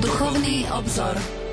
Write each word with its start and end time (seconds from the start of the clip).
Duchovný 0.00 0.66
obzor. 0.70 1.43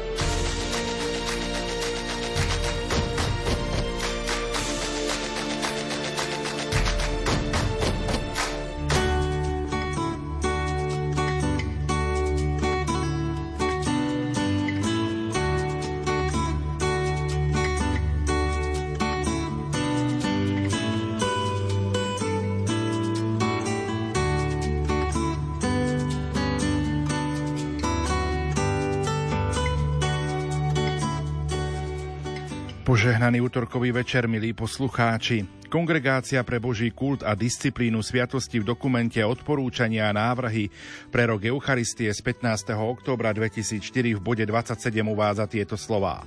Požehnaný 33.02 33.42
útorkový 33.42 33.98
večer, 33.98 34.30
milí 34.30 34.54
poslucháči. 34.54 35.42
Kongregácia 35.74 36.38
pre 36.46 36.62
Boží 36.62 36.94
kult 36.94 37.26
a 37.26 37.34
disciplínu 37.34 37.98
sviatosti 38.06 38.62
v 38.62 38.70
dokumente 38.78 39.18
odporúčania 39.26 40.06
a 40.06 40.14
návrhy 40.14 40.70
pre 41.10 41.26
rok 41.26 41.42
Eucharistie 41.42 42.14
z 42.14 42.22
15. 42.22 42.78
októbra 42.78 43.34
2004 43.34 43.82
v 43.90 44.22
bode 44.22 44.46
27 44.46 45.02
uvádza 45.02 45.50
tieto 45.50 45.82
slová. 45.82 46.22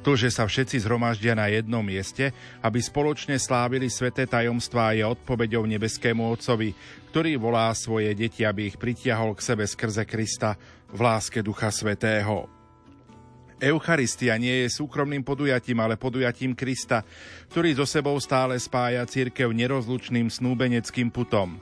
To, 0.00 0.16
že 0.16 0.32
sa 0.32 0.48
všetci 0.48 0.88
zhromaždia 0.88 1.36
na 1.36 1.52
jednom 1.52 1.84
mieste, 1.84 2.32
aby 2.64 2.80
spoločne 2.80 3.36
slávili 3.36 3.92
sveté 3.92 4.24
tajomstvá, 4.24 4.96
je 4.96 5.04
odpoveďou 5.04 5.68
nebeskému 5.68 6.32
Otcovi, 6.32 6.72
ktorý 7.12 7.36
volá 7.36 7.68
svoje 7.76 8.16
deti, 8.16 8.40
aby 8.40 8.72
ich 8.72 8.80
pritiahol 8.80 9.36
k 9.36 9.52
sebe 9.52 9.68
skrze 9.68 10.08
Krista 10.08 10.56
v 10.88 10.96
láske 10.96 11.44
Ducha 11.44 11.68
Svetého. 11.68 12.55
Eucharistia 13.56 14.36
nie 14.36 14.68
je 14.68 14.76
súkromným 14.76 15.24
podujatím, 15.24 15.80
ale 15.80 15.96
podujatím 15.96 16.52
Krista, 16.52 17.00
ktorý 17.48 17.72
so 17.72 17.88
sebou 17.88 18.20
stále 18.20 18.60
spája 18.60 19.00
církev 19.08 19.48
nerozlučným 19.48 20.28
snúbeneckým 20.28 21.08
putom. 21.08 21.56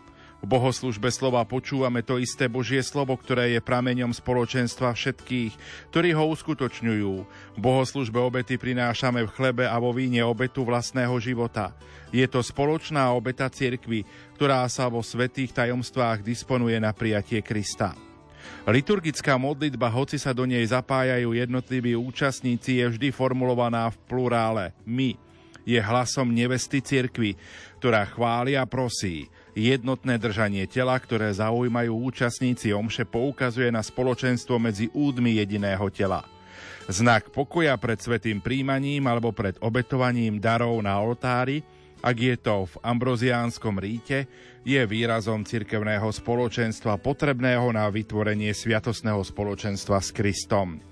V 0.44 0.50
bohoslužbe 0.52 1.08
slova 1.08 1.40
počúvame 1.48 2.04
to 2.04 2.20
isté 2.20 2.52
Božie 2.52 2.84
slovo, 2.84 3.16
ktoré 3.16 3.56
je 3.56 3.64
prameňom 3.64 4.12
spoločenstva 4.12 4.92
všetkých, 4.92 5.56
ktorí 5.88 6.12
ho 6.12 6.28
uskutočňujú. 6.36 7.12
V 7.56 7.58
bohoslužbe 7.62 8.20
obety 8.20 8.60
prinášame 8.60 9.24
v 9.24 9.32
chlebe 9.32 9.64
a 9.64 9.72
vo 9.80 9.96
víne 9.96 10.20
obetu 10.20 10.60
vlastného 10.60 11.16
života. 11.16 11.72
Je 12.12 12.28
to 12.28 12.44
spoločná 12.44 13.08
obeta 13.16 13.48
cirkvy, 13.48 14.04
ktorá 14.36 14.68
sa 14.68 14.92
vo 14.92 15.00
svetých 15.00 15.56
tajomstvách 15.56 16.20
disponuje 16.20 16.76
na 16.76 16.92
prijatie 16.92 17.40
Krista. 17.40 17.96
Liturgická 18.64 19.36
modlitba, 19.36 19.92
hoci 19.92 20.16
sa 20.16 20.32
do 20.32 20.48
nej 20.48 20.64
zapájajú 20.64 21.36
jednotliví 21.36 21.92
účastníci, 22.00 22.80
je 22.80 22.96
vždy 22.96 23.12
formulovaná 23.12 23.92
v 23.92 23.96
plurále 24.08 24.72
my. 24.88 25.20
Je 25.68 25.76
hlasom 25.76 26.32
nevesty 26.32 26.80
cirkvy, 26.80 27.36
ktorá 27.76 28.08
chváli 28.08 28.56
a 28.56 28.64
prosí. 28.64 29.28
Jednotné 29.52 30.16
držanie 30.16 30.64
tela, 30.64 30.96
ktoré 30.96 31.28
zaujímajú 31.36 31.92
účastníci 32.08 32.72
omše, 32.72 33.04
poukazuje 33.04 33.68
na 33.68 33.84
spoločenstvo 33.84 34.56
medzi 34.56 34.88
údmi 34.96 35.36
jediného 35.44 35.84
tela. 35.92 36.24
Znak 36.88 37.36
pokoja 37.36 37.76
pred 37.76 38.00
svetým 38.00 38.40
príjmaním 38.40 39.04
alebo 39.04 39.28
pred 39.28 39.60
obetovaním 39.60 40.40
darov 40.40 40.80
na 40.80 40.96
oltári– 40.96 41.60
ak 42.04 42.16
je 42.20 42.36
to 42.36 42.68
v 42.68 42.74
ambroziánskom 42.84 43.80
ríte, 43.80 44.28
je 44.60 44.76
výrazom 44.84 45.40
cirkevného 45.40 46.04
spoločenstva 46.12 47.00
potrebného 47.00 47.72
na 47.72 47.88
vytvorenie 47.88 48.52
sviatosného 48.52 49.24
spoločenstva 49.24 50.04
s 50.04 50.12
Kristom. 50.12 50.84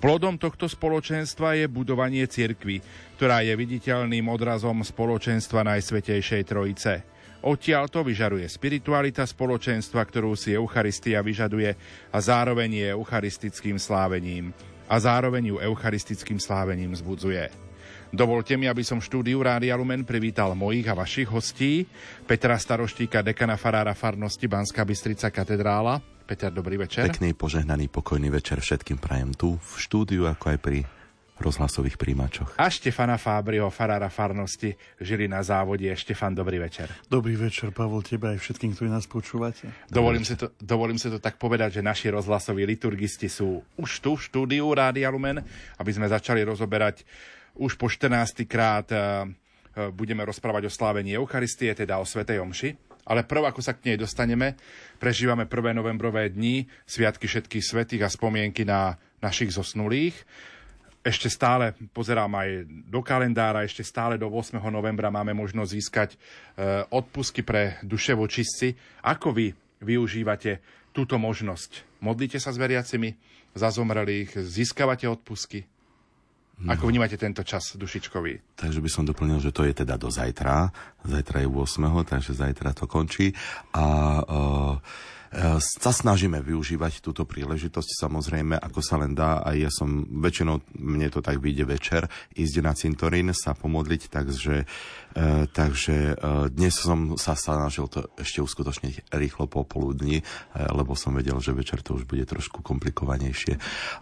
Plodom 0.00 0.40
tohto 0.40 0.64
spoločenstva 0.64 1.60
je 1.60 1.68
budovanie 1.68 2.24
cirkvy, 2.24 2.80
ktorá 3.20 3.44
je 3.44 3.52
viditeľným 3.52 4.24
odrazom 4.28 4.80
spoločenstva 4.80 5.68
Najsvetejšej 5.68 6.42
Trojice. 6.48 7.04
Odtiaľ 7.44 7.92
to 7.92 8.00
vyžaruje 8.00 8.48
spiritualita 8.48 9.28
spoločenstva, 9.28 10.00
ktorú 10.00 10.32
si 10.32 10.56
Eucharistia 10.56 11.20
vyžaduje 11.20 11.76
a 12.08 12.16
zároveň 12.16 12.72
je 12.72 12.86
eucharistickým 12.96 13.76
slávením. 13.76 14.56
A 14.88 14.96
zároveň 14.96 15.52
ju 15.52 15.56
eucharistickým 15.60 16.40
slávením 16.40 16.96
zbudzuje. 16.96 17.63
Dovolte 18.14 18.54
mi, 18.54 18.70
aby 18.70 18.86
som 18.86 19.02
v 19.02 19.10
štúdiu 19.10 19.42
Rádia 19.42 19.74
Lumen 19.74 20.06
privítal 20.06 20.54
mojich 20.54 20.86
a 20.86 20.94
vašich 20.94 21.26
hostí. 21.26 21.82
Petra 22.30 22.54
Staroštíka, 22.54 23.26
dekana 23.26 23.58
farára 23.58 23.90
farnosti 23.90 24.46
Banská 24.46 24.86
Bystrica 24.86 25.34
katedrála. 25.34 25.98
Peter, 26.22 26.54
dobrý 26.54 26.78
večer. 26.78 27.10
Pekný, 27.10 27.34
požehnaný, 27.34 27.90
pokojný 27.90 28.30
večer 28.30 28.62
všetkým 28.62 29.02
prajem 29.02 29.34
tu 29.34 29.58
v 29.58 29.72
štúdiu, 29.82 30.30
ako 30.30 30.46
aj 30.46 30.58
pri 30.62 30.86
rozhlasových 31.42 31.98
príjimačoch. 31.98 32.54
A 32.54 32.70
Štefana 32.70 33.18
Fábriho, 33.18 33.66
farára 33.74 34.06
farnosti, 34.06 34.78
žili 35.02 35.26
na 35.26 35.42
závode. 35.42 35.90
Štefan, 35.90 36.38
dobrý 36.38 36.62
večer. 36.62 36.94
Dobrý 37.10 37.34
večer, 37.34 37.74
Pavol, 37.74 38.06
teba 38.06 38.30
aj 38.30 38.38
všetkým, 38.38 38.78
ktorí 38.78 38.94
nás 38.94 39.10
počúvate. 39.10 39.66
Dovolím 39.90 40.22
si, 40.22 40.38
to, 40.38 40.54
dovolím 40.62 41.02
si 41.02 41.10
to 41.10 41.18
tak 41.18 41.34
povedať, 41.34 41.82
že 41.82 41.82
naši 41.82 42.14
rozhlasoví 42.14 42.62
liturgisti 42.62 43.26
sú 43.26 43.58
už 43.74 43.90
tu 43.98 44.14
v 44.14 44.22
štúdiu 44.22 44.70
Rádia 44.70 45.10
Lumen, 45.10 45.42
aby 45.82 45.90
sme 45.90 46.06
začali 46.06 46.46
rozoberať 46.46 47.02
už 47.54 47.78
po 47.78 47.86
14. 47.86 48.46
krát 48.50 48.90
eh, 48.90 48.98
eh, 48.98 49.90
budeme 49.94 50.26
rozprávať 50.26 50.66
o 50.66 50.74
slávení 50.74 51.14
Eucharistie, 51.14 51.70
teda 51.74 52.02
o 52.02 52.06
Svetej 52.06 52.42
Omši. 52.42 52.70
Ale 53.04 53.20
prv, 53.28 53.52
ako 53.52 53.60
sa 53.60 53.76
k 53.76 53.92
nej 53.92 53.96
dostaneme, 54.00 54.56
prežívame 54.96 55.44
1. 55.44 55.76
novembrové 55.76 56.32
dni, 56.32 56.64
sviatky 56.88 57.28
všetkých 57.28 57.64
svetých 57.64 58.02
a 58.08 58.08
spomienky 58.08 58.64
na 58.64 58.96
našich 59.20 59.52
zosnulých. 59.52 60.16
Ešte 61.04 61.28
stále 61.28 61.76
pozerám 61.92 62.32
aj 62.32 62.64
do 62.88 63.04
kalendára, 63.04 63.60
ešte 63.60 63.84
stále 63.84 64.16
do 64.16 64.32
8. 64.32 64.56
novembra 64.72 65.12
máme 65.12 65.36
možnosť 65.36 65.70
získať 65.70 66.10
eh, 66.16 66.80
odpusky 66.88 67.44
pre 67.44 67.76
duševočistci. 67.84 68.72
Ako 69.04 69.36
vy 69.36 69.52
využívate 69.84 70.64
túto 70.96 71.20
možnosť? 71.20 72.00
Modlíte 72.00 72.40
sa 72.40 72.56
s 72.56 72.60
veriacimi 72.60 73.12
za 73.52 73.68
zomrelých, 73.68 74.32
získavate 74.40 75.04
odpusky? 75.04 75.73
No. 76.54 76.70
Ako 76.70 76.86
vnímate 76.86 77.18
tento 77.18 77.42
čas 77.42 77.74
dušičkový? 77.74 78.54
Takže 78.54 78.78
by 78.78 78.90
som 78.90 79.02
doplnil, 79.02 79.42
že 79.42 79.50
to 79.50 79.66
je 79.66 79.74
teda 79.74 79.98
do 79.98 80.06
zajtra. 80.06 80.70
Zajtra 81.02 81.42
je 81.42 81.48
8. 81.50 82.06
takže 82.06 82.30
zajtra 82.30 82.70
to 82.70 82.86
končí. 82.86 83.34
A 83.74 83.84
uh, 84.22 84.78
sa 85.58 85.90
snažíme 85.90 86.38
využívať 86.38 87.02
túto 87.02 87.26
príležitosť 87.26 88.06
samozrejme, 88.06 88.54
ako 88.54 88.80
sa 88.80 89.02
len 89.02 89.18
dá. 89.18 89.42
A 89.42 89.58
ja 89.58 89.66
som 89.66 90.06
väčšinou, 90.06 90.62
mne 90.78 91.10
to 91.10 91.18
tak 91.18 91.42
vyjde 91.42 91.66
večer, 91.66 92.02
ísť 92.38 92.54
na 92.62 92.72
cintorín, 92.72 93.34
sa 93.34 93.58
pomodliť, 93.58 94.14
takže 94.14 94.62
E, 95.14 95.46
takže 95.46 96.18
e, 96.18 96.50
dnes 96.50 96.74
som 96.74 97.14
sa 97.14 97.38
snažil 97.38 97.86
to 97.86 98.10
ešte 98.18 98.42
uskutočniť 98.42 99.14
rýchlo 99.14 99.46
popoludní, 99.46 100.20
e, 100.20 100.24
lebo 100.74 100.98
som 100.98 101.14
vedel, 101.14 101.38
že 101.38 101.54
večer 101.54 101.86
to 101.86 101.94
už 101.94 102.04
bude 102.04 102.26
trošku 102.26 102.66
komplikovanejšie. 102.66 103.54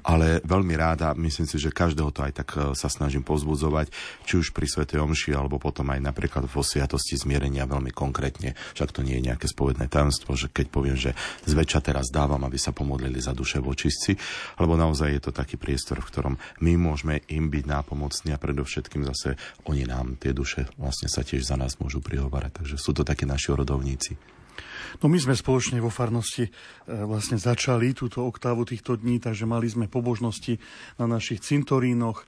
Ale 0.09 0.41
veľmi 0.41 0.73
ráda, 0.73 1.13
myslím 1.13 1.45
si, 1.45 1.61
že 1.61 1.69
každého 1.69 2.09
to 2.17 2.25
aj 2.25 2.33
tak 2.33 2.49
sa 2.73 2.89
snažím 2.89 3.21
pozbudzovať, 3.21 3.93
či 4.25 4.41
už 4.41 4.57
pri 4.57 4.65
Svetej 4.65 5.05
Omši, 5.05 5.37
alebo 5.37 5.61
potom 5.61 5.93
aj 5.93 6.01
napríklad 6.01 6.49
vo 6.49 6.65
Sviatosti 6.65 7.21
zmierenia 7.21 7.69
veľmi 7.69 7.93
konkrétne. 7.93 8.57
Však 8.73 8.97
to 8.97 9.05
nie 9.05 9.21
je 9.21 9.29
nejaké 9.29 9.47
spovedné 9.53 9.93
tajomstvo, 9.93 10.33
že 10.33 10.49
keď 10.49 10.67
poviem, 10.73 10.97
že 10.97 11.13
zväčša 11.45 11.81
teraz 11.85 12.09
dávam, 12.09 12.41
aby 12.49 12.57
sa 12.57 12.73
pomodlili 12.73 13.21
za 13.21 13.37
duše 13.37 13.61
vočistci, 13.61 14.17
lebo 14.57 14.81
naozaj 14.81 15.09
je 15.13 15.23
to 15.29 15.33
taký 15.37 15.61
priestor, 15.61 16.01
v 16.01 16.09
ktorom 16.09 16.35
my 16.65 16.73
môžeme 16.81 17.21
im 17.29 17.53
byť 17.53 17.65
nápomocní 17.69 18.33
a 18.33 18.41
predovšetkým 18.41 19.05
zase 19.13 19.37
oni 19.69 19.85
nám 19.85 20.17
tie 20.17 20.33
duše 20.33 20.65
vlastne 20.81 21.02
vlastne 21.03 21.19
sa 21.19 21.27
tiež 21.27 21.43
za 21.43 21.59
nás 21.59 21.75
môžu 21.83 21.99
prihovárať. 21.99 22.63
Takže 22.63 22.77
sú 22.79 22.95
to 22.95 23.03
takí 23.03 23.27
naši 23.27 23.51
rodovníci. 23.59 24.15
No 25.01 25.09
my 25.09 25.17
sme 25.17 25.33
spoločne 25.33 25.81
vo 25.81 25.89
farnosti 25.89 26.49
e, 26.49 26.51
vlastne 26.87 27.41
začali 27.41 27.97
túto 27.97 28.21
oktávu 28.27 28.69
týchto 28.69 29.01
dní, 29.01 29.23
takže 29.23 29.49
mali 29.49 29.71
sme 29.71 29.89
pobožnosti 29.89 30.61
na 31.01 31.09
našich 31.09 31.41
cintorínoch, 31.41 32.21
e, 32.21 32.25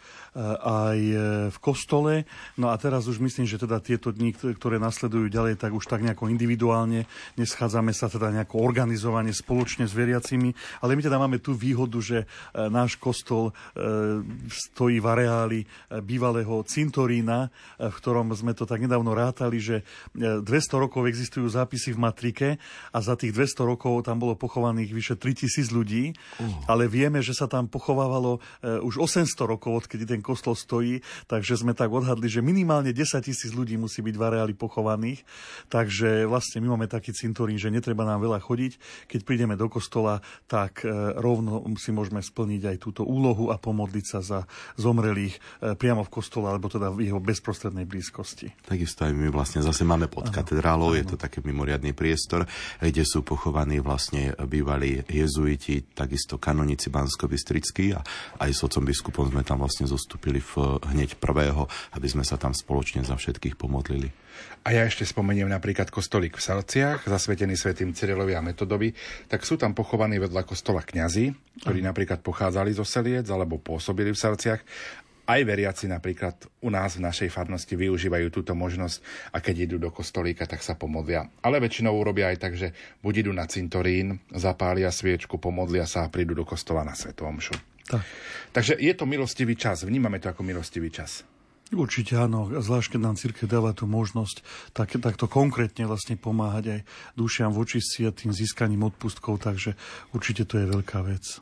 aj 0.65 0.99
e, 1.01 1.15
v 1.53 1.59
kostole. 1.61 2.25
No 2.57 2.73
a 2.73 2.81
teraz 2.81 3.05
už 3.05 3.21
myslím, 3.21 3.45
že 3.45 3.61
teda 3.61 3.85
tieto 3.85 4.15
dni, 4.15 4.33
ktoré 4.33 4.81
nasledujú 4.81 5.29
ďalej, 5.29 5.61
tak 5.61 5.77
už 5.77 5.85
tak 5.85 6.01
nejako 6.01 6.33
individuálne, 6.33 7.05
neschádzame 7.37 7.93
sa 7.93 8.09
teda 8.09 8.33
nejako 8.33 8.65
organizovane 8.65 9.35
spoločne 9.35 9.85
s 9.85 9.93
veriacimi, 9.93 10.57
ale 10.81 10.97
my 10.97 11.03
teda 11.05 11.21
máme 11.21 11.43
tú 11.43 11.53
výhodu, 11.53 11.99
že 12.01 12.19
náš 12.55 12.97
kostol 12.97 13.51
stojí 14.49 15.03
v 15.03 15.07
areáli 15.07 15.61
bývalého 16.03 16.63
cintorína, 16.67 17.51
v 17.79 17.95
ktorom 17.95 18.31
sme 18.35 18.55
to 18.55 18.69
tak 18.69 18.83
nedávno 18.83 19.13
rátali, 19.13 19.59
že 19.59 19.77
200 20.15 20.45
rokov 20.79 21.07
existujú 21.11 21.47
zápisy 21.51 21.95
v 21.95 22.03
matrike 22.03 22.49
A 22.93 22.99
za 23.03 23.15
tých 23.19 23.35
200 23.35 23.65
rokov 23.65 24.07
tam 24.07 24.21
bolo 24.21 24.39
pochovaných 24.39 24.91
vyše 24.93 25.15
3000 25.19 25.71
ľudí, 25.75 26.15
uh. 26.15 26.71
ale 26.71 26.87
vieme, 26.87 27.21
že 27.21 27.35
sa 27.37 27.51
tam 27.51 27.67
pochovávalo 27.67 28.39
uh, 28.39 28.81
už 28.87 29.01
800 29.01 29.35
rokov, 29.45 29.85
odkedy 29.85 30.05
ten 30.05 30.21
kostol 30.21 30.55
stojí, 30.57 31.01
takže 31.27 31.61
sme 31.61 31.73
tak 31.73 31.91
odhadli, 31.91 32.31
že 32.31 32.45
minimálne 32.45 32.95
10 32.95 33.21
tisíc 33.25 33.51
ľudí 33.53 33.79
musí 33.81 34.01
byť 34.05 34.15
v 34.15 34.23
areáli 34.23 34.55
pochovaných, 34.55 35.23
takže 35.73 36.29
vlastne 36.29 36.63
my 36.65 36.77
máme 36.77 36.87
taký 36.87 37.13
cintorín, 37.17 37.59
že 37.59 37.73
netreba 37.73 38.07
nám 38.07 38.23
veľa 38.23 38.41
chodiť. 38.41 38.73
Keď 39.11 39.21
prídeme 39.27 39.59
do 39.59 39.67
kostola, 39.67 40.21
tak 40.47 40.85
uh, 40.85 41.17
rovno 41.19 41.65
si 41.81 41.91
môžeme 41.91 42.23
splniť 42.23 42.75
aj 42.75 42.77
túto 42.79 43.03
úlohu 43.03 43.51
a 43.51 43.59
pomodliť 43.59 44.05
sa 44.05 44.21
za 44.21 44.41
zomrelých 44.79 45.35
uh, 45.37 45.75
priamo 45.75 46.07
v 46.07 46.13
kostole, 46.13 46.47
alebo 46.49 46.71
teda 46.71 46.93
v 46.93 47.11
jeho 47.11 47.21
bezprostrednej 47.21 47.89
blízkosti. 47.89 48.53
Takisto 48.65 49.09
aj 49.09 49.13
my 49.13 49.29
vlastne 49.33 49.61
zase 49.65 49.83
máme 49.83 50.07
pod 50.07 50.29
katedrálou, 50.31 50.93
je 50.95 51.05
to 51.05 51.17
taký 51.17 51.41
mimoriadný 51.45 51.97
priestor, 51.97 52.44
kde 52.81 53.05
sú 53.05 53.27
pochovaní 53.27 53.81
vlastne 53.81 54.33
bývalí 54.47 55.03
jezuiti, 55.07 55.85
takisto 55.95 56.37
kanonici 56.37 56.89
bansko 56.93 57.27
a 57.27 58.01
aj 58.45 58.51
s 58.51 58.61
otcom 58.65 58.85
biskupom 58.85 59.31
sme 59.31 59.43
tam 59.43 59.61
vlastne 59.63 59.89
zostúpili 59.89 60.41
v, 60.41 60.81
hneď 60.95 61.17
prvého, 61.19 61.67
aby 61.97 62.07
sme 62.09 62.25
sa 62.27 62.37
tam 62.41 62.53
spoločne 62.53 63.03
za 63.03 63.17
všetkých 63.17 63.57
pomodlili. 63.59 64.13
A 64.65 64.73
ja 64.73 64.83
ešte 64.89 65.05
spomeniem 65.05 65.47
napríklad 65.47 65.93
kostolík 65.93 66.41
v 66.41 66.43
Salciach, 66.43 67.05
zasvetený 67.05 67.55
svetým 67.55 67.93
Cyrilovi 67.93 68.33
a 68.33 68.41
Metodovi, 68.41 68.97
tak 69.29 69.45
sú 69.45 69.61
tam 69.61 69.77
pochovaní 69.77 70.17
vedľa 70.17 70.43
kostola 70.49 70.81
kňazi, 70.81 71.61
ktorí 71.63 71.85
napríklad 71.85 72.25
pochádzali 72.25 72.73
zo 72.73 72.83
Seliec 72.83 73.29
alebo 73.29 73.61
pôsobili 73.61 74.11
v 74.11 74.19
Salciach 74.19 74.61
aj 75.25 75.41
veriaci 75.45 75.89
napríklad 75.89 76.37
u 76.61 76.69
nás 76.69 76.97
v 76.97 77.05
našej 77.05 77.29
farnosti 77.33 77.75
využívajú 77.77 78.29
túto 78.29 78.53
možnosť 78.53 79.01
a 79.33 79.41
keď 79.41 79.57
idú 79.71 79.77
do 79.81 79.89
kostolíka, 79.89 80.45
tak 80.45 80.61
sa 80.61 80.77
pomodlia. 80.77 81.29
Ale 81.41 81.61
väčšinou 81.61 81.93
urobia 81.97 82.33
aj 82.33 82.39
tak, 82.41 82.53
že 82.57 82.77
buď 83.01 83.25
idú 83.25 83.33
na 83.33 83.49
cintorín, 83.49 84.21
zapália 84.33 84.93
sviečku, 84.93 85.41
pomodlia 85.41 85.89
sa 85.89 86.05
a 86.05 86.13
prídu 86.13 86.37
do 86.37 86.45
kostola 86.45 86.85
na 86.85 86.93
Svetom 86.93 87.33
omšu. 87.35 87.57
Tak. 87.85 88.05
Takže 88.53 88.81
je 88.81 88.93
to 88.97 89.05
milostivý 89.05 89.57
čas, 89.57 89.85
vnímame 89.85 90.17
to 90.21 90.33
ako 90.33 90.41
milostivý 90.41 90.89
čas. 90.89 91.25
Určite 91.73 92.21
áno, 92.21 92.47
zvlášť 92.53 92.95
keď 92.95 93.01
nám 93.01 93.17
církev 93.17 93.49
dáva 93.49 93.73
tú 93.73 93.89
možnosť 93.89 94.45
tak, 94.77 94.95
takto 95.01 95.27
konkrétne 95.27 95.89
vlastne 95.89 96.15
pomáhať 96.15 96.65
aj 96.77 96.81
dušiam 97.17 97.51
v 97.57 97.65
očistci 97.65 98.05
a 98.05 98.13
tým 98.13 98.37
získaním 98.37 98.85
odpustkov, 98.85 99.41
takže 99.41 99.73
určite 100.13 100.45
to 100.45 100.61
je 100.61 100.71
veľká 100.71 101.01
vec. 101.03 101.41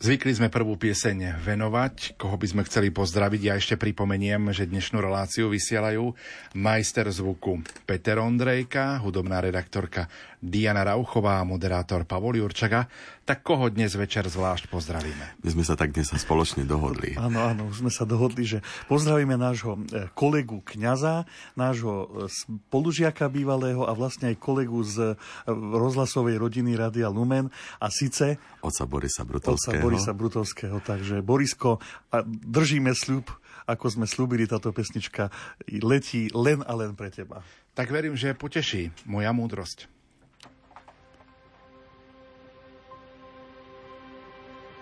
Zvykli 0.00 0.32
sme 0.32 0.48
prvú 0.48 0.80
pieseň 0.80 1.44
venovať, 1.44 2.16
koho 2.16 2.32
by 2.40 2.48
sme 2.48 2.62
chceli 2.64 2.88
pozdraviť. 2.88 3.40
Ja 3.44 3.60
ešte 3.60 3.76
pripomeniem, 3.76 4.48
že 4.48 4.64
dnešnú 4.64 4.96
reláciu 4.96 5.52
vysielajú 5.52 6.16
majster 6.56 7.04
zvuku 7.12 7.60
Peter 7.84 8.16
Ondrejka, 8.16 8.96
hudobná 9.04 9.44
redaktorka 9.44 10.08
Diana 10.40 10.80
Rauchová 10.80 11.44
a 11.44 11.44
moderátor 11.44 12.08
Pavol 12.08 12.40
Jurčaga. 12.40 12.88
Tak 13.28 13.44
koho 13.44 13.68
dnes 13.68 13.92
večer 13.92 14.24
zvlášť 14.24 14.72
pozdravíme? 14.72 15.44
My 15.44 15.48
sme 15.52 15.64
sa 15.68 15.76
tak 15.76 15.92
dnes 15.92 16.08
spoločne 16.08 16.64
dohodli. 16.64 17.12
Áno, 17.20 17.44
áno, 17.44 17.68
už 17.68 17.84
sme 17.84 17.92
sa 17.92 18.08
dohodli, 18.08 18.48
že 18.48 18.58
pozdravíme 18.88 19.36
nášho 19.36 19.76
e, 19.76 20.08
kolegu 20.16 20.64
kňaza, 20.64 21.28
nášho 21.60 21.94
e, 21.94 22.32
spolužiaka 22.32 23.28
bývalého 23.28 23.84
a 23.84 23.92
vlastne 23.92 24.32
aj 24.32 24.40
kolegu 24.40 24.80
z 24.80 25.12
e, 25.12 25.52
rozhlasovej 25.52 26.40
rodiny 26.40 26.72
Radia 26.72 27.12
Lumen 27.12 27.52
a 27.76 27.86
síce... 27.92 28.40
Oca 28.64 28.84
Borisa 28.88 29.28
Brutovského. 29.28 29.76
Oca 29.76 29.84
Borisa 29.84 30.12
Brutovského. 30.16 30.76
Takže 30.80 31.20
Borisko, 31.20 31.84
a 32.10 32.24
držíme 32.24 32.96
sľub, 32.96 33.28
ako 33.68 33.86
sme 33.92 34.06
slúbili, 34.08 34.48
táto 34.48 34.72
pesnička 34.72 35.28
letí 35.68 36.32
len 36.32 36.64
a 36.64 36.72
len 36.74 36.96
pre 36.96 37.12
teba. 37.12 37.44
Tak 37.76 37.92
verím, 37.92 38.18
že 38.18 38.34
poteší 38.34 38.90
moja 39.06 39.30
múdrosť. 39.30 39.99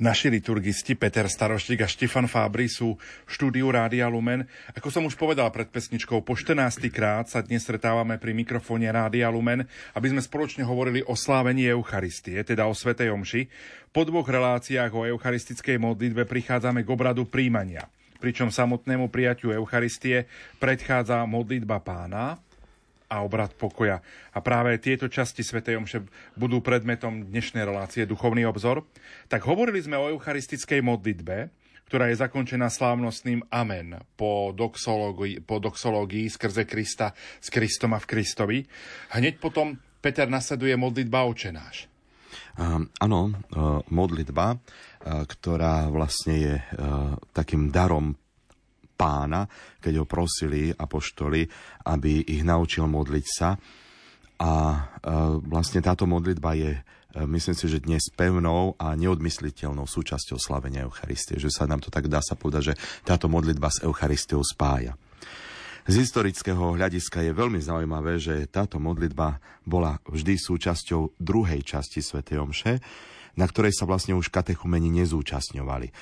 Naši 0.00 0.32
liturgisti 0.32 0.96
Peter 0.96 1.28
Staroštík 1.28 1.84
a 1.84 1.88
Štefan 1.88 2.24
Fábry 2.24 2.72
sú 2.72 2.96
v 2.96 3.30
štúdiu 3.36 3.68
Rádia 3.68 4.08
Lumen. 4.08 4.48
Ako 4.72 4.88
som 4.88 5.04
už 5.04 5.12
povedal 5.12 5.44
pred 5.52 5.68
pesničkou, 5.68 6.24
po 6.24 6.32
14. 6.32 6.88
krát 6.88 7.28
sa 7.28 7.44
dnes 7.44 7.60
stretávame 7.60 8.16
pri 8.16 8.32
mikrofóne 8.32 8.88
Rádia 8.88 9.28
Lumen, 9.28 9.68
aby 9.92 10.06
sme 10.08 10.24
spoločne 10.24 10.64
hovorili 10.64 11.04
o 11.04 11.12
slávení 11.12 11.68
Eucharistie, 11.68 12.40
teda 12.40 12.64
o 12.64 12.72
Svetej 12.72 13.12
Omši. 13.12 13.52
Po 13.92 14.08
dvoch 14.08 14.24
reláciách 14.24 14.88
o 14.88 15.04
eucharistickej 15.04 15.76
modlitbe 15.76 16.24
prichádzame 16.24 16.80
k 16.80 16.88
obradu 16.88 17.28
príjmania 17.28 17.84
pričom 18.20 18.52
samotnému 18.52 19.08
prijatiu 19.08 19.48
Eucharistie 19.52 20.28
predchádza 20.60 21.24
modlitba 21.24 21.80
pána, 21.80 22.36
a 23.10 23.26
obrad 23.26 23.50
pokoja. 23.58 23.98
A 24.30 24.38
práve 24.38 24.78
tieto 24.78 25.10
časti 25.10 25.42
Sv. 25.42 25.66
Omše 25.66 26.06
budú 26.38 26.62
predmetom 26.62 27.26
dnešnej 27.26 27.66
relácie 27.66 28.06
Duchovný 28.06 28.46
obzor. 28.46 28.86
Tak 29.26 29.42
hovorili 29.50 29.82
sme 29.82 29.98
o 29.98 30.14
eucharistickej 30.14 30.78
modlitbe, 30.86 31.50
ktorá 31.90 32.06
je 32.06 32.22
zakončená 32.22 32.70
slávnostným 32.70 33.50
Amen 33.50 33.98
po 34.14 34.54
doxológii, 34.54 35.42
po 35.42 35.58
doxológii 35.58 36.30
skrze 36.30 36.62
Krista, 36.62 37.10
s 37.42 37.50
Kristom 37.50 37.98
a 37.98 37.98
v 37.98 38.06
Kristovi. 38.06 38.58
Hneď 39.18 39.42
potom 39.42 39.74
Peter 39.98 40.30
nasleduje 40.30 40.78
modlitba 40.78 41.26
očenáš. 41.26 41.90
Áno, 43.02 43.20
uh, 43.26 43.82
modlitba, 43.90 44.54
uh, 44.54 45.26
ktorá 45.26 45.90
vlastne 45.90 46.34
je 46.38 46.54
uh, 46.60 47.18
takým 47.34 47.74
darom 47.74 48.19
pána, 49.00 49.48
keď 49.80 50.04
ho 50.04 50.04
prosili 50.04 50.68
apoštoli, 50.68 51.48
aby 51.88 52.28
ich 52.28 52.44
naučil 52.44 52.84
modliť 52.84 53.26
sa. 53.32 53.56
A 54.40 54.52
e, 54.52 54.78
vlastne 55.48 55.80
táto 55.80 56.04
modlitba 56.04 56.52
je, 56.52 56.72
e, 56.76 56.80
myslím 57.24 57.56
si, 57.56 57.64
že 57.64 57.80
dnes 57.80 58.12
pevnou 58.12 58.76
a 58.76 58.92
neodmysliteľnou 58.92 59.88
súčasťou 59.88 60.36
slavenia 60.36 60.84
Eucharistie. 60.84 61.40
Že 61.40 61.48
sa 61.48 61.64
nám 61.64 61.80
to 61.80 61.88
tak 61.88 62.12
dá 62.12 62.20
sa 62.20 62.36
povedať, 62.36 62.72
že 62.72 62.78
táto 63.08 63.32
modlitba 63.32 63.72
s 63.72 63.80
Eucharistiou 63.80 64.44
spája. 64.44 65.00
Z 65.88 65.96
historického 65.96 66.76
hľadiska 66.76 67.24
je 67.24 67.32
veľmi 67.32 67.56
zaujímavé, 67.56 68.20
že 68.20 68.44
táto 68.52 68.76
modlitba 68.76 69.40
bola 69.64 69.96
vždy 70.04 70.36
súčasťou 70.36 71.16
druhej 71.16 71.64
časti 71.64 72.04
Sv. 72.04 72.20
Omše, 72.20 72.78
na 73.38 73.46
ktorej 73.46 73.76
sa 73.76 73.86
vlastne 73.86 74.16
už 74.16 74.32
katechumeni 74.32 74.90
nezúčastňovali, 74.90 75.88
e, 75.90 75.92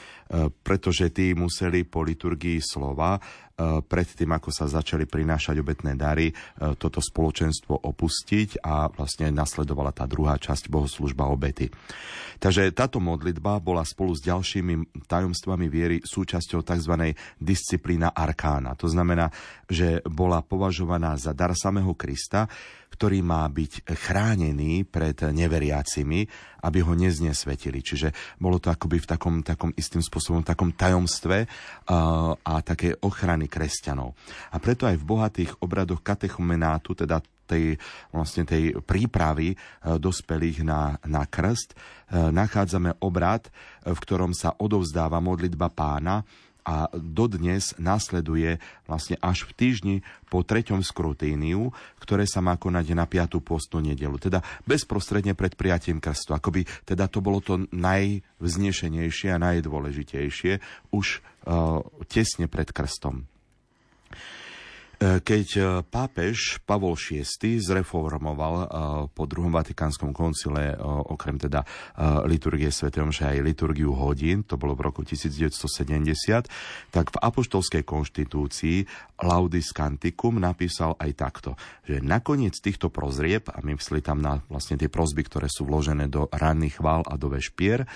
pretože 0.62 1.11
tí 1.12 1.32
museli 1.32 1.85
po 1.85 2.04
liturgii 2.04 2.61
slova 2.62 3.18
E, 3.58 3.82
predtým, 3.82 4.30
ako 4.30 4.54
sa 4.54 4.70
začali 4.70 5.02
prinášať 5.02 5.58
obetné 5.58 5.99
dary, 5.99 6.30
e, 6.30 6.35
toto 6.78 7.02
spoločenstvo 7.02 7.90
opustiť 7.90 8.62
a 8.62 8.87
vlastne 8.87 9.35
nasledovala 9.35 9.90
tá 9.90 10.06
druhá 10.06 10.38
časť 10.38 10.70
bohoslužba 10.70 11.26
obety. 11.26 11.66
Takže 12.38 12.70
táto 12.70 13.02
modlitba 13.02 13.58
bola 13.58 13.82
spolu 13.82 14.14
s 14.14 14.23
ďalšími 14.23 15.02
tajomstvami 15.11 15.66
viery 15.66 15.99
súčasťou 16.06 16.62
tzv. 16.62 17.18
disciplína 17.42 18.14
arkána. 18.14 18.78
To 18.78 18.87
znamená, 18.87 19.35
že 19.66 20.06
bola 20.06 20.38
považovaná 20.38 21.18
za 21.18 21.35
dar 21.35 21.50
samého 21.58 21.90
Krista, 21.99 22.47
ktorý 22.98 23.22
má 23.22 23.46
byť 23.46 23.94
chránený 23.94 24.82
pred 24.82 25.14
neveriacimi, 25.14 26.26
aby 26.66 26.78
ho 26.82 26.98
neznesvetili. 26.98 27.78
Čiže 27.78 28.10
bolo 28.42 28.58
to 28.58 28.74
akoby 28.74 28.98
v 28.98 29.06
takom, 29.06 29.34
takom 29.46 29.70
istým 29.78 30.02
spôsobom, 30.02 30.42
takom 30.42 30.74
tajomstve 30.74 31.46
a, 31.46 31.48
a 32.34 32.54
také 32.66 32.98
ochrany 32.98 33.46
kresťanov. 33.46 34.18
A 34.50 34.58
preto 34.58 34.90
aj 34.90 34.98
v 34.98 35.06
bohatých 35.06 35.62
obradoch 35.62 36.02
katechumenátu, 36.02 36.98
teda 36.98 37.22
tej, 37.48 37.78
vlastne 38.12 38.44
tej 38.44 38.76
prípravy 38.84 39.54
e, 39.54 39.56
dospelých 39.96 40.66
na, 40.66 40.98
na 41.06 41.24
krst, 41.24 41.72
e, 41.72 41.76
nachádzame 42.34 43.00
obrad, 43.00 43.48
v 43.86 43.98
ktorom 44.04 44.36
sa 44.36 44.52
odovzdáva 44.58 45.22
modlitba 45.22 45.72
pána, 45.72 46.26
a 46.68 46.92
dodnes 46.92 47.72
nasleduje 47.80 48.60
vlastne 48.84 49.16
až 49.25 49.48
v 49.48 49.56
týždni 49.56 49.96
po 50.28 50.44
treťom 50.44 50.84
skrutíniu, 50.84 51.72
ktoré 51.96 52.28
sa 52.28 52.44
má 52.44 52.60
konať 52.60 52.92
na 52.92 53.08
5. 53.08 53.40
postnú 53.40 53.80
nedelu. 53.80 54.20
Teda 54.20 54.44
bezprostredne 54.68 55.32
pred 55.32 55.56
prijatím 55.56 55.96
krstu. 55.96 56.37
Akoby 56.37 56.68
teda 56.84 57.08
to 57.08 57.25
bolo 57.25 57.40
to 57.40 57.64
najvznešenejšie 57.72 59.32
a 59.32 59.40
najdôležitejšie 59.40 60.60
už 60.92 61.25
uh, 61.48 61.80
tesne 62.04 62.52
pred 62.52 62.68
krstom. 62.68 63.25
E, 64.98 65.22
keď 65.22 65.46
e, 65.54 65.62
pápež 65.86 66.58
Pavol 66.66 66.98
VI 66.98 67.22
zreformoval 67.62 68.54
e, 68.58 68.66
po 69.14 69.30
druhom 69.30 69.54
vatikánskom 69.54 70.10
koncile 70.10 70.74
okrem 71.06 71.38
teda 71.38 71.62
liturgie 72.26 72.66
Sv. 72.74 72.90
Omše 72.90 73.30
aj 73.30 73.46
liturgiu 73.46 73.94
hodín, 73.94 74.42
to 74.42 74.58
bolo 74.58 74.74
v 74.74 74.90
roku 74.90 75.06
1970, 75.06 76.90
tak 76.90 77.14
v 77.14 77.16
apoštolskej 77.22 77.86
konštitúcii 77.86 78.76
Laudis 79.22 79.70
Canticum 79.70 80.42
napísal 80.42 80.98
aj 80.98 81.10
takto, 81.14 81.50
že 81.86 82.02
nakoniec 82.02 82.58
týchto 82.58 82.90
prozrieb, 82.90 83.46
a 83.54 83.62
my 83.62 83.78
myslí 83.78 84.02
tam 84.02 84.18
na 84.18 84.42
vlastne 84.50 84.74
tie 84.74 84.90
prozby, 84.90 85.22
ktoré 85.22 85.46
sú 85.46 85.62
vložené 85.62 86.10
do 86.10 86.26
ranných 86.34 86.82
chvál 86.82 87.06
a 87.06 87.14
do 87.14 87.30
vešpier, 87.30 87.86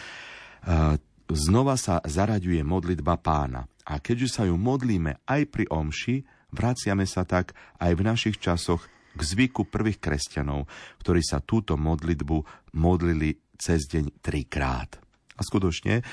znova 1.30 1.74
sa 1.74 1.98
zaraďuje 2.02 2.62
modlitba 2.62 3.18
pána. 3.18 3.66
A 3.82 3.98
keďže 3.98 4.28
sa 4.30 4.42
ju 4.46 4.54
modlíme 4.54 5.18
aj 5.26 5.40
pri 5.50 5.66
omši, 5.66 6.41
Vraciame 6.52 7.08
sa 7.08 7.24
tak 7.24 7.56
aj 7.80 7.92
v 7.96 8.02
našich 8.04 8.36
časoch 8.36 8.84
k 9.12 9.20
zvyku 9.20 9.68
prvých 9.68 10.00
kresťanov, 10.00 10.68
ktorí 11.00 11.20
sa 11.24 11.40
túto 11.40 11.76
modlitbu 11.76 12.68
modlili 12.76 13.36
cez 13.56 13.88
deň 13.88 14.20
trikrát. 14.24 15.00
A 15.32 15.40
skutočne, 15.40 16.00
e, 16.00 16.04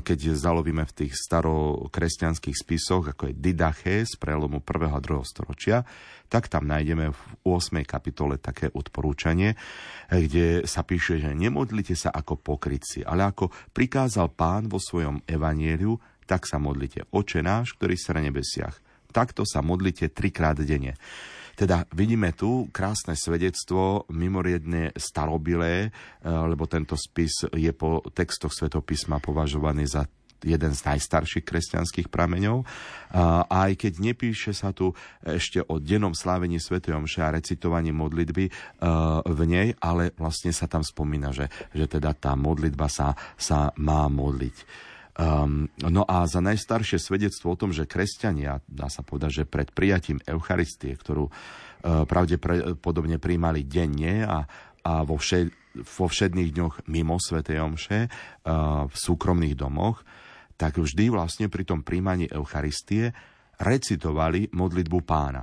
keď 0.00 0.38
zalovíme 0.38 0.86
v 0.86 0.96
tých 1.04 1.12
starokresťanských 1.18 2.56
spisoch, 2.56 3.10
ako 3.10 3.30
je 3.30 3.34
Didache 3.34 4.06
z 4.06 4.14
prelomu 4.16 4.62
1. 4.62 4.94
a 4.94 5.00
2. 5.02 5.18
storočia, 5.26 5.82
tak 6.30 6.46
tam 6.46 6.70
nájdeme 6.70 7.10
v 7.10 7.20
8. 7.42 7.82
kapitole 7.82 8.38
také 8.38 8.70
odporúčanie, 8.70 9.58
e, 10.08 10.24
kde 10.24 10.46
sa 10.62 10.86
píše, 10.86 11.18
že 11.18 11.34
nemodlite 11.34 11.98
sa 11.98 12.14
ako 12.14 12.38
pokrytci, 12.38 13.02
ale 13.02 13.26
ako 13.26 13.50
prikázal 13.74 14.30
pán 14.30 14.70
vo 14.70 14.78
svojom 14.78 15.26
evanieliu, 15.26 15.98
tak 16.24 16.46
sa 16.46 16.62
modlite. 16.62 17.10
Oče 17.10 17.42
náš, 17.42 17.74
ktorý 17.74 17.98
sa 17.98 18.14
na 18.14 18.30
nebesiach 18.30 18.87
takto 19.10 19.42
sa 19.48 19.64
modlite 19.64 20.12
trikrát 20.12 20.58
denne. 20.60 20.94
Teda 21.58 21.82
vidíme 21.90 22.30
tu 22.38 22.70
krásne 22.70 23.18
svedectvo, 23.18 24.06
mimoriadne 24.14 24.94
starobilé, 24.94 25.90
e, 26.22 26.30
lebo 26.30 26.70
tento 26.70 26.94
spis 26.94 27.50
je 27.50 27.72
po 27.74 27.98
textoch 28.14 28.54
svetopísma 28.54 29.18
považovaný 29.18 29.90
za 29.90 30.06
jeden 30.46 30.70
z 30.70 30.80
najstarších 30.86 31.42
kresťanských 31.42 32.08
prameňov. 32.14 32.62
A 33.10 33.42
aj 33.66 33.74
keď 33.74 33.92
nepíše 33.98 34.54
sa 34.54 34.70
tu 34.70 34.94
ešte 35.26 35.58
o 35.66 35.82
dennom 35.82 36.14
slávení 36.14 36.62
Sv. 36.62 36.78
Omše 36.78 37.26
a 37.26 37.34
recitovaní 37.34 37.90
modlitby 37.90 38.44
e, 38.46 38.52
v 39.26 39.40
nej, 39.50 39.68
ale 39.82 40.14
vlastne 40.14 40.54
sa 40.54 40.70
tam 40.70 40.86
spomína, 40.86 41.34
že, 41.34 41.50
že 41.74 41.90
teda 41.90 42.14
tá 42.14 42.38
modlitba 42.38 42.86
sa, 42.86 43.18
sa 43.34 43.74
má 43.74 44.06
modliť. 44.06 44.86
Um, 45.18 45.66
no 45.82 46.06
a 46.06 46.30
za 46.30 46.38
najstaršie 46.38 47.02
svedectvo 47.02 47.50
o 47.50 47.58
tom, 47.58 47.74
že 47.74 47.90
kresťania, 47.90 48.62
dá 48.70 48.86
sa 48.86 49.02
povedať, 49.02 49.42
že 49.42 49.50
pred 49.50 49.66
prijatím 49.74 50.22
Eucharistie, 50.22 50.94
ktorú 50.94 51.26
uh, 51.26 52.06
pravdepodobne 52.06 53.18
príjmali 53.18 53.66
denne 53.66 54.22
a, 54.22 54.46
a 54.86 55.02
vo, 55.02 55.18
všed, 55.18 55.50
vo 55.82 56.06
všedných 56.06 56.54
dňoch 56.54 56.74
mimo 56.86 57.18
Svetej 57.18 57.58
Omše, 57.58 58.00
uh, 58.06 58.86
v 58.86 58.94
súkromných 58.94 59.58
domoch, 59.58 60.06
tak 60.54 60.78
vždy 60.78 61.10
vlastne 61.10 61.50
pri 61.50 61.66
tom 61.66 61.82
príjmaní 61.82 62.30
Eucharistie 62.30 63.10
recitovali 63.58 64.54
modlitbu 64.54 64.98
pána. 65.02 65.42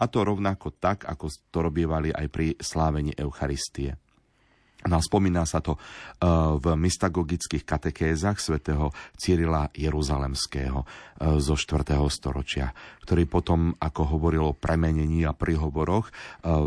A 0.00 0.04
to 0.08 0.24
rovnako 0.24 0.80
tak, 0.80 1.04
ako 1.04 1.28
to 1.52 1.58
robievali 1.60 2.08
aj 2.08 2.26
pri 2.32 2.56
slávení 2.56 3.12
Eucharistie. 3.20 4.00
No 4.88 4.96
spomína 5.04 5.44
sa 5.44 5.60
to 5.60 5.76
e, 5.76 5.80
v 6.56 6.72
mystagogických 6.72 7.68
katekézach 7.68 8.40
svätého 8.40 8.88
Cyrila 9.12 9.68
Jeruzalemského 9.76 10.80
e, 10.80 10.86
zo 11.36 11.52
4. 11.52 12.00
storočia, 12.08 12.72
ktorý 13.04 13.28
potom, 13.28 13.76
ako 13.76 14.16
hovoril 14.16 14.44
o 14.48 14.56
premenení 14.56 15.28
a 15.28 15.36
prihovoroch 15.36 16.08
e, 16.08 16.12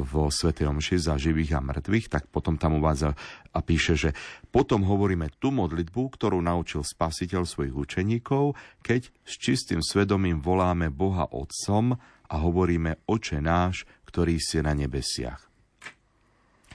vo 0.05 0.29
svätej 0.29 0.69
Omši 0.69 1.01
za 1.01 1.17
živých 1.17 1.57
a 1.57 1.65
mŕtvych, 1.65 2.13
tak 2.13 2.29
potom 2.29 2.61
tam 2.61 2.77
uvádza 2.77 3.17
a 3.49 3.59
píše, 3.65 3.97
že 3.97 4.09
potom 4.53 4.85
hovoríme 4.85 5.33
tú 5.41 5.49
modlitbu, 5.49 6.13
ktorú 6.13 6.37
naučil 6.37 6.85
spasiteľ 6.85 7.49
svojich 7.49 7.73
učeníkov, 7.73 8.53
keď 8.85 9.09
s 9.25 9.33
čistým 9.41 9.81
svedomím 9.81 10.37
voláme 10.37 10.93
Boha 10.93 11.25
Otcom 11.33 11.97
a 12.29 12.35
hovoríme 12.37 13.09
Oče 13.09 13.41
náš, 13.41 13.89
ktorý 14.05 14.37
si 14.37 14.61
na 14.61 14.77
nebesiach. 14.77 15.52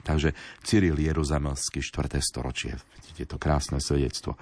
Takže 0.08 0.32
Cyril 0.64 0.96
Jeruzamelský 0.96 1.84
4. 1.84 2.16
storočie. 2.24 2.80
Vidíte 2.96 3.28
to 3.28 3.36
krásne 3.36 3.76
svedectvo. 3.76 4.40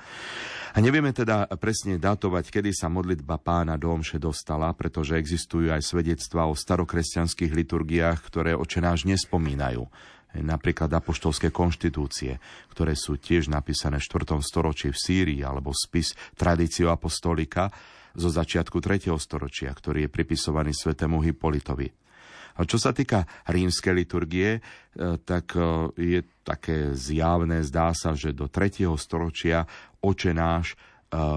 A 0.73 0.79
nevieme 0.79 1.11
teda 1.11 1.51
presne 1.59 1.99
datovať, 1.99 2.55
kedy 2.55 2.71
sa 2.71 2.87
modlitba 2.87 3.43
pána 3.43 3.75
do 3.75 3.91
omše 3.91 4.23
dostala, 4.23 4.71
pretože 4.79 5.19
existujú 5.19 5.75
aj 5.75 5.83
svedectva 5.83 6.47
o 6.47 6.55
starokresťanských 6.55 7.51
liturgiách, 7.51 8.23
ktoré 8.23 8.55
očenáš 8.55 9.11
nespomínajú 9.11 9.91
napríklad 10.37 10.93
apoštolské 10.93 11.49
konštitúcie, 11.49 12.37
ktoré 12.69 12.93
sú 12.93 13.17
tiež 13.17 13.49
napísané 13.49 13.97
v 13.97 14.05
4. 14.05 14.37
storočí 14.45 14.93
v 14.93 15.01
Sýrii, 15.01 15.41
alebo 15.41 15.73
spis 15.73 16.13
Tradíciu 16.37 16.93
apostolika 16.93 17.73
zo 18.13 18.29
začiatku 18.29 18.77
3. 18.77 19.09
storočia, 19.17 19.73
ktorý 19.73 20.07
je 20.07 20.11
pripisovaný 20.13 20.77
svetému 20.77 21.25
Hipolitovi. 21.25 22.06
A 22.57 22.65
čo 22.65 22.81
sa 22.81 22.97
týka 22.97 23.29
rímskej 23.49 23.93
liturgie, 23.93 24.51
e, 24.57 24.61
tak 25.21 25.53
e, 25.57 25.93
je 25.97 26.21
také 26.41 26.97
zjavné, 26.97 27.61
zdá 27.61 27.93
sa, 27.93 28.17
že 28.17 28.33
do 28.33 28.49
3. 28.49 28.89
storočia 28.97 29.69
oče 30.01 30.33
náš 30.33 30.73
e, 30.73 30.77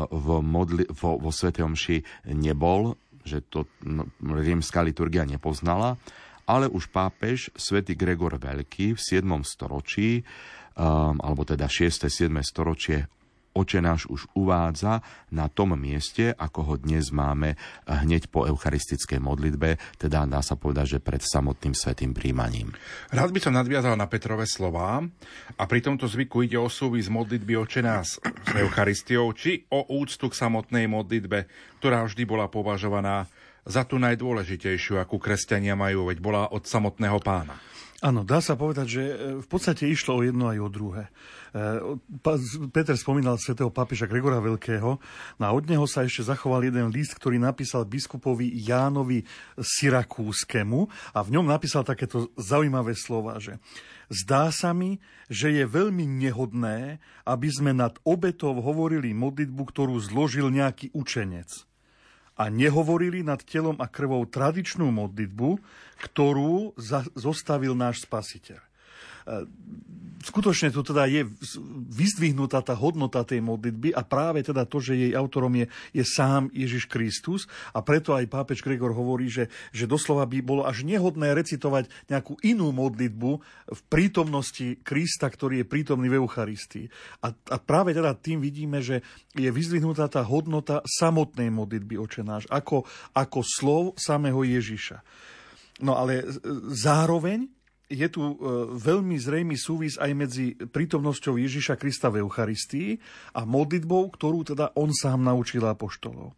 v 0.08 0.28
modli, 0.40 0.84
vo, 0.88 1.20
vo 1.20 1.32
Svete 1.32 1.60
Omši 1.60 2.32
nebol, 2.36 2.96
že 3.28 3.44
to 3.44 3.68
no, 3.84 4.08
rímska 4.24 4.80
liturgia 4.80 5.28
nepoznala, 5.28 6.00
ale 6.48 6.66
už 6.72 6.90
pápež 6.90 7.52
svätý 7.54 7.94
Gregor 7.94 8.40
Veľký 8.40 8.98
v 8.98 9.00
7. 9.00 9.22
storočí, 9.46 10.26
alebo 10.80 11.46
teda 11.46 11.70
6. 11.70 12.10
7. 12.10 12.32
storočie 12.42 13.06
Oče 13.58 13.82
náš 13.82 14.06
už 14.08 14.30
uvádza 14.38 15.02
na 15.34 15.50
tom 15.50 15.74
mieste, 15.74 16.32
ako 16.38 16.60
ho 16.64 16.74
dnes 16.78 17.10
máme 17.10 17.58
hneď 17.90 18.30
po 18.30 18.46
eucharistickej 18.46 19.18
modlitbe, 19.18 19.82
teda 19.98 20.30
dá 20.30 20.40
sa 20.46 20.54
povedať, 20.54 20.98
že 20.98 21.00
pred 21.02 21.22
samotným 21.26 21.74
svetým 21.74 22.14
príjmaním. 22.14 22.72
Rád 23.10 23.34
by 23.34 23.40
som 23.42 23.58
nadviazal 23.58 23.98
na 23.98 24.06
Petrové 24.06 24.46
slova 24.46 25.02
a 25.58 25.64
pri 25.66 25.80
tomto 25.82 26.06
zvyku 26.06 26.46
ide 26.46 26.62
o 26.62 26.70
súvis 26.70 27.10
modlitby 27.10 27.58
Oče 27.58 27.82
nás 27.82 28.22
s 28.22 28.54
Eucharistiou, 28.54 29.34
či 29.34 29.66
o 29.74 29.86
úctu 29.98 30.30
k 30.30 30.38
samotnej 30.38 30.86
modlitbe, 30.86 31.50
ktorá 31.82 32.06
vždy 32.06 32.24
bola 32.30 32.48
považovaná 32.48 33.26
za 33.70 33.86
tú 33.86 34.02
najdôležitejšiu, 34.02 34.98
akú 34.98 35.22
kresťania 35.22 35.78
majú, 35.78 36.10
veď 36.10 36.18
bola 36.24 36.50
od 36.50 36.66
samotného 36.66 37.22
pána. 37.22 37.54
Áno, 38.00 38.24
dá 38.24 38.40
sa 38.40 38.56
povedať, 38.56 38.88
že 38.88 39.04
e, 39.04 39.16
v 39.44 39.48
podstate 39.52 39.84
išlo 39.84 40.16
o 40.16 40.24
jedno 40.24 40.48
aj 40.48 40.60
o 40.64 40.72
druhé. 40.72 41.12
E, 41.52 41.62
Peter 42.72 42.96
spomínal 42.96 43.36
svätého 43.36 43.68
papeža 43.68 44.08
Gregora 44.08 44.40
Veľkého 44.40 44.96
no 45.36 45.44
a 45.44 45.52
od 45.52 45.68
neho 45.68 45.84
sa 45.84 46.08
ešte 46.08 46.24
zachoval 46.24 46.64
jeden 46.64 46.96
list, 46.96 47.20
ktorý 47.20 47.44
napísal 47.44 47.84
biskupovi 47.84 48.56
Jánovi 48.56 49.28
Syrakúskému 49.60 50.88
a 51.12 51.20
v 51.20 51.30
ňom 51.36 51.52
napísal 51.52 51.84
takéto 51.84 52.32
zaujímavé 52.40 52.96
slova, 52.96 53.36
že 53.36 53.60
zdá 54.08 54.48
sa 54.56 54.72
mi, 54.72 55.04
že 55.28 55.52
je 55.52 55.68
veľmi 55.68 56.08
nehodné, 56.08 57.04
aby 57.28 57.50
sme 57.52 57.76
nad 57.76 58.00
obetov 58.08 58.64
hovorili 58.64 59.12
modlitbu, 59.12 59.64
ktorú 59.76 60.00
zložil 60.00 60.48
nejaký 60.48 60.96
učenec 60.96 61.69
a 62.40 62.48
nehovorili 62.48 63.20
nad 63.20 63.44
telom 63.44 63.76
a 63.84 63.92
krvou 63.92 64.24
tradičnú 64.24 64.88
modlitbu, 64.88 65.60
ktorú 66.08 66.72
zostavil 67.20 67.76
náš 67.76 68.08
spasiteľ. 68.08 68.69
Skutočne 70.20 70.68
tu 70.76 70.84
teda 70.84 71.08
je 71.08 71.24
vyzdvihnutá 71.96 72.60
tá 72.60 72.76
hodnota 72.76 73.24
tej 73.24 73.40
modlitby 73.40 73.96
a 73.96 74.04
práve 74.04 74.44
teda 74.44 74.68
to, 74.68 74.84
že 74.84 75.00
jej 75.00 75.12
autorom 75.16 75.56
je, 75.56 75.72
je 75.96 76.04
sám 76.04 76.52
Ježiš 76.52 76.92
Kristus 76.92 77.48
a 77.72 77.80
preto 77.80 78.12
aj 78.12 78.28
pápež 78.28 78.60
Gregor 78.60 78.92
hovorí, 78.92 79.32
že, 79.32 79.48
že 79.72 79.88
doslova 79.88 80.28
by 80.28 80.44
bolo 80.44 80.68
až 80.68 80.84
nehodné 80.84 81.32
recitovať 81.32 81.88
nejakú 82.12 82.36
inú 82.44 82.76
modlitbu 82.76 83.32
v 83.72 83.82
prítomnosti 83.88 84.84
Krista, 84.84 85.32
ktorý 85.32 85.64
je 85.64 85.72
prítomný 85.72 86.12
v 86.12 86.20
Eucharistii. 86.20 86.92
A, 87.24 87.32
a 87.32 87.56
práve 87.56 87.96
teda 87.96 88.12
tým 88.12 88.44
vidíme, 88.44 88.84
že 88.84 89.00
je 89.40 89.48
vyzdvihnutá 89.48 90.12
tá 90.12 90.20
hodnota 90.28 90.84
samotnej 90.84 91.48
modlitby 91.48 91.96
oče 91.96 92.28
ako, 92.52 92.84
ako 93.16 93.40
slov 93.40 93.84
samého 93.96 94.44
Ježiša. 94.44 95.00
No 95.80 95.96
ale 95.96 96.28
zároveň 96.76 97.59
je 97.90 98.08
tu 98.08 98.22
e, 98.22 98.34
veľmi 98.78 99.18
zrejmý 99.18 99.58
súvis 99.58 99.98
aj 99.98 100.12
medzi 100.14 100.54
prítomnosťou 100.54 101.42
Ježiša 101.42 101.76
Krista 101.76 102.14
v 102.14 102.22
Eucharistii 102.22 103.02
a 103.34 103.44
modlitbou, 103.50 104.14
ktorú 104.14 104.46
teda 104.46 104.78
on 104.78 104.94
sám 104.94 105.26
naučil 105.26 105.66
apoštolov. 105.66 106.38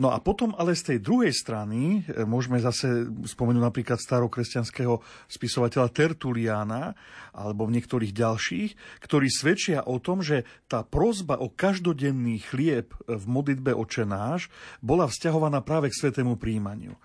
No 0.00 0.08
a 0.08 0.18
potom 0.24 0.56
ale 0.56 0.74
z 0.74 0.94
tej 0.94 0.98
druhej 0.98 1.30
strany 1.30 2.02
e, 2.02 2.26
môžeme 2.26 2.58
zase 2.58 3.06
spomenúť 3.06 3.62
napríklad 3.62 4.02
starokresťanského 4.02 4.98
spisovateľa 5.30 5.94
Tertuliana 5.94 6.98
alebo 7.30 7.70
niektorých 7.70 8.10
ďalších, 8.10 8.70
ktorí 9.06 9.30
svedčia 9.30 9.86
o 9.86 10.02
tom, 10.02 10.18
že 10.18 10.42
tá 10.66 10.82
prozba 10.82 11.38
o 11.38 11.46
každodenný 11.46 12.42
chlieb 12.42 12.90
v 13.06 13.24
modlitbe 13.30 13.70
očenáš 13.70 14.50
bola 14.82 15.06
vzťahovaná 15.06 15.62
práve 15.62 15.94
k 15.94 15.98
svetému 16.02 16.34
príjmaniu. 16.40 16.98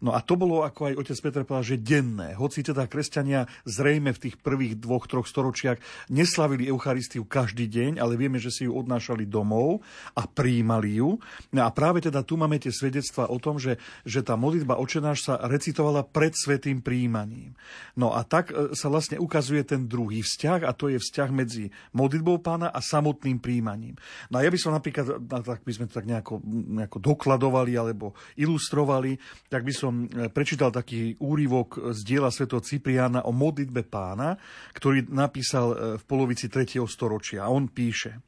No 0.00 0.16
a 0.16 0.24
to 0.24 0.34
bolo, 0.40 0.64
ako 0.64 0.88
aj 0.88 0.94
otec 0.96 1.18
Peter 1.20 1.42
povedal, 1.44 1.76
že 1.76 1.84
denné. 1.84 2.32
Hoci 2.32 2.64
teda 2.64 2.88
kresťania 2.88 3.44
zrejme 3.68 4.16
v 4.16 4.22
tých 4.28 4.36
prvých 4.40 4.80
dvoch, 4.80 5.04
troch 5.04 5.28
storočiach 5.28 5.76
neslavili 6.08 6.72
Eucharistiu 6.72 7.28
každý 7.28 7.68
deň, 7.68 8.00
ale 8.00 8.16
vieme, 8.16 8.40
že 8.40 8.48
si 8.48 8.64
ju 8.64 8.72
odnášali 8.72 9.28
domov 9.28 9.84
a 10.16 10.24
príjmali 10.24 11.04
ju. 11.04 11.20
No 11.52 11.68
a 11.68 11.70
práve 11.70 12.00
teda 12.00 12.24
tu 12.24 12.40
máme 12.40 12.56
tie 12.56 12.72
svedectva 12.72 13.28
o 13.28 13.36
tom, 13.36 13.60
že, 13.60 13.76
že 14.08 14.24
tá 14.24 14.40
modlitba 14.40 14.80
očenáš 14.80 15.28
sa 15.28 15.36
recitovala 15.44 16.08
pred 16.08 16.32
svetým 16.32 16.80
príjmaním. 16.80 17.52
No 17.92 18.16
a 18.16 18.24
tak 18.24 18.56
e, 18.56 18.72
sa 18.72 18.88
vlastne 18.88 19.20
ukazuje 19.20 19.60
ten 19.68 19.84
druhý 19.84 20.24
vzťah 20.24 20.64
a 20.64 20.72
to 20.72 20.88
je 20.88 20.96
vzťah 20.96 21.28
medzi 21.28 21.68
modlitbou 21.92 22.40
pána 22.40 22.72
a 22.72 22.80
samotným 22.80 23.36
príjmaním. 23.36 24.00
No 24.32 24.40
a 24.40 24.44
ja 24.46 24.50
by 24.50 24.56
som 24.56 24.72
napríklad, 24.72 25.28
tak 25.28 25.60
by 25.60 25.72
sme 25.76 25.84
to 25.92 26.00
tak 26.00 26.08
nejako, 26.08 26.40
nejako 26.48 26.98
dokladovali 27.04 27.76
alebo 27.76 28.16
ilustrovali, 28.40 29.20
tak 29.52 29.68
by 29.68 29.72
som 29.76 29.89
som 29.90 30.06
e, 30.06 30.30
prečítal 30.30 30.70
taký 30.70 31.18
úryvok 31.18 31.90
z 31.90 32.00
diela 32.06 32.30
Sv. 32.30 32.46
Cipriana 32.62 33.26
o 33.26 33.34
modlitbe 33.34 33.82
pána, 33.82 34.38
ktorý 34.70 35.10
napísal 35.10 35.66
e, 35.74 35.76
v 35.98 36.04
polovici 36.06 36.46
3. 36.46 36.78
storočia. 36.86 37.50
On 37.50 37.66
píše, 37.66 38.22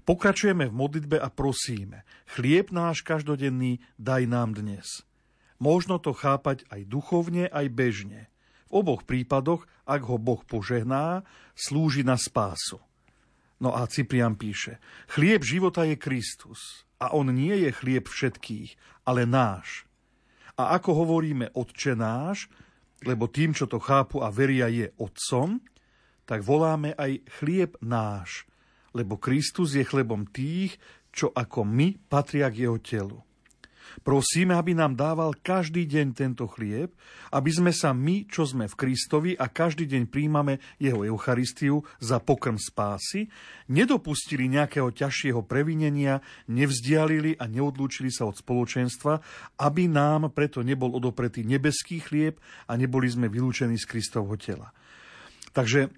Pokračujeme 0.00 0.64
v 0.64 0.72
modlitbe 0.72 1.20
a 1.20 1.28
prosíme, 1.28 2.08
chlieb 2.24 2.72
náš 2.72 3.04
každodenný 3.04 3.84
daj 4.00 4.24
nám 4.32 4.56
dnes. 4.56 5.04
Možno 5.60 6.00
to 6.00 6.16
chápať 6.16 6.64
aj 6.72 6.88
duchovne, 6.88 7.44
aj 7.52 7.68
bežne. 7.68 8.32
V 8.72 8.80
oboch 8.80 9.04
prípadoch, 9.04 9.68
ak 9.84 10.00
ho 10.08 10.16
Boh 10.16 10.40
požehná, 10.40 11.20
slúži 11.52 12.00
na 12.00 12.16
spásu. 12.16 12.80
No 13.60 13.76
a 13.76 13.84
Ciprian 13.92 14.40
píše, 14.40 14.80
chlieb 15.12 15.44
života 15.44 15.84
je 15.84 16.00
Kristus 16.00 16.88
a 16.96 17.12
on 17.12 17.28
nie 17.28 17.52
je 17.60 17.68
chlieb 17.68 18.08
všetkých, 18.08 19.04
ale 19.04 19.28
náš. 19.28 19.89
A 20.60 20.76
ako 20.76 21.08
hovoríme 21.08 21.56
Otče 21.56 21.96
náš, 21.96 22.52
lebo 23.08 23.32
tým, 23.32 23.56
čo 23.56 23.64
to 23.64 23.80
chápu 23.80 24.20
a 24.20 24.28
veria, 24.28 24.68
je 24.68 24.92
Otcom, 25.00 25.56
tak 26.28 26.44
voláme 26.44 26.92
aj 27.00 27.24
chlieb 27.40 27.80
náš, 27.80 28.44
lebo 28.92 29.16
Kristus 29.16 29.72
je 29.72 29.88
chlebom 29.88 30.28
tých, 30.28 30.76
čo 31.08 31.32
ako 31.32 31.64
my 31.64 31.96
patria 32.12 32.52
k 32.52 32.68
jeho 32.68 32.76
telu. 32.76 33.18
Prosíme, 34.00 34.56
aby 34.56 34.72
nám 34.72 34.96
dával 34.96 35.36
každý 35.36 35.84
deň 35.84 36.16
tento 36.16 36.48
chlieb, 36.48 36.96
aby 37.36 37.50
sme 37.52 37.68
sa 37.68 37.92
my, 37.92 38.24
čo 38.24 38.48
sme 38.48 38.64
v 38.64 38.78
Kristovi 38.78 39.32
a 39.36 39.52
každý 39.52 39.84
deň 39.84 40.08
príjmame 40.08 40.56
jeho 40.80 41.04
Eucharistiu 41.04 41.84
za 42.00 42.16
pokrm 42.16 42.56
spásy, 42.56 43.28
nedopustili 43.68 44.48
nejakého 44.48 44.88
ťažšieho 44.88 45.44
previnenia, 45.44 46.24
nevzdialili 46.48 47.36
a 47.36 47.44
neodlúčili 47.44 48.08
sa 48.08 48.24
od 48.24 48.40
spoločenstva, 48.40 49.20
aby 49.60 49.84
nám 49.84 50.32
preto 50.32 50.64
nebol 50.64 50.96
odopretý 50.96 51.44
nebeský 51.44 52.00
chlieb 52.00 52.40
a 52.72 52.80
neboli 52.80 53.04
sme 53.04 53.28
vylúčení 53.28 53.76
z 53.76 53.84
Kristovho 53.84 54.40
tela. 54.40 54.72
Takže 55.50 55.80
e, 55.86 55.88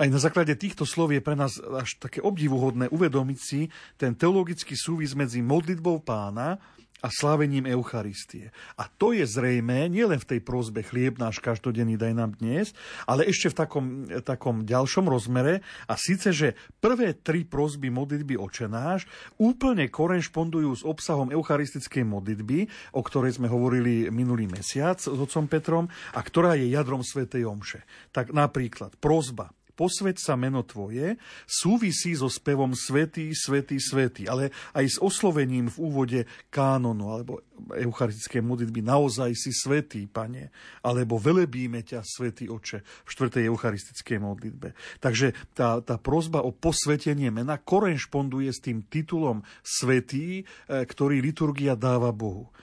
aj 0.00 0.08
na 0.08 0.20
základe 0.20 0.56
týchto 0.56 0.88
slov 0.88 1.12
je 1.12 1.20
pre 1.20 1.36
nás 1.36 1.60
až 1.60 2.00
také 2.00 2.24
obdivuhodné 2.24 2.88
uvedomiť 2.88 3.38
si 3.38 3.68
ten 4.00 4.16
teologický 4.16 4.72
súvis 4.72 5.12
medzi 5.12 5.44
modlitbou 5.44 6.00
pána 6.00 6.56
a 7.02 7.10
slávením 7.10 7.66
Eucharistie. 7.66 8.54
A 8.78 8.86
to 8.86 9.10
je 9.10 9.26
zrejme 9.26 9.90
nielen 9.90 10.22
v 10.22 10.28
tej 10.36 10.40
prozbe 10.40 10.86
chlieb 10.86 11.18
náš 11.18 11.42
každodenný 11.42 11.98
daj 11.98 12.14
nám 12.14 12.32
dnes, 12.38 12.70
ale 13.10 13.26
ešte 13.26 13.50
v 13.50 13.58
takom, 13.58 13.86
takom 14.22 14.62
ďalšom 14.62 15.10
rozmere 15.10 15.66
a 15.90 15.98
síce, 15.98 16.30
že 16.30 16.54
prvé 16.78 17.18
tri 17.18 17.42
prozby 17.42 17.90
modlitby 17.90 18.38
očenáš 18.38 19.10
úplne 19.42 19.90
korešpondujú 19.90 20.70
s 20.78 20.86
obsahom 20.86 21.34
eucharistickej 21.34 22.06
modlitby, 22.06 22.70
o 22.94 23.02
ktorej 23.02 23.42
sme 23.42 23.50
hovorili 23.50 24.06
minulý 24.14 24.46
mesiac 24.46 25.02
s 25.02 25.10
otcom 25.10 25.50
Petrom 25.50 25.90
a 26.14 26.20
ktorá 26.22 26.54
je 26.54 26.70
jadrom 26.70 27.02
svätej 27.02 27.44
Omše. 27.44 27.82
Tak 28.14 28.30
napríklad 28.30 28.94
prozba 29.02 29.50
posvet 29.82 30.14
sa 30.22 30.38
meno 30.38 30.62
Tvoje, 30.62 31.18
súvisí 31.42 32.14
so 32.14 32.30
spevom 32.30 32.70
Svetý, 32.78 33.34
Svetý, 33.34 33.82
Svetý, 33.82 34.30
ale 34.30 34.54
aj 34.78 34.86
s 34.86 34.98
oslovením 35.02 35.66
v 35.66 35.76
úvode 35.82 36.20
kánonu 36.54 37.10
alebo 37.10 37.42
eucharistické 37.74 38.38
modlitby 38.38 38.86
naozaj 38.86 39.34
si 39.34 39.50
Svetý, 39.50 40.06
Pane, 40.06 40.54
alebo 40.86 41.18
velebíme 41.18 41.82
ťa, 41.82 42.06
Svetý 42.06 42.46
Oče, 42.46 42.86
v 42.86 43.08
štvrtej 43.10 43.50
eucharistickej 43.50 44.18
modlitbe. 44.22 44.78
Takže 45.02 45.34
tá, 45.58 45.82
tá 45.82 45.98
prozba 45.98 46.46
o 46.46 46.54
posvetenie 46.54 47.34
mena 47.34 47.58
korešponduje 47.58 48.54
s 48.54 48.62
tým 48.62 48.86
titulom 48.86 49.42
Svetý, 49.66 50.46
e, 50.70 50.82
ktorý 50.86 51.18
liturgia 51.18 51.74
dáva 51.74 52.14
Bohu. 52.14 52.54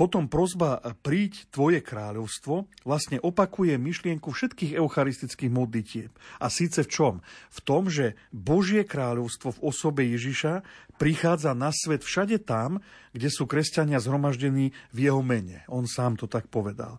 Potom 0.00 0.32
prozba 0.32 0.80
príď 1.04 1.44
tvoje 1.52 1.84
kráľovstvo 1.84 2.64
vlastne 2.88 3.20
opakuje 3.20 3.76
myšlienku 3.76 4.32
všetkých 4.32 4.80
eucharistických 4.80 5.52
modlitieb. 5.52 6.08
A 6.40 6.48
síce 6.48 6.80
v 6.80 6.88
čom? 6.88 7.14
V 7.52 7.60
tom, 7.60 7.92
že 7.92 8.16
Božie 8.32 8.88
kráľovstvo 8.88 9.60
v 9.60 9.62
osobe 9.68 10.08
Ježiša 10.08 10.64
prichádza 10.96 11.52
na 11.52 11.68
svet 11.68 12.00
všade 12.00 12.40
tam, 12.40 12.80
kde 13.12 13.28
sú 13.28 13.44
kresťania 13.44 14.00
zhromaždení 14.00 14.72
v 14.96 14.98
jeho 15.04 15.20
mene. 15.20 15.68
On 15.68 15.84
sám 15.84 16.16
to 16.16 16.24
tak 16.24 16.48
povedal. 16.48 16.96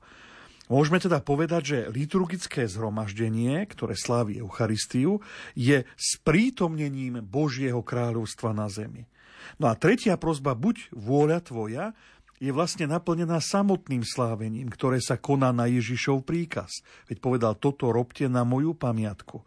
Môžeme 0.69 1.01
teda 1.01 1.25
povedať, 1.25 1.61
že 1.65 1.89
liturgické 1.89 2.69
zhromaždenie, 2.69 3.65
ktoré 3.65 3.97
slávi 3.97 4.37
Eucharistiu, 4.45 5.25
je 5.57 5.89
sprítomnením 5.97 7.25
Božieho 7.25 7.81
kráľovstva 7.81 8.53
na 8.53 8.69
zemi. 8.69 9.09
No 9.57 9.67
a 9.67 9.75
tretia 9.75 10.15
prozba, 10.21 10.53
buď 10.53 10.93
vôľa 10.93 11.41
tvoja, 11.43 11.97
je 12.41 12.49
vlastne 12.49 12.89
naplnená 12.89 13.37
samotným 13.37 14.01
slávením, 14.01 14.73
ktoré 14.73 14.97
sa 14.97 15.21
koná 15.21 15.53
na 15.53 15.69
Ježišov 15.69 16.25
príkaz. 16.25 16.81
Veď 17.05 17.21
povedal, 17.21 17.53
toto 17.61 17.93
robte 17.93 18.25
na 18.25 18.41
moju 18.41 18.73
pamiatku. 18.73 19.45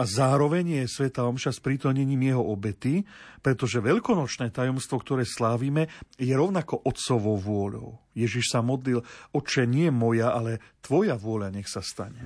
A 0.00 0.08
zároveň 0.08 0.80
je 0.80 0.84
Sveta 0.88 1.28
Omša 1.28 1.52
s 1.52 1.60
prítonením 1.60 2.32
jeho 2.32 2.40
obety, 2.40 3.04
pretože 3.44 3.84
veľkonočné 3.84 4.48
tajomstvo, 4.48 4.96
ktoré 5.04 5.28
slávime, 5.28 5.92
je 6.16 6.32
rovnako 6.32 6.80
otcovou 6.88 7.36
vôľou. 7.36 8.00
Ježiš 8.16 8.56
sa 8.56 8.64
modlil, 8.64 9.04
oče, 9.36 9.68
nie 9.68 9.92
moja, 9.92 10.32
ale 10.32 10.64
tvoja 10.80 11.20
vôľa 11.20 11.52
nech 11.52 11.68
sa 11.68 11.84
stane. 11.84 12.24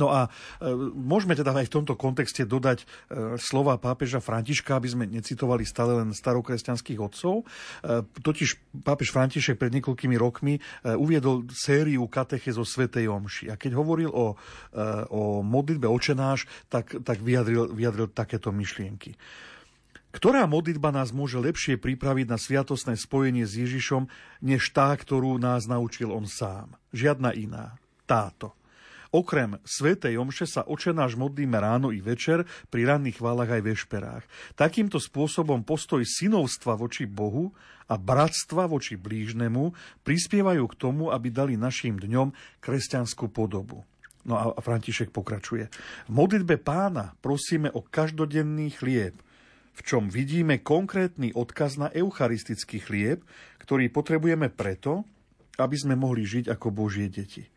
No 0.00 0.08
a 0.08 0.32
e, 0.64 0.72
môžeme 0.96 1.36
teda 1.36 1.52
aj 1.52 1.68
v 1.68 1.74
tomto 1.76 1.92
kontexte 1.92 2.48
dodať 2.48 2.78
e, 2.80 2.84
slova 3.36 3.76
pápeža 3.76 4.24
Františka, 4.24 4.80
aby 4.80 4.88
sme 4.88 5.04
necitovali 5.04 5.68
stále 5.68 6.00
len 6.00 6.16
starokresťanských 6.16 6.96
otcov. 6.96 7.44
E, 7.44 8.00
totiž 8.16 8.80
pápež 8.80 9.12
František 9.12 9.60
pred 9.60 9.76
niekoľkými 9.76 10.16
rokmi 10.16 10.56
uviedol 10.96 11.44
sériu 11.52 12.08
kateche 12.08 12.56
zo 12.56 12.64
Svetej 12.64 13.12
Omši. 13.12 13.52
A 13.52 13.60
keď 13.60 13.76
hovoril 13.76 14.08
o, 14.08 14.40
o 15.12 15.22
modlitbe 15.44 15.84
očenáš, 15.84 16.48
tak, 16.72 17.04
tak 17.04 17.20
vyjadril, 17.20 17.68
vyjadril 17.70 18.08
takéto 18.08 18.50
myšlienky. 18.50 19.14
Ktorá 20.14 20.46
modlitba 20.46 20.94
nás 20.94 21.10
môže 21.10 21.42
lepšie 21.42 21.74
pripraviť 21.74 22.26
na 22.30 22.38
sviatosné 22.38 22.94
spojenie 22.94 23.42
s 23.42 23.58
Ježišom, 23.58 24.06
než 24.46 24.70
tá, 24.70 24.94
ktorú 24.94 25.42
nás 25.42 25.66
naučil 25.66 26.14
on 26.14 26.30
sám? 26.30 26.78
Žiadna 26.94 27.34
iná. 27.34 27.74
Táto. 28.06 28.54
Okrem 29.14 29.62
Svetej 29.62 30.18
Omše 30.18 30.42
sa 30.42 30.66
očenáš 30.66 31.14
modlíme 31.14 31.54
ráno 31.54 31.94
i 31.94 32.02
večer, 32.02 32.42
pri 32.66 32.82
ranných 32.82 33.22
chválach 33.22 33.46
aj 33.46 33.62
vešperách. 33.62 34.24
Takýmto 34.58 34.98
spôsobom 34.98 35.62
postoj 35.62 36.02
synovstva 36.02 36.74
voči 36.74 37.06
Bohu 37.06 37.54
a 37.86 37.94
bratstva 37.94 38.66
voči 38.66 38.98
blížnemu 38.98 39.70
prispievajú 40.02 40.66
k 40.66 40.74
tomu, 40.74 41.14
aby 41.14 41.30
dali 41.30 41.54
našim 41.54 41.94
dňom 41.94 42.34
kresťanskú 42.58 43.30
podobu. 43.30 43.86
No 44.26 44.34
a 44.34 44.44
František 44.58 45.14
pokračuje. 45.14 45.70
V 46.08 46.12
modlitbe 46.12 46.58
pána 46.58 47.14
prosíme 47.22 47.70
o 47.70 47.86
každodenný 47.86 48.74
chlieb, 48.74 49.14
v 49.78 49.80
čom 49.86 50.10
vidíme 50.10 50.58
konkrétny 50.58 51.30
odkaz 51.38 51.78
na 51.78 51.86
eucharistický 51.94 52.82
chlieb, 52.82 53.22
ktorý 53.62 53.94
potrebujeme 53.94 54.50
preto, 54.50 55.06
aby 55.62 55.76
sme 55.78 55.94
mohli 55.94 56.26
žiť 56.26 56.50
ako 56.50 56.74
Božie 56.74 57.06
deti. 57.06 57.53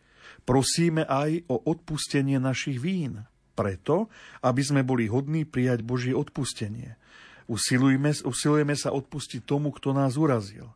Prosíme 0.48 1.04
aj 1.04 1.44
o 1.52 1.60
odpustenie 1.68 2.40
našich 2.40 2.80
vín, 2.80 3.28
preto, 3.52 4.08
aby 4.40 4.64
sme 4.64 4.88
boli 4.88 5.12
hodní 5.12 5.44
prijať 5.44 5.84
Božie 5.84 6.16
odpustenie. 6.16 6.96
Usilujeme, 7.52 8.16
usilujeme 8.24 8.76
sa 8.80 8.96
odpustiť 8.96 9.44
tomu, 9.44 9.76
kto 9.76 9.92
nás 9.92 10.16
urazil. 10.16 10.72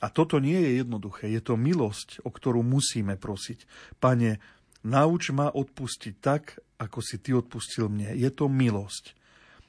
A 0.00 0.08
toto 0.08 0.40
nie 0.40 0.56
je 0.56 0.80
jednoduché, 0.80 1.28
je 1.28 1.44
to 1.44 1.60
milosť, 1.60 2.24
o 2.24 2.32
ktorú 2.32 2.64
musíme 2.64 3.20
prosiť. 3.20 3.64
Pane, 4.00 4.40
nauč 4.84 5.32
ma 5.32 5.52
odpustiť 5.52 6.14
tak, 6.20 6.60
ako 6.76 7.00
si 7.00 7.16
Ty 7.20 7.40
odpustil 7.40 7.88
mne. 7.88 8.12
Je 8.16 8.28
to 8.32 8.48
milosť. 8.48 9.16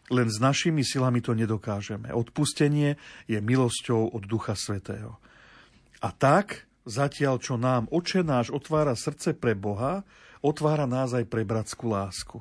Len 0.08 0.28
s 0.32 0.40
našimi 0.40 0.88
silami 0.88 1.20
to 1.20 1.36
nedokážeme. 1.36 2.12
Odpustenie 2.16 2.96
je 3.28 3.40
milosťou 3.40 4.16
od 4.16 4.24
Ducha 4.24 4.56
Svetého. 4.56 5.20
A 6.04 6.12
tak 6.16 6.67
Zatiaľ, 6.88 7.44
čo 7.44 7.60
nám 7.60 7.92
oče 7.92 8.24
náš 8.24 8.48
otvára 8.48 8.96
srdce 8.96 9.36
pre 9.36 9.60
Boha, 9.60 10.08
otvára 10.40 10.88
nás 10.88 11.12
aj 11.12 11.28
pre 11.28 11.44
bratskú 11.44 11.92
lásku. 11.92 12.40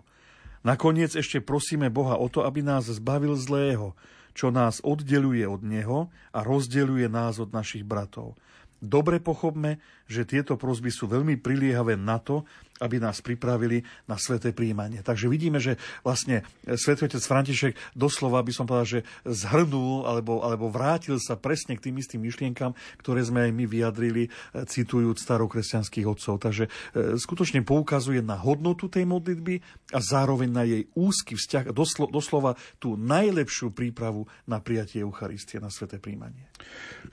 Nakoniec 0.63 1.19
ešte 1.19 1.43
prosíme 1.43 1.91
Boha 1.91 2.15
o 2.15 2.31
to, 2.31 2.47
aby 2.47 2.63
nás 2.63 2.87
zbavil 2.87 3.35
zlého, 3.35 3.99
čo 4.39 4.55
nás 4.55 4.79
oddeluje 4.87 5.43
od 5.51 5.67
Neho 5.67 6.15
a 6.31 6.47
rozdeluje 6.47 7.11
nás 7.11 7.43
od 7.43 7.51
našich 7.51 7.83
bratov. 7.83 8.39
Dobre 8.79 9.19
pochopme, 9.19 9.83
že 10.07 10.27
tieto 10.27 10.55
prosby 10.55 10.91
sú 10.91 11.11
veľmi 11.11 11.39
priliehavé 11.39 11.99
na 11.99 12.19
to, 12.23 12.47
aby 12.81 13.01
nás 13.01 13.25
pripravili 13.25 13.81
na 14.05 14.21
sveté 14.21 14.53
príjmanie. 14.53 15.01
Takže 15.01 15.33
vidíme, 15.33 15.57
že 15.57 15.81
vlastne 16.05 16.45
svätý 16.77 17.09
otec 17.09 17.23
František 17.25 17.73
doslova 17.97 18.45
by 18.45 18.53
som 18.53 18.69
povedal, 18.69 19.01
že 19.01 19.07
zhrnul 19.25 20.05
alebo, 20.05 20.45
alebo 20.45 20.69
vrátil 20.69 21.17
sa 21.17 21.41
presne 21.41 21.77
k 21.77 21.89
tým 21.89 21.97
istým 21.97 22.21
myšlienkam, 22.21 22.77
ktoré 23.01 23.25
sme 23.25 23.49
aj 23.49 23.53
my 23.57 23.65
vyjadrili, 23.65 24.29
e, 24.29 24.31
citujúc 24.69 25.17
starokresťanských 25.17 26.07
otcov. 26.07 26.37
Takže 26.37 26.65
e, 26.69 26.71
skutočne 27.17 27.65
poukazuje 27.65 28.21
na 28.21 28.37
hodnotu 28.37 28.93
tej 28.93 29.09
modlitby 29.09 29.65
a 29.97 30.01
zároveň 30.05 30.49
na 30.53 30.65
jej 30.69 30.85
úzky 30.93 31.39
vzťah, 31.39 31.73
doslo, 31.73 32.13
doslova 32.13 32.61
tú 32.77 33.01
najlepšiu 33.01 33.73
prípravu 33.73 34.29
na 34.45 34.61
prijatie 34.61 35.01
Eucharistie, 35.01 35.63
na 35.63 35.73
sveté 35.73 35.97
príjmanie. 35.97 36.45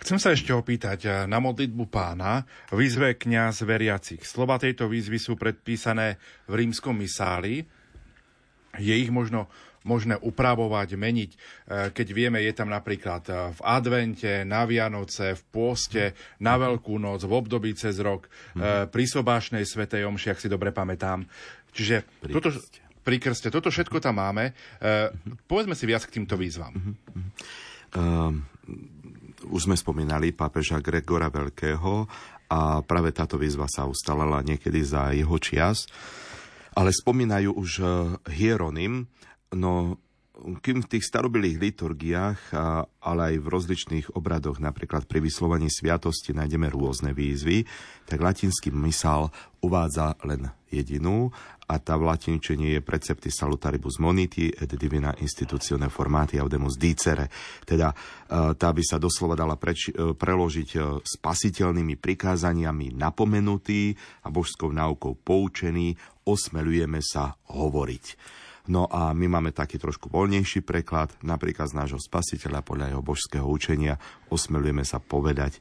Chcem 0.03 0.19
sa 0.19 0.35
ešte 0.35 0.51
opýtať 0.51 0.99
e, 1.07 1.09
na 1.23 1.39
modlitbu 1.39 1.87
pána. 1.87 2.43
Výzve 2.83 3.15
kniaz 3.15 3.63
veriacich. 3.63 4.27
Slova 4.27 4.59
tejto 4.59 4.91
výzvy 4.91 5.15
sú 5.15 5.39
pre 5.39 5.55
predpísané 5.55 6.19
v 6.51 6.53
rímskom 6.59 6.91
misáli. 6.91 7.63
Je 8.75 8.91
ich 8.91 9.07
možno 9.07 9.47
možné 9.87 10.19
upravovať, 10.19 10.95
meniť. 10.99 11.31
E, 11.31 11.37
keď 11.95 12.07
vieme, 12.11 12.39
je 12.43 12.51
tam 12.51 12.71
napríklad 12.71 13.23
e, 13.27 13.33
v 13.55 13.61
advente, 13.63 14.43
na 14.43 14.67
Vianoce, 14.67 15.35
v 15.39 15.43
pôste, 15.51 16.03
na 16.43 16.59
Veľkú 16.59 16.99
noc, 16.99 17.23
v 17.23 17.31
období 17.35 17.71
cez 17.75 17.99
rok, 17.99 18.27
mm. 18.55 18.91
pri 18.91 19.03
sobášnej 19.07 19.63
svetej 19.63 20.03
omši, 20.07 20.35
ak 20.35 20.39
si 20.43 20.51
dobre 20.51 20.75
pamätám. 20.75 21.23
Čiže 21.71 22.03
pri 22.19 22.33
toto, 22.35 22.49
krste. 22.51 22.79
pri 23.03 23.17
krste, 23.19 23.47
toto 23.51 23.67
všetko 23.71 23.99
tam 23.99 24.19
máme. 24.23 24.55
Mm-hmm. 24.79 25.47
Povedzme 25.49 25.75
si 25.75 25.83
viac 25.83 26.07
k 26.07 26.15
týmto 26.21 26.39
výzvam. 26.39 26.71
Mm-hmm. 26.71 27.27
Um, 27.93 28.47
už 29.51 29.67
sme 29.67 29.75
spomínali 29.75 30.31
pápeža 30.31 30.79
Gregora 30.79 31.27
Veľkého 31.27 32.07
a 32.49 32.83
práve 32.83 33.15
táto 33.15 33.39
výzva 33.39 33.69
sa 33.69 33.87
ustalala 33.87 34.43
niekedy 34.43 34.83
za 34.83 35.11
jeho 35.15 35.35
čias. 35.39 35.87
Ale 36.73 36.89
spomínajú 36.89 37.53
už 37.53 37.71
eh, 37.79 37.87
Hieronym, 38.33 39.05
no 39.53 40.01
kým 40.33 40.81
v 40.83 40.89
tých 40.97 41.05
starobilých 41.05 41.61
liturgiách, 41.61 42.57
ale 42.99 43.21
aj 43.33 43.35
v 43.37 43.47
rozličných 43.47 44.07
obradoch, 44.17 44.57
napríklad 44.57 45.05
pri 45.05 45.21
vyslovaní 45.21 45.69
sviatosti, 45.69 46.33
nájdeme 46.33 46.67
rôzne 46.73 47.13
výzvy, 47.13 47.63
tak 48.09 48.19
latinský 48.19 48.73
mysál 48.73 49.29
uvádza 49.61 50.17
len 50.25 50.49
jedinú 50.73 51.29
a 51.67 51.79
tá 51.79 51.95
v 51.95 52.11
latinčine 52.11 52.75
je 52.75 52.81
precepty 52.83 53.31
salutaribus 53.31 53.99
moniti 54.03 54.51
et 54.51 54.67
divina 54.75 55.15
institutione 55.23 55.87
formati 55.87 56.35
audemus 56.35 56.75
dicere. 56.75 57.31
Teda 57.63 57.91
e, 57.91 57.95
tá 58.59 58.69
by 58.75 58.83
sa 58.83 58.99
doslova 58.99 59.39
dala 59.39 59.55
preč, 59.55 59.89
e, 59.89 60.11
preložiť 60.11 60.69
e, 60.75 60.79
spasiteľnými 61.03 61.95
prikázaniami 61.95 62.95
napomenutý 62.95 63.95
a 64.23 64.27
božskou 64.27 64.75
náukou 64.75 65.15
poučený, 65.23 65.95
osmelujeme 66.27 66.99
sa 66.99 67.35
hovoriť. 67.51 68.05
No 68.71 68.87
a 68.87 69.11
my 69.11 69.27
máme 69.27 69.51
taký 69.51 69.75
trošku 69.75 70.07
voľnejší 70.07 70.63
preklad, 70.63 71.11
napríklad 71.19 71.67
z 71.67 71.77
nášho 71.83 71.99
spasiteľa 71.99 72.63
podľa 72.63 72.95
jeho 72.95 73.03
božského 73.03 73.43
učenia, 73.43 73.99
osmelujeme 74.31 74.87
sa 74.87 75.03
povedať. 75.03 75.59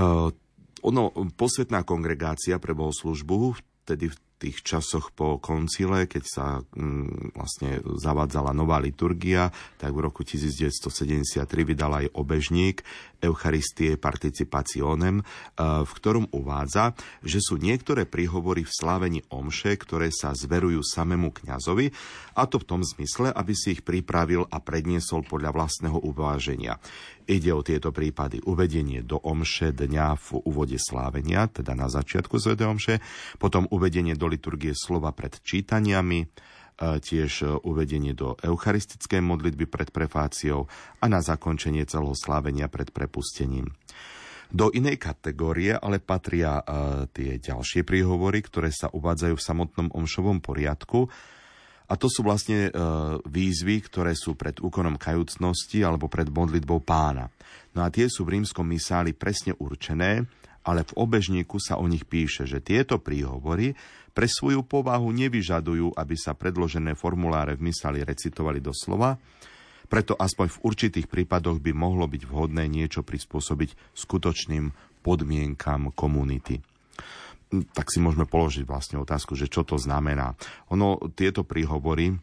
Uh, 0.00 0.32
ono, 0.80 1.12
posvetná 1.36 1.84
kongregácia 1.84 2.56
pre 2.56 2.72
bohoslužbu, 2.72 3.52
tedy 3.84 4.08
v 4.08 4.16
tých 4.40 4.64
časoch 4.64 5.12
po 5.12 5.36
koncile, 5.36 6.08
keď 6.08 6.24
sa 6.24 6.46
mm, 6.64 7.36
vlastne 7.36 7.84
zavádzala 7.84 8.56
nová 8.56 8.80
liturgia, 8.80 9.52
tak 9.76 9.92
v 9.92 10.08
roku 10.08 10.24
1973 10.24 11.44
vydal 11.44 11.92
aj 12.00 12.06
obežník 12.16 12.80
Eucharistie 13.20 14.00
participationem, 14.00 15.20
e, 15.20 15.24
v 15.60 15.92
ktorom 15.92 16.32
uvádza, 16.32 16.96
že 17.20 17.44
sú 17.44 17.60
niektoré 17.60 18.08
príhovory 18.08 18.64
v 18.64 18.72
slávení 18.72 19.20
omše, 19.28 19.76
ktoré 19.76 20.08
sa 20.08 20.32
zverujú 20.32 20.80
samému 20.80 21.36
kňazovi, 21.36 21.92
a 22.32 22.48
to 22.48 22.56
v 22.56 22.68
tom 22.68 22.80
zmysle, 22.80 23.28
aby 23.28 23.52
si 23.52 23.76
ich 23.76 23.84
pripravil 23.84 24.48
a 24.48 24.56
predniesol 24.64 25.28
podľa 25.28 25.52
vlastného 25.52 26.00
uváženia. 26.00 26.80
Ide 27.30 27.54
o 27.54 27.62
tieto 27.62 27.94
prípady 27.94 28.42
uvedenie 28.42 29.06
do 29.06 29.14
omše 29.22 29.70
dňa 29.70 30.18
v 30.18 30.28
úvode 30.50 30.74
slávenia, 30.82 31.46
teda 31.46 31.78
na 31.78 31.86
začiatku 31.86 32.42
Sv. 32.42 32.58
omše, 32.58 32.98
potom 33.38 33.70
uvedenie 33.70 34.18
do 34.18 34.26
liturgie 34.26 34.74
slova 34.74 35.14
pred 35.14 35.38
čítaniami, 35.38 36.26
tiež 36.80 37.62
uvedenie 37.62 38.18
do 38.18 38.34
eucharistickej 38.34 39.22
modlitby 39.22 39.70
pred 39.70 39.94
prefáciou 39.94 40.66
a 40.98 41.06
na 41.06 41.22
zakončenie 41.22 41.86
celého 41.86 42.18
slávenia 42.18 42.66
pred 42.66 42.90
prepustením. 42.90 43.70
Do 44.50 44.74
inej 44.74 44.98
kategórie 44.98 45.78
ale 45.78 46.02
patria 46.02 46.58
e, 46.58 46.64
tie 47.14 47.38
ďalšie 47.38 47.86
príhovory, 47.86 48.42
ktoré 48.42 48.74
sa 48.74 48.90
uvádzajú 48.90 49.38
v 49.38 49.46
samotnom 49.46 49.88
omšovom 49.94 50.42
poriadku. 50.42 51.06
A 51.90 51.98
to 51.98 52.06
sú 52.06 52.22
vlastne 52.22 52.70
e, 52.70 52.70
výzvy, 53.26 53.82
ktoré 53.90 54.14
sú 54.14 54.38
pred 54.38 54.62
úkonom 54.62 54.94
kajúcnosti 54.94 55.82
alebo 55.82 56.06
pred 56.06 56.30
modlitbou 56.30 56.86
pána. 56.86 57.26
No 57.74 57.82
a 57.82 57.90
tie 57.90 58.06
sú 58.06 58.22
v 58.22 58.38
rímskom 58.38 58.62
misáli 58.62 59.10
presne 59.10 59.58
určené, 59.58 60.22
ale 60.62 60.86
v 60.86 60.92
obežníku 60.94 61.58
sa 61.58 61.82
o 61.82 61.90
nich 61.90 62.06
píše, 62.06 62.46
že 62.46 62.62
tieto 62.62 63.02
príhovory 63.02 63.74
pre 64.14 64.30
svoju 64.30 64.62
povahu 64.62 65.10
nevyžadujú, 65.10 65.98
aby 65.98 66.14
sa 66.14 66.38
predložené 66.38 66.94
formuláre 66.94 67.58
v 67.58 67.74
misáli 67.74 68.06
recitovali 68.06 68.62
doslova, 68.62 69.18
preto 69.90 70.14
aspoň 70.14 70.46
v 70.46 70.60
určitých 70.62 71.06
prípadoch 71.10 71.58
by 71.58 71.74
mohlo 71.74 72.06
byť 72.06 72.22
vhodné 72.22 72.70
niečo 72.70 73.02
prispôsobiť 73.02 73.98
skutočným 73.98 74.70
podmienkam 75.02 75.90
komunity 75.90 76.69
tak 77.50 77.90
si 77.90 77.98
môžeme 77.98 78.30
položiť 78.30 78.62
vlastne 78.62 79.02
otázku, 79.02 79.34
že 79.34 79.50
čo 79.50 79.66
to 79.66 79.74
znamená. 79.74 80.38
Ono, 80.70 81.10
tieto 81.12 81.42
príhovory 81.42 82.14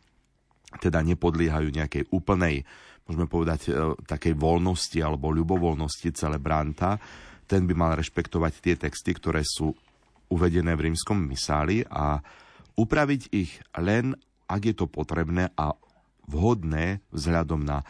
teda 0.79 1.03
nepodliehajú 1.03 1.67
nejakej 1.71 2.03
úplnej, 2.11 2.63
môžeme 3.07 3.27
povedať, 3.27 3.71
e, 3.71 3.95
takej 4.07 4.35
voľnosti 4.35 4.99
alebo 4.99 5.31
ľubovoľnosti 5.31 6.09
celebranta. 6.15 6.99
Ten 7.47 7.63
by 7.67 7.73
mal 7.75 7.91
rešpektovať 7.95 8.53
tie 8.59 8.75
texty, 8.75 9.15
ktoré 9.15 9.43
sú 9.43 9.71
uvedené 10.27 10.75
v 10.75 10.91
rímskom 10.91 11.15
misáli 11.15 11.87
a 11.87 12.19
upraviť 12.75 13.21
ich 13.31 13.51
len, 13.79 14.11
ak 14.47 14.61
je 14.63 14.75
to 14.75 14.91
potrebné 14.91 15.51
a 15.55 15.71
vhodné 16.27 17.03
vzhľadom 17.15 17.63
na 17.63 17.83
e, 17.83 17.85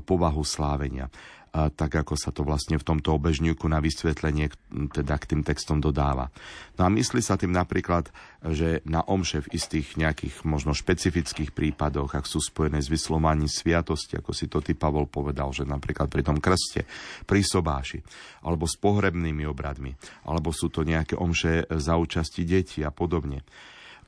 povahu 0.00 0.44
slávenia 0.44 1.08
tak 1.52 1.92
ako 2.04 2.14
sa 2.14 2.30
to 2.30 2.44
vlastne 2.44 2.76
v 2.76 2.86
tomto 2.86 3.16
obežníku 3.16 3.66
na 3.66 3.80
vysvetlenie 3.82 4.52
teda 4.92 5.14
k 5.18 5.28
tým 5.34 5.42
textom 5.42 5.80
dodáva. 5.80 6.28
No 6.76 6.86
a 6.86 6.88
myslí 6.92 7.20
sa 7.24 7.40
tým 7.40 7.50
napríklad, 7.50 8.12
že 8.44 8.84
na 8.86 9.02
omše 9.02 9.42
v 9.44 9.56
istých 9.56 9.98
nejakých 9.98 10.46
možno 10.46 10.76
špecifických 10.76 11.50
prípadoch, 11.50 12.14
ak 12.14 12.28
sú 12.28 12.38
spojené 12.38 12.78
s 12.78 12.92
vyslovaním 12.92 13.50
sviatosti, 13.50 14.20
ako 14.20 14.30
si 14.36 14.46
to 14.46 14.62
ty 14.62 14.76
Pavol 14.76 15.10
povedal, 15.10 15.50
že 15.50 15.66
napríklad 15.66 16.06
pri 16.06 16.22
tom 16.22 16.38
krste, 16.38 16.86
pri 17.24 17.40
sobáši, 17.42 18.04
alebo 18.44 18.68
s 18.68 18.78
pohrebnými 18.78 19.48
obradmi, 19.48 19.96
alebo 20.28 20.54
sú 20.54 20.70
to 20.70 20.86
nejaké 20.86 21.18
omše 21.18 21.66
za 21.80 21.98
účasti 21.98 22.44
detí 22.46 22.84
a 22.84 22.94
podobne. 22.94 23.42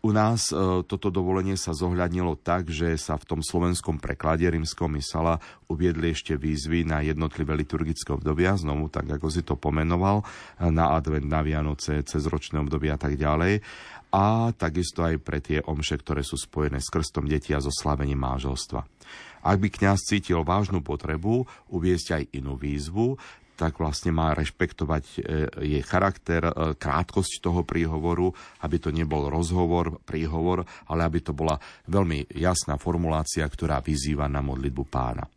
U 0.00 0.16
nás 0.16 0.48
e, 0.48 0.56
toto 0.88 1.12
dovolenie 1.12 1.60
sa 1.60 1.76
zohľadnilo 1.76 2.40
tak, 2.40 2.72
že 2.72 2.96
sa 2.96 3.20
v 3.20 3.36
tom 3.36 3.40
slovenskom 3.44 4.00
preklade 4.00 4.48
rímskeho 4.48 4.88
mysala 4.96 5.44
uviedli 5.68 6.16
ešte 6.16 6.40
výzvy 6.40 6.88
na 6.88 7.04
jednotlivé 7.04 7.52
liturgické 7.52 8.16
obdobia, 8.16 8.56
znovu 8.56 8.88
tak, 8.88 9.12
ako 9.12 9.28
si 9.28 9.44
to 9.44 9.60
pomenoval, 9.60 10.24
na 10.56 10.96
advent, 10.96 11.28
na 11.28 11.44
Vianoce, 11.44 12.00
cez 12.08 12.24
ročné 12.24 12.64
obdobia 12.64 12.96
a 12.96 13.00
tak 13.00 13.20
ďalej. 13.20 13.60
A 14.10 14.50
takisto 14.56 15.04
aj 15.04 15.20
pre 15.22 15.38
tie 15.38 15.60
omše, 15.62 16.00
ktoré 16.00 16.24
sú 16.24 16.40
spojené 16.40 16.80
s 16.80 16.90
krstom 16.90 17.28
detí 17.28 17.52
a 17.52 17.62
so 17.62 17.70
slavením 17.70 18.18
manželstva. 18.18 18.82
Ak 19.40 19.56
by 19.56 19.72
kňaz 19.72 20.04
cítil 20.04 20.44
vážnu 20.44 20.84
potrebu 20.84 21.48
uviezť 21.72 22.08
aj 22.12 22.22
inú 22.36 22.60
výzvu, 22.60 23.16
tak 23.60 23.76
vlastne 23.76 24.08
má 24.08 24.32
rešpektovať 24.32 25.04
e, 25.04 25.16
jej 25.76 25.84
charakter, 25.84 26.48
e, 26.48 26.72
krátkosť 26.80 27.44
toho 27.44 27.60
príhovoru, 27.60 28.32
aby 28.64 28.80
to 28.80 28.88
nebol 28.88 29.28
rozhovor, 29.28 30.00
príhovor, 30.08 30.64
ale 30.88 31.04
aby 31.04 31.20
to 31.20 31.36
bola 31.36 31.60
veľmi 31.84 32.32
jasná 32.32 32.80
formulácia, 32.80 33.44
ktorá 33.44 33.84
vyzýva 33.84 34.32
na 34.32 34.40
modlitbu 34.40 34.82
pána. 34.88 35.28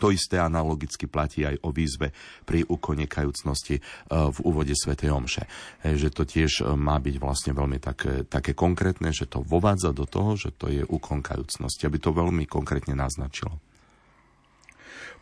To 0.00 0.08
isté 0.08 0.40
analogicky 0.40 1.04
platí 1.04 1.44
aj 1.44 1.60
o 1.64 1.72
výzve 1.72 2.16
pri 2.44 2.64
úkone 2.68 3.08
kajúcnosti 3.08 3.80
e, 3.80 3.82
v 4.12 4.38
úvode 4.44 4.76
Sv. 4.76 4.92
Omše. 4.92 5.48
Že 5.88 6.08
to 6.12 6.28
tiež 6.28 6.68
má 6.76 7.00
byť 7.00 7.16
vlastne 7.16 7.56
veľmi 7.56 7.80
také, 7.80 8.28
také 8.28 8.52
konkrétne, 8.52 9.08
že 9.08 9.24
to 9.24 9.40
vovádza 9.40 9.96
do 9.96 10.04
toho, 10.04 10.36
že 10.36 10.52
to 10.52 10.68
je 10.68 10.84
úkon 10.84 11.24
kajúcnosti, 11.24 11.88
aby 11.88 11.96
to 11.96 12.12
veľmi 12.12 12.44
konkrétne 12.44 12.92
naznačilo. 12.92 13.56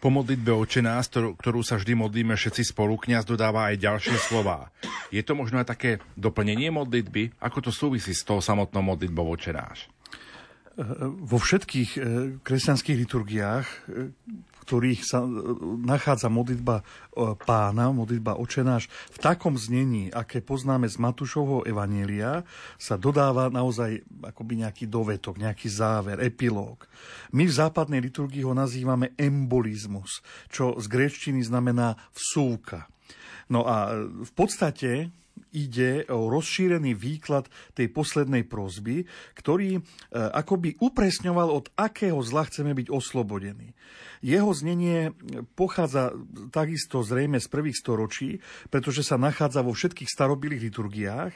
Po 0.01 0.09
modlitbe 0.09 0.49
oče 0.49 0.81
nás, 0.81 1.13
ktorú 1.13 1.61
sa 1.61 1.77
vždy 1.77 1.93
modlíme 1.93 2.33
všetci 2.33 2.73
spolu, 2.73 2.97
kniaz 2.97 3.29
dodáva 3.29 3.69
aj 3.69 3.85
ďalšie 3.85 4.17
slova. 4.17 4.73
Je 5.13 5.21
to 5.21 5.37
možno 5.37 5.61
aj 5.61 5.77
také 5.77 6.01
doplnenie 6.17 6.73
modlitby? 6.73 7.37
Ako 7.37 7.61
to 7.61 7.71
súvisí 7.71 8.17
s 8.17 8.25
tou 8.25 8.41
samotnou 8.41 8.81
modlitbou 8.81 9.29
oče? 9.37 9.53
Vo 11.21 11.37
všetkých 11.37 11.91
eh, 12.01 12.05
kresťanských 12.41 12.97
liturgiách 13.05 13.67
eh, 13.93 14.17
ktorých 14.71 15.03
sa 15.03 15.27
e, 15.27 15.29
nachádza 15.83 16.31
modlitba 16.31 16.79
e, 16.79 16.85
pána, 17.43 17.91
modlitba 17.91 18.39
očenáš, 18.39 18.87
v 19.11 19.19
takom 19.19 19.59
znení, 19.59 20.15
aké 20.15 20.39
poznáme 20.39 20.87
z 20.87 20.95
Matúšovho 21.03 21.67
evanielia, 21.67 22.47
sa 22.79 22.95
dodáva 22.95 23.51
naozaj 23.51 23.99
akoby 24.23 24.63
nejaký 24.63 24.87
dovetok, 24.87 25.43
nejaký 25.43 25.67
záver, 25.67 26.23
epilóg. 26.23 26.87
My 27.35 27.51
v 27.51 27.57
západnej 27.59 27.99
liturgii 27.99 28.47
ho 28.47 28.55
nazývame 28.55 29.11
embolizmus, 29.19 30.23
čo 30.47 30.79
z 30.79 30.87
gréčtiny 30.87 31.43
znamená 31.43 31.99
vsúka. 32.15 32.87
No 33.51 33.67
a 33.67 33.91
e, 33.91 34.07
v 34.23 34.33
podstate 34.39 35.11
ide 35.51 36.07
o 36.15 36.31
rozšírený 36.31 36.95
výklad 36.95 37.51
tej 37.75 37.91
poslednej 37.91 38.47
prozby, 38.47 39.03
ktorý 39.35 39.83
akoby 40.15 40.79
upresňoval, 40.79 41.51
od 41.51 41.67
akého 41.75 42.23
zla 42.23 42.47
chceme 42.47 42.71
byť 42.71 42.87
oslobodení. 42.87 43.75
Jeho 44.21 44.53
znenie 44.53 45.17
pochádza 45.57 46.13
takisto 46.53 47.01
zrejme 47.01 47.41
z 47.41 47.49
prvých 47.49 47.81
storočí, 47.81 48.37
pretože 48.69 49.01
sa 49.01 49.17
nachádza 49.17 49.65
vo 49.65 49.73
všetkých 49.73 50.13
starobilých 50.13 50.69
liturgiách. 50.69 51.33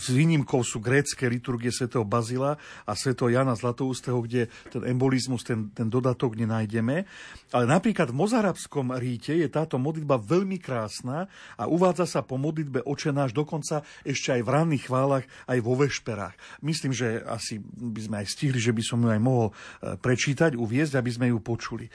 S 0.00 0.06
e, 0.08 0.16
výnimkou 0.16 0.64
sú 0.64 0.80
grécké 0.80 1.28
liturgie 1.28 1.68
svätého 1.68 2.00
Bazila 2.08 2.56
a 2.88 2.92
svätého 2.96 3.28
Jana 3.28 3.52
Zlatoustého, 3.52 4.16
kde 4.24 4.48
ten 4.72 4.88
embolizmus, 4.88 5.44
ten, 5.44 5.68
ten 5.76 5.92
dodatok 5.92 6.40
nenájdeme. 6.40 7.04
Ale 7.52 7.64
napríklad 7.68 8.08
v 8.08 8.24
mozarabskom 8.24 8.96
ríte 8.96 9.36
je 9.36 9.44
táto 9.52 9.76
modlitba 9.76 10.16
veľmi 10.16 10.56
krásna 10.56 11.28
a 11.60 11.68
uvádza 11.68 12.08
sa 12.08 12.20
po 12.24 12.40
modlitbe 12.40 12.88
očenáš 12.88 13.36
dokonca 13.36 13.84
ešte 14.00 14.32
aj 14.32 14.40
v 14.40 14.48
ranných 14.48 14.88
chválach, 14.88 15.28
aj 15.44 15.58
vo 15.60 15.76
vešperách. 15.76 16.64
Myslím, 16.64 16.96
že 16.96 17.20
asi 17.20 17.60
by 17.60 18.00
sme 18.00 18.16
aj 18.24 18.26
stihli, 18.32 18.56
že 18.56 18.72
by 18.72 18.80
som 18.80 19.04
ju 19.04 19.12
aj 19.12 19.20
mohol 19.20 19.52
e, 19.52 19.54
prečítať, 20.00 20.56
uviezť, 20.56 20.96
aby 20.96 21.10
sme 21.12 21.28
ju 21.28 21.38
počuli 21.44 21.65
počuli. 21.66 21.90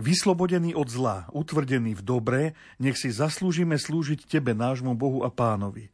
Vyslobodený 0.00 0.72
od 0.72 0.88
zla, 0.88 1.28
utvrdený 1.36 1.92
v 1.92 2.00
dobre, 2.00 2.40
nech 2.80 2.96
si 2.96 3.12
zaslúžime 3.12 3.76
slúžiť 3.76 4.24
Tebe, 4.24 4.56
nášmu 4.56 4.96
Bohu 4.96 5.20
a 5.20 5.28
Pánovi. 5.28 5.92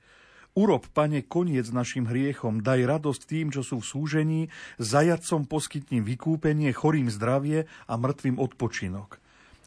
Urob, 0.54 0.86
Pane, 0.94 1.26
koniec 1.26 1.66
našim 1.74 2.06
hriechom, 2.06 2.62
daj 2.62 2.86
radosť 2.86 3.22
tým, 3.26 3.46
čo 3.50 3.66
sú 3.66 3.82
v 3.82 3.88
súžení, 3.90 4.40
zajacom 4.78 5.42
poskytni 5.42 5.98
vykúpenie, 6.06 6.70
chorým 6.70 7.10
zdravie 7.10 7.66
a 7.90 7.98
mŕtvým 7.98 8.38
odpočinok. 8.38 9.18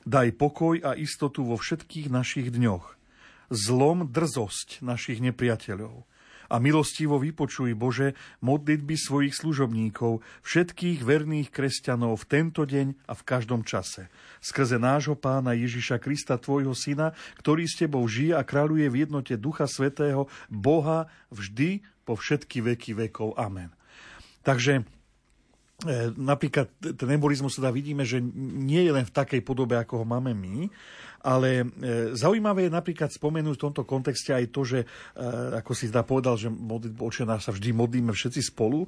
Daj 0.08 0.39
pokoj 0.39 0.80
a 0.88 0.95
istotu 0.95 1.43
vo 1.43 1.60
všetkých 1.60 2.08
našich 2.08 2.56
dňoch. 2.56 2.95
Zlom 3.52 4.08
drzosť 4.08 4.80
našich 4.80 5.19
nepriateľov 5.19 6.08
a 6.49 6.57
milostivo 6.57 7.21
vypočuj, 7.21 7.77
Bože, 7.77 8.17
modlitby 8.41 8.97
svojich 8.97 9.38
služobníkov, 9.38 10.25
všetkých 10.43 11.05
verných 11.05 11.53
kresťanov 11.53 12.19
v 12.19 12.27
tento 12.27 12.65
deň 12.65 13.07
a 13.07 13.13
v 13.13 13.25
každom 13.25 13.62
čase. 13.62 14.09
Skrze 14.41 14.81
nášho 14.81 15.13
pána 15.15 15.53
Ježiša 15.53 16.01
Krista, 16.01 16.41
tvojho 16.41 16.73
syna, 16.73 17.13
ktorý 17.39 17.69
s 17.69 17.77
tebou 17.77 18.03
žije 18.09 18.33
a 18.33 18.41
kráľuje 18.41 18.89
v 18.89 18.99
jednote 19.05 19.38
Ducha 19.38 19.69
Svetého, 19.69 20.25
Boha 20.49 21.07
vždy 21.29 21.85
po 22.03 22.17
všetky 22.17 22.65
veky 22.65 22.97
vekov. 22.97 23.38
Amen. 23.38 23.69
Takže 24.41 24.83
E, 25.79 26.12
napríklad 26.12 26.67
ten 26.75 27.07
embolizmus 27.15 27.55
teda 27.55 27.71
vidíme, 27.71 28.03
že 28.03 28.19
nie 28.19 28.83
je 28.83 28.91
len 28.91 29.07
v 29.07 29.15
takej 29.15 29.39
podobe, 29.39 29.79
ako 29.79 30.03
ho 30.03 30.05
máme 30.05 30.35
my, 30.35 30.67
ale 31.23 31.63
e, 31.63 31.65
zaujímavé 32.15 32.67
je 32.67 32.75
napríklad 32.75 33.12
spomenúť 33.12 33.55
v 33.55 33.63
tomto 33.69 33.84
kontexte 33.84 34.32
aj 34.32 34.45
to, 34.51 34.62
že 34.63 34.79
e, 34.84 34.88
ako 35.60 35.71
si 35.75 35.91
teda 35.91 36.03
povedal, 36.03 36.36
že 36.39 36.51
očená 36.99 37.39
sa 37.39 37.51
vždy 37.51 37.75
modlíme 37.75 38.12
všetci 38.12 38.41
spolu. 38.51 38.88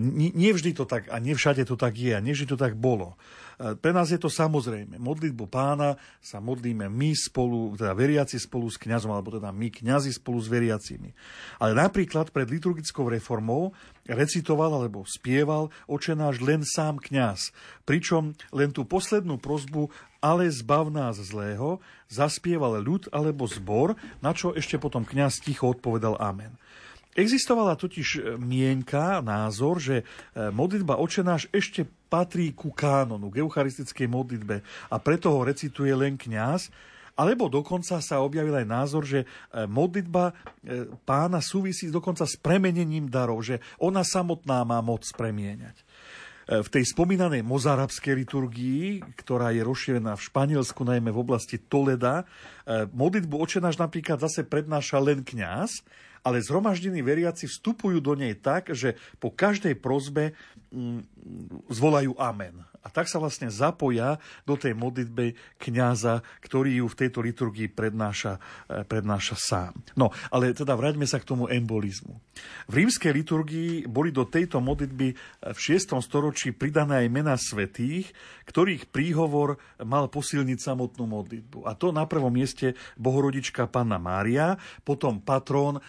Nie 0.00 0.52
vždy 0.52 0.76
to 0.76 0.84
tak 0.84 1.08
a 1.08 1.16
nie 1.18 1.36
všade 1.36 1.64
to 1.64 1.76
tak 1.76 1.96
je 1.96 2.12
a 2.12 2.20
nie 2.20 2.32
vždy 2.36 2.54
to 2.54 2.58
tak 2.58 2.76
bolo. 2.76 3.16
Pre 3.62 3.92
nás 3.94 4.10
je 4.10 4.18
to 4.18 4.26
samozrejme. 4.26 4.98
Modlitbu 4.98 5.46
pána 5.46 5.94
sa 6.18 6.42
modlíme 6.42 6.90
my 6.90 7.14
spolu, 7.14 7.78
teda 7.78 7.94
veriaci 7.94 8.42
spolu 8.42 8.66
s 8.66 8.74
kňazom, 8.74 9.14
alebo 9.14 9.30
teda 9.30 9.54
my 9.54 9.70
kňazi 9.70 10.10
spolu 10.10 10.42
s 10.42 10.50
veriacimi. 10.50 11.14
Ale 11.62 11.78
napríklad 11.78 12.34
pred 12.34 12.50
liturgickou 12.50 13.06
reformou 13.06 13.70
recitoval 14.10 14.82
alebo 14.82 15.06
spieval 15.06 15.70
očenáš 15.86 16.42
len 16.42 16.66
sám 16.66 16.98
kňaz. 16.98 17.54
Pričom 17.86 18.34
len 18.50 18.74
tú 18.74 18.82
poslednú 18.82 19.38
prozbu 19.38 19.94
ale 20.18 20.50
zbav 20.50 20.90
nás 20.90 21.18
zlého, 21.18 21.82
zaspieval 22.06 22.78
ľud 22.78 23.10
alebo 23.10 23.46
zbor, 23.46 23.98
na 24.22 24.30
čo 24.34 24.54
ešte 24.54 24.78
potom 24.78 25.02
kňaz 25.06 25.42
ticho 25.42 25.70
odpovedal 25.70 26.18
amen. 26.18 26.54
Existovala 27.12 27.76
totiž 27.76 28.40
mienka, 28.40 29.20
názor, 29.20 29.76
že 29.76 30.00
e, 30.00 30.04
modlitba 30.48 30.96
očenáš 30.96 31.44
ešte 31.52 31.84
patrí 32.12 32.52
ku 32.52 32.68
kánonu, 32.76 33.32
k 33.32 33.40
eucharistickej 33.40 34.04
modlitbe 34.12 34.60
a 34.92 34.96
preto 35.00 35.32
ho 35.32 35.40
recituje 35.40 35.96
len 35.96 36.20
kňaz 36.20 36.68
Alebo 37.12 37.52
dokonca 37.52 38.00
sa 38.00 38.24
objavil 38.24 38.56
aj 38.56 38.66
názor, 38.66 39.04
že 39.04 39.28
modlitba 39.52 40.32
pána 41.04 41.44
súvisí 41.44 41.92
dokonca 41.92 42.24
s 42.24 42.40
premenením 42.40 43.12
darov, 43.12 43.44
že 43.44 43.60
ona 43.76 44.00
samotná 44.00 44.64
má 44.64 44.80
moc 44.80 45.04
premieňať. 45.12 45.76
V 46.42 46.68
tej 46.72 46.84
spomínanej 46.90 47.46
mozarabskej 47.46 48.18
liturgii, 48.18 49.04
ktorá 49.14 49.54
je 49.54 49.62
rozšírená 49.62 50.18
v 50.18 50.26
Španielsku, 50.26 50.82
najmä 50.82 51.14
v 51.14 51.22
oblasti 51.22 51.60
Toleda, 51.60 52.26
modlitbu 52.90 53.38
očenáš 53.38 53.78
napríklad 53.78 54.18
zase 54.18 54.42
prednáša 54.42 54.98
len 54.98 55.22
kňaz, 55.22 55.84
ale 56.26 56.42
zhromaždení 56.42 57.02
veriaci 57.02 57.46
vstupujú 57.46 58.02
do 58.02 58.18
nej 58.18 58.34
tak, 58.34 58.74
že 58.74 58.98
po 59.22 59.30
každej 59.30 59.78
prozbe 59.78 60.34
zvolajú 61.68 62.16
amen. 62.16 62.64
A 62.82 62.90
tak 62.90 63.06
sa 63.06 63.22
vlastne 63.22 63.46
zapoja 63.46 64.18
do 64.42 64.58
tej 64.58 64.74
modlitby 64.74 65.38
kňaza, 65.62 66.18
ktorý 66.42 66.82
ju 66.82 66.86
v 66.90 66.98
tejto 66.98 67.22
liturgii 67.22 67.70
prednáša, 67.70 68.42
e, 68.66 68.82
prednáša 68.82 69.38
sám. 69.38 69.72
No, 69.94 70.10
ale 70.34 70.50
teda 70.50 70.74
vráťme 70.74 71.06
sa 71.06 71.22
k 71.22 71.28
tomu 71.30 71.46
embolizmu. 71.46 72.18
V 72.66 72.74
rímskej 72.82 73.14
liturgii 73.14 73.72
boli 73.86 74.10
do 74.10 74.26
tejto 74.26 74.58
modlitby 74.58 75.14
v 75.54 75.58
6. 75.58 76.02
storočí 76.02 76.50
pridané 76.50 77.06
aj 77.06 77.08
mena 77.12 77.38
svetých, 77.38 78.10
ktorých 78.50 78.90
príhovor 78.90 79.62
mal 79.78 80.10
posilniť 80.10 80.58
samotnú 80.58 81.06
modlitbu. 81.06 81.70
A 81.70 81.78
to 81.78 81.94
na 81.94 82.02
prvom 82.10 82.34
mieste 82.34 82.74
Bohorodička 82.98 83.70
Panna 83.70 84.02
Mária, 84.02 84.58
potom 84.82 85.22
patrón 85.22 85.78
e, 85.78 85.82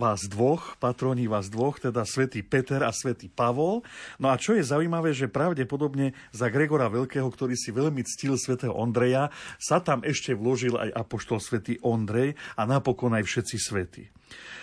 vás 0.00 0.24
dvoch, 0.32 0.80
patróni 0.80 1.28
vás 1.28 1.52
dvoch, 1.52 1.76
teda 1.76 2.08
svätý 2.08 2.40
Peter 2.40 2.80
a 2.80 2.92
svätý 2.94 3.28
Pavol. 3.28 3.84
No 4.18 4.32
a 4.32 4.40
čo 4.40 4.56
je 4.56 4.66
zaujímavé, 4.66 5.14
že 5.16 5.30
pravdepodobne 5.30 6.12
za 6.34 6.50
Gregora 6.52 6.90
Veľkého, 6.92 7.28
ktorý 7.28 7.54
si 7.56 7.70
veľmi 7.72 8.02
ctil 8.04 8.36
svätého 8.36 8.74
Ondreja, 8.74 9.32
sa 9.56 9.78
tam 9.80 10.02
ešte 10.02 10.36
vložil 10.36 10.76
aj 10.76 10.90
apoštol 10.92 11.38
svätý 11.40 11.78
Ondrej 11.80 12.34
a 12.58 12.66
napokon 12.68 13.14
aj 13.16 13.24
všetci 13.24 13.56
svety. 13.56 14.02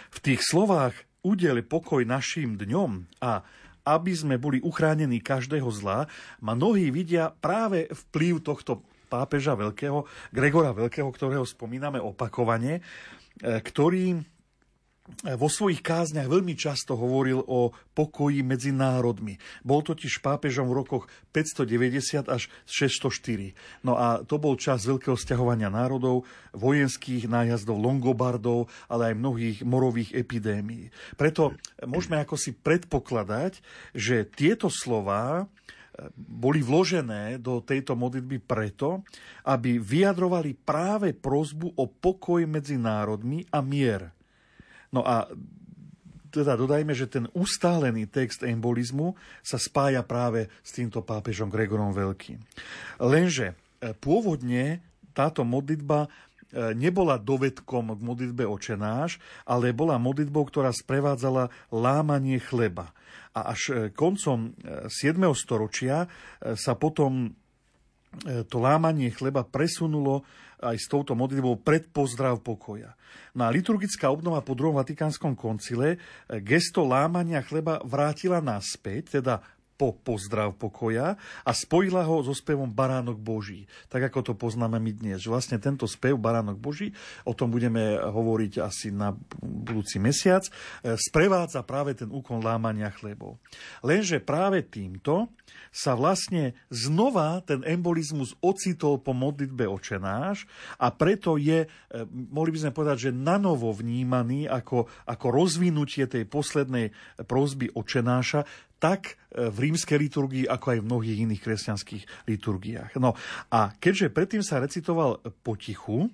V 0.10 0.18
tých 0.22 0.42
slovách 0.42 0.98
udel 1.22 1.62
pokoj 1.66 2.02
našim 2.04 2.56
dňom 2.58 3.22
a 3.24 3.44
aby 3.88 4.14
sme 4.14 4.36
boli 4.38 4.62
uchránení 4.62 5.24
každého 5.24 5.70
zla, 5.74 6.06
mnohí 6.44 6.94
vidia 6.94 7.34
práve 7.34 7.90
vplyv 7.90 8.46
tohto 8.46 8.86
pápeža 9.10 9.58
veľkého, 9.58 10.06
Gregora 10.30 10.70
Veľkého, 10.70 11.10
ktorého 11.10 11.42
spomíname 11.42 11.98
opakovane, 11.98 12.78
e, 12.78 12.82
ktorý 13.42 14.22
vo 15.36 15.50
svojich 15.52 15.84
kázniach 15.84 16.32
veľmi 16.32 16.56
často 16.56 16.96
hovoril 16.96 17.44
o 17.44 17.76
pokoji 17.92 18.40
medzi 18.40 18.72
národmi. 18.72 19.36
Bol 19.68 19.84
totiž 19.84 20.24
pápežom 20.24 20.72
v 20.72 20.78
rokoch 20.80 21.04
590 21.36 22.30
až 22.32 22.48
604. 22.64 23.52
No 23.84 24.00
a 24.00 24.24
to 24.24 24.40
bol 24.40 24.56
čas 24.56 24.88
veľkého 24.88 25.20
stiahovania 25.20 25.68
národov, 25.68 26.24
vojenských 26.56 27.28
nájazdov 27.28 27.78
Longobardov, 27.82 28.72
ale 28.88 29.12
aj 29.12 29.20
mnohých 29.20 29.58
morových 29.68 30.16
epidémií. 30.16 30.94
Preto 31.20 31.58
môžeme 31.84 32.22
ako 32.22 32.40
si 32.40 32.56
predpokladať, 32.56 33.60
že 33.92 34.24
tieto 34.24 34.72
slová 34.72 35.44
e, 35.44 35.46
boli 36.16 36.64
vložené 36.64 37.44
do 37.44 37.60
tejto 37.60 38.00
modlitby 38.00 38.40
preto, 38.40 39.04
aby 39.44 39.82
vyjadrovali 39.84 40.56
práve 40.56 41.12
prozbu 41.12 41.76
o 41.76 41.86
pokoj 41.92 42.40
medzi 42.48 42.80
národmi 42.80 43.44
a 43.52 43.60
mier. 43.60 44.19
No 44.90 45.06
a 45.06 45.30
teda 46.30 46.54
dodajme, 46.54 46.94
že 46.94 47.10
ten 47.10 47.26
ustálený 47.34 48.06
text 48.06 48.46
embolizmu 48.46 49.18
sa 49.42 49.58
spája 49.58 50.06
práve 50.06 50.48
s 50.62 50.78
týmto 50.78 51.02
pápežom 51.02 51.50
Gregorom 51.50 51.92
Veľkým. 51.92 52.38
Lenže 53.02 53.54
e, 53.82 53.94
pôvodne 53.98 54.86
táto 55.18 55.42
modlitba 55.42 56.06
e, 56.06 56.10
nebola 56.78 57.18
dovedkom 57.18 57.98
k 57.98 58.02
modlitbe 58.02 58.46
očenáš, 58.46 59.18
ale 59.50 59.74
bola 59.74 59.98
modlitbou, 59.98 60.46
ktorá 60.46 60.70
sprevádzala 60.70 61.50
lámanie 61.74 62.38
chleba. 62.38 62.94
A 63.34 63.54
až 63.54 63.62
e, 63.70 63.74
koncom 63.90 64.54
7. 64.86 64.90
storočia 65.34 66.06
sa 66.42 66.74
potom 66.78 67.34
to 68.50 68.58
lámanie 68.58 69.14
chleba 69.14 69.46
presunulo 69.46 70.26
aj 70.60 70.78
s 70.78 70.88
touto 70.92 71.16
modlitbou 71.16 71.64
pred 71.64 71.88
pozdrav 71.90 72.44
pokoja. 72.44 72.94
Na 73.34 73.48
liturgická 73.50 74.12
obnova 74.12 74.44
po 74.44 74.54
druhom 74.54 74.78
Vatikánskom 74.78 75.34
koncile 75.34 75.96
eh, 75.96 76.44
gesto 76.44 76.84
lámania 76.84 77.42
chleba 77.42 77.80
vrátila 77.84 78.44
naspäť, 78.44 79.22
teda 79.22 79.40
po 79.80 79.96
pozdrav 79.96 80.60
pokoja 80.60 81.16
a 81.48 81.52
spojila 81.56 82.04
ho 82.04 82.20
so 82.20 82.36
spevom 82.36 82.68
Baránok 82.68 83.16
Boží. 83.16 83.64
Tak 83.88 84.12
ako 84.12 84.20
to 84.20 84.34
poznáme 84.36 84.76
my 84.76 84.92
dnes. 84.92 85.24
Vlastne 85.24 85.56
tento 85.56 85.88
spev 85.88 86.20
Baránok 86.20 86.60
Boží, 86.60 86.92
o 87.24 87.32
tom 87.32 87.48
budeme 87.48 87.96
hovoriť 87.96 88.60
asi 88.60 88.92
na 88.92 89.16
budúci 89.40 90.04
mesiac, 90.04 90.44
eh, 90.44 91.00
sprevádza 91.00 91.64
práve 91.64 91.96
ten 91.96 92.12
úkon 92.12 92.44
lámania 92.44 92.92
chlebov. 92.92 93.40
Lenže 93.80 94.20
práve 94.20 94.68
týmto 94.68 95.32
sa 95.70 95.94
vlastne 95.94 96.58
znova 96.74 97.42
ten 97.46 97.62
embolizmus 97.62 98.34
ocitol 98.42 98.98
po 99.02 99.14
modlitbe 99.14 99.70
očenáš 99.70 100.50
a 100.82 100.90
preto 100.90 101.38
je, 101.38 101.66
e, 101.66 101.68
mohli 102.10 102.54
by 102.54 102.60
sme 102.68 102.76
povedať, 102.76 103.10
že 103.10 103.12
nanovo 103.16 103.70
vnímaný 103.74 104.50
ako, 104.50 104.90
ako 105.06 105.26
rozvinutie 105.30 106.10
tej 106.10 106.26
poslednej 106.26 106.90
prosby 107.30 107.70
očenáša, 107.74 108.46
tak 108.80 109.20
e, 109.36 109.52
v 109.52 109.70
rímskej 109.70 109.98
liturgii, 110.00 110.46
ako 110.48 110.66
aj 110.74 110.80
v 110.80 110.88
mnohých 110.88 111.20
iných 111.28 111.44
kresťanských 111.44 112.04
liturgiách. 112.26 112.96
No 112.98 113.14
a 113.52 113.76
keďže 113.78 114.10
predtým 114.10 114.42
sa 114.42 114.64
recitoval 114.64 115.20
potichu, 115.44 116.08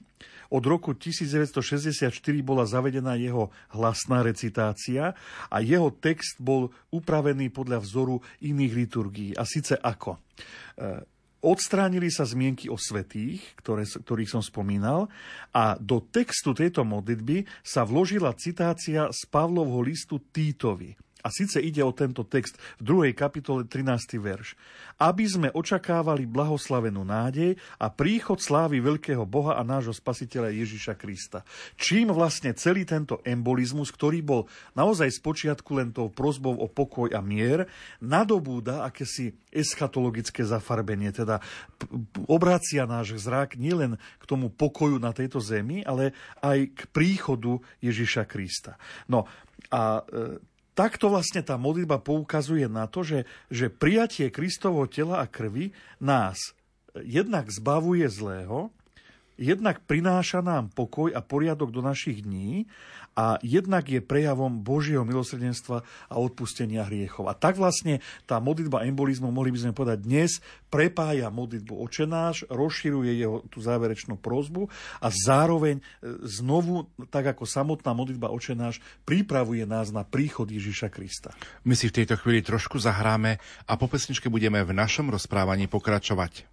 od 0.54 0.64
roku 0.66 0.94
1964 0.94 2.14
bola 2.46 2.70
zavedená 2.70 3.18
jeho 3.18 3.50
hlasná 3.74 4.22
recitácia 4.22 5.18
a 5.50 5.58
jeho 5.62 5.90
text 5.90 6.38
bol 6.38 6.70
upravený 6.94 7.50
podľa 7.50 7.82
vzoru 7.82 8.22
iných 8.46 8.74
liturgií. 8.74 9.32
A 9.34 9.44
síce 9.46 9.74
ako? 9.74 10.22
E, 10.78 11.06
odstránili 11.46 12.10
sa 12.10 12.26
zmienky 12.26 12.70
o 12.70 12.78
svetých, 12.78 13.42
ktoré, 13.62 13.86
ktorých 13.86 14.34
som 14.34 14.42
spomínal, 14.42 15.10
a 15.54 15.78
do 15.78 16.02
textu 16.02 16.58
tejto 16.58 16.82
modlitby 16.82 17.46
sa 17.62 17.86
vložila 17.86 18.34
citácia 18.34 19.10
z 19.14 19.22
Pavlovho 19.30 19.86
listu 19.86 20.18
Týtovi. 20.18 20.98
A 21.26 21.34
síce 21.34 21.58
ide 21.58 21.82
o 21.82 21.90
tento 21.90 22.22
text 22.22 22.62
v 22.78 23.10
2. 23.10 23.18
kapitole 23.18 23.66
13. 23.66 24.22
verš. 24.22 24.54
Aby 25.02 25.26
sme 25.26 25.50
očakávali 25.50 26.30
blahoslavenú 26.30 27.02
nádej 27.02 27.58
a 27.82 27.90
príchod 27.90 28.38
slávy 28.38 28.78
veľkého 28.78 29.26
Boha 29.26 29.58
a 29.58 29.66
nášho 29.66 29.98
spasiteľa 29.98 30.54
Ježiša 30.54 30.94
Krista. 30.94 31.42
Čím 31.82 32.14
vlastne 32.14 32.54
celý 32.54 32.86
tento 32.86 33.26
embolizmus, 33.26 33.90
ktorý 33.90 34.22
bol 34.22 34.46
naozaj 34.78 35.10
z 35.10 35.20
počiatku 35.26 35.82
len 35.82 35.90
tou 35.90 36.14
prozbou 36.14 36.62
o 36.62 36.70
pokoj 36.70 37.10
a 37.10 37.26
mier, 37.26 37.66
nadobúda 37.98 38.86
akési 38.86 39.34
eschatologické 39.50 40.46
zafarbenie, 40.46 41.10
teda 41.10 41.42
obracia 42.30 42.86
náš 42.86 43.18
zrak 43.18 43.58
nielen 43.58 43.98
k 44.22 44.24
tomu 44.30 44.54
pokoju 44.54 45.02
na 45.02 45.10
tejto 45.10 45.42
zemi, 45.42 45.82
ale 45.82 46.14
aj 46.46 46.70
k 46.70 46.82
príchodu 46.94 47.58
Ježiša 47.82 48.30
Krista. 48.30 48.78
No 49.10 49.26
a 49.74 50.06
e, 50.06 50.38
takto 50.76 51.08
vlastne 51.08 51.42
tá 51.42 51.56
modlitba 51.56 52.04
poukazuje 52.04 52.68
na 52.68 52.86
to, 52.86 53.02
že, 53.02 53.20
že 53.48 53.72
prijatie 53.72 54.28
Kristovo 54.30 54.86
tela 54.86 55.24
a 55.24 55.26
krvi 55.26 55.72
nás 56.04 56.38
jednak 57.00 57.48
zbavuje 57.50 58.06
zlého, 58.12 58.70
jednak 59.40 59.84
prináša 59.88 60.44
nám 60.44 60.72
pokoj 60.72 61.12
a 61.12 61.24
poriadok 61.24 61.72
do 61.72 61.84
našich 61.84 62.24
dní 62.24 62.68
a 63.16 63.40
jednak 63.40 63.88
je 63.88 64.04
prejavom 64.04 64.60
Božieho 64.60 65.08
milosrdenstva 65.08 65.82
a 66.12 66.16
odpustenia 66.20 66.84
hriechov. 66.84 67.32
A 67.32 67.34
tak 67.34 67.56
vlastne 67.56 68.04
tá 68.28 68.44
modlitba 68.44 68.84
embolizmu, 68.84 69.32
mohli 69.32 69.56
by 69.56 69.60
sme 69.66 69.72
povedať 69.72 70.00
dnes, 70.04 70.44
prepája 70.68 71.32
modlitbu 71.32 71.74
očenáš, 71.80 72.44
rozširuje 72.52 73.16
jeho 73.16 73.42
tú 73.48 73.64
záverečnú 73.64 74.20
prozbu 74.20 74.68
a 75.00 75.08
zároveň 75.08 75.80
e, 75.80 75.84
znovu, 76.28 76.92
tak 77.08 77.32
ako 77.32 77.48
samotná 77.48 77.96
modlitba 77.96 78.28
očenáš, 78.28 78.84
pripravuje 79.08 79.64
nás 79.64 79.96
na 79.96 80.04
príchod 80.04 80.52
Ježiša 80.52 80.92
Krista. 80.92 81.32
My 81.64 81.80
si 81.80 81.88
v 81.88 82.04
tejto 82.04 82.20
chvíli 82.20 82.44
trošku 82.44 82.78
zahráme 82.84 83.40
a 83.66 83.74
po 83.80 83.88
pesničke 83.88 84.28
budeme 84.28 84.60
v 84.68 84.76
našom 84.76 85.08
rozprávaní 85.08 85.72
pokračovať. 85.72 86.52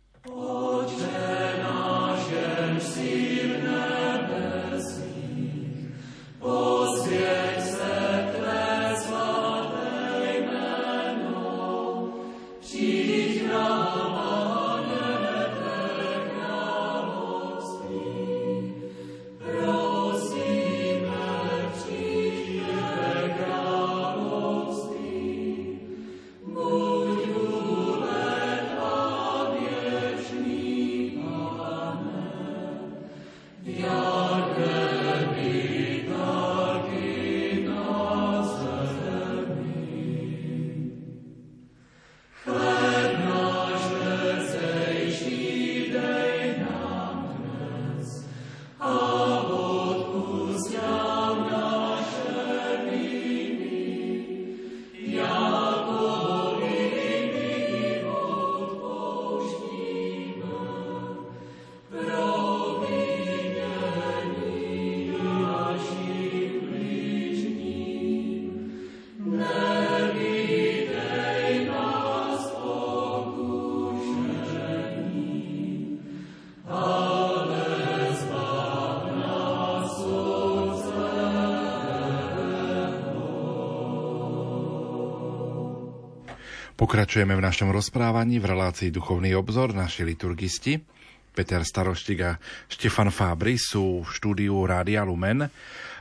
Pokračujeme 86.83 87.39
v 87.39 87.47
našom 87.47 87.71
rozprávaní 87.71 88.43
v 88.43 88.59
relácii 88.59 88.91
Duchovný 88.91 89.39
obzor. 89.39 89.71
Naši 89.71 90.03
liturgisti 90.03 90.83
Peter 91.31 91.63
Staroštik 91.63 92.19
a 92.27 92.43
Štefan 92.67 93.15
Fábry 93.15 93.55
sú 93.55 94.03
v 94.03 94.11
štúdiu 94.11 94.59
Rádia 94.67 95.07
Lumen. 95.07 95.47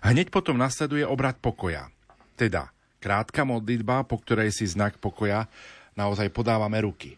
Hneď 0.01 0.33
potom 0.33 0.57
nasleduje 0.57 1.05
obrad 1.05 1.37
pokoja. 1.37 1.85
Teda 2.33 2.73
krátka 2.97 3.45
modlitba, 3.45 4.09
po 4.09 4.25
ktorej 4.25 4.49
si 4.49 4.65
znak 4.65 4.97
pokoja 4.97 5.45
naozaj 5.93 6.33
podávame 6.33 6.81
ruky. 6.81 7.13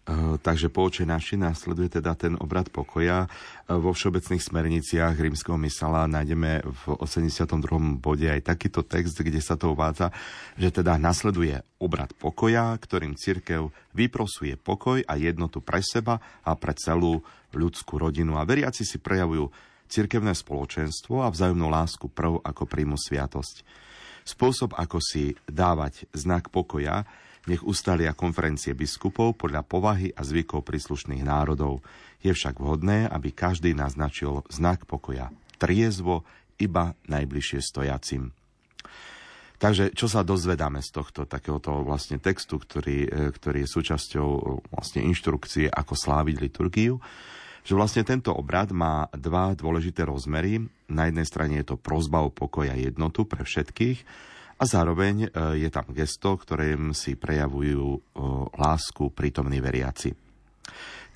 Eh, 0.00 0.40
takže 0.40 0.72
po 0.72 0.88
oče 0.88 1.04
naši 1.04 1.36
následuje 1.36 2.00
teda 2.00 2.16
ten 2.16 2.32
obrad 2.40 2.72
pokoja. 2.72 3.28
Eh, 3.28 3.76
vo 3.76 3.92
všeobecných 3.92 4.40
smerniciach 4.40 5.12
rímskeho 5.12 5.60
mysala 5.60 6.08
nájdeme 6.08 6.64
v 6.64 6.82
82. 6.96 8.00
bode 8.00 8.24
aj 8.24 8.48
takýto 8.48 8.80
text, 8.80 9.20
kde 9.20 9.44
sa 9.44 9.60
to 9.60 9.76
uvádza, 9.76 10.08
že 10.56 10.72
teda 10.72 10.96
nasleduje 10.96 11.60
obrad 11.76 12.16
pokoja, 12.16 12.72
ktorým 12.80 13.12
církev 13.12 13.68
vyprosuje 13.92 14.56
pokoj 14.56 15.04
a 15.04 15.14
jednotu 15.20 15.60
pre 15.60 15.84
seba 15.84 16.16
a 16.48 16.56
pre 16.56 16.72
celú 16.80 17.20
ľudskú 17.52 18.00
rodinu. 18.00 18.40
A 18.40 18.48
veriaci 18.48 18.88
si 18.88 18.96
prejavujú 18.96 19.52
cirkevné 19.84 20.32
spoločenstvo 20.32 21.20
a 21.20 21.28
vzájomnú 21.28 21.68
lásku 21.68 22.08
prv 22.08 22.40
ako 22.40 22.62
príjmu 22.64 22.96
sviatosť. 22.96 23.68
Spôsob, 24.24 24.72
ako 24.80 24.96
si 24.96 25.36
dávať 25.44 26.08
znak 26.16 26.48
pokoja, 26.48 27.04
nech 27.48 27.64
ustalia 27.64 28.12
konferencie 28.12 28.76
biskupov 28.76 29.40
podľa 29.40 29.64
povahy 29.64 30.12
a 30.12 30.20
zvykov 30.20 30.66
príslušných 30.66 31.24
národov. 31.24 31.80
Je 32.20 32.32
však 32.36 32.60
vhodné, 32.60 33.08
aby 33.08 33.32
každý 33.32 33.72
naznačil 33.72 34.44
znak 34.52 34.84
pokoja 34.84 35.32
triezvo 35.56 36.24
iba 36.60 36.96
najbližšie 37.08 37.60
stojacim. 37.60 38.32
Takže 39.60 39.92
čo 39.92 40.08
sa 40.08 40.24
dozvedáme 40.24 40.80
z 40.80 40.88
tohto 40.88 41.28
takéhoto 41.28 41.84
vlastne 41.84 42.16
textu, 42.16 42.56
ktorý, 42.56 42.98
e, 43.04 43.28
ktorý 43.28 43.68
je 43.68 43.68
súčasťou 43.68 44.28
e, 44.32 44.40
vlastne 44.72 45.04
inštrukcie, 45.04 45.68
ako 45.68 45.92
sláviť 45.92 46.36
liturgiu, 46.40 46.96
že 47.60 47.76
vlastne 47.76 48.00
tento 48.00 48.32
obrad 48.32 48.72
má 48.72 49.12
dva 49.12 49.52
dôležité 49.52 50.08
rozmery. 50.08 50.64
Na 50.88 51.12
jednej 51.12 51.28
strane 51.28 51.60
je 51.60 51.68
to 51.68 51.76
prozba 51.76 52.24
o 52.24 52.32
pokoj 52.32 52.72
a 52.72 52.76
jednotu 52.76 53.28
pre 53.28 53.44
všetkých, 53.44 54.00
a 54.60 54.64
zároveň 54.68 55.16
e, 55.24 55.28
je 55.64 55.70
tam 55.72 55.88
gesto, 55.96 56.36
ktorým 56.36 56.92
si 56.92 57.16
prejavujú 57.16 57.84
e, 57.96 58.00
lásku 58.60 59.08
prítomní 59.16 59.56
veriaci. 59.64 60.12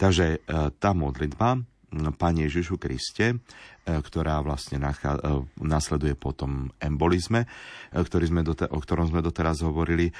Takže 0.01 0.27
e, 0.33 0.39
tá 0.81 0.91
modlitba 0.97 1.61
Pane 1.95 2.51
Ježišu 2.51 2.75
Kriste, 2.75 3.39
ktorá 3.87 4.43
vlastne 4.43 4.83
nasleduje 5.63 6.19
potom 6.19 6.67
embolizme, 6.83 7.47
ktorý 7.95 8.35
sme 8.35 8.43
dote, 8.43 8.67
o 8.67 8.83
ktorom 8.83 9.15
sme 9.15 9.23
doteraz 9.23 9.63
hovorili, 9.63 10.11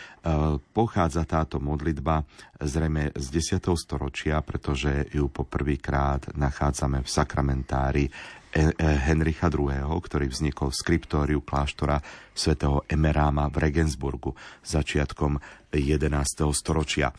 pochádza 0.71 1.27
táto 1.27 1.59
modlitba 1.59 2.23
zrejme 2.63 3.11
z 3.19 3.59
10. 3.59 3.75
storočia, 3.75 4.39
pretože 4.47 5.11
ju 5.11 5.27
poprvýkrát 5.27 6.39
nachádzame 6.39 7.03
v 7.03 7.09
sakramentári 7.11 8.07
Henricha 8.55 9.51
II., 9.51 9.99
ktorý 9.99 10.31
vznikol 10.31 10.71
v 10.71 10.79
skriptóriu 10.79 11.41
kláštora 11.43 11.99
svätého 12.31 12.87
Emeráma 12.87 13.51
v 13.51 13.67
Regensburgu 13.67 14.39
začiatkom 14.63 15.43
11. 15.75 16.07
storočia. 16.55 17.11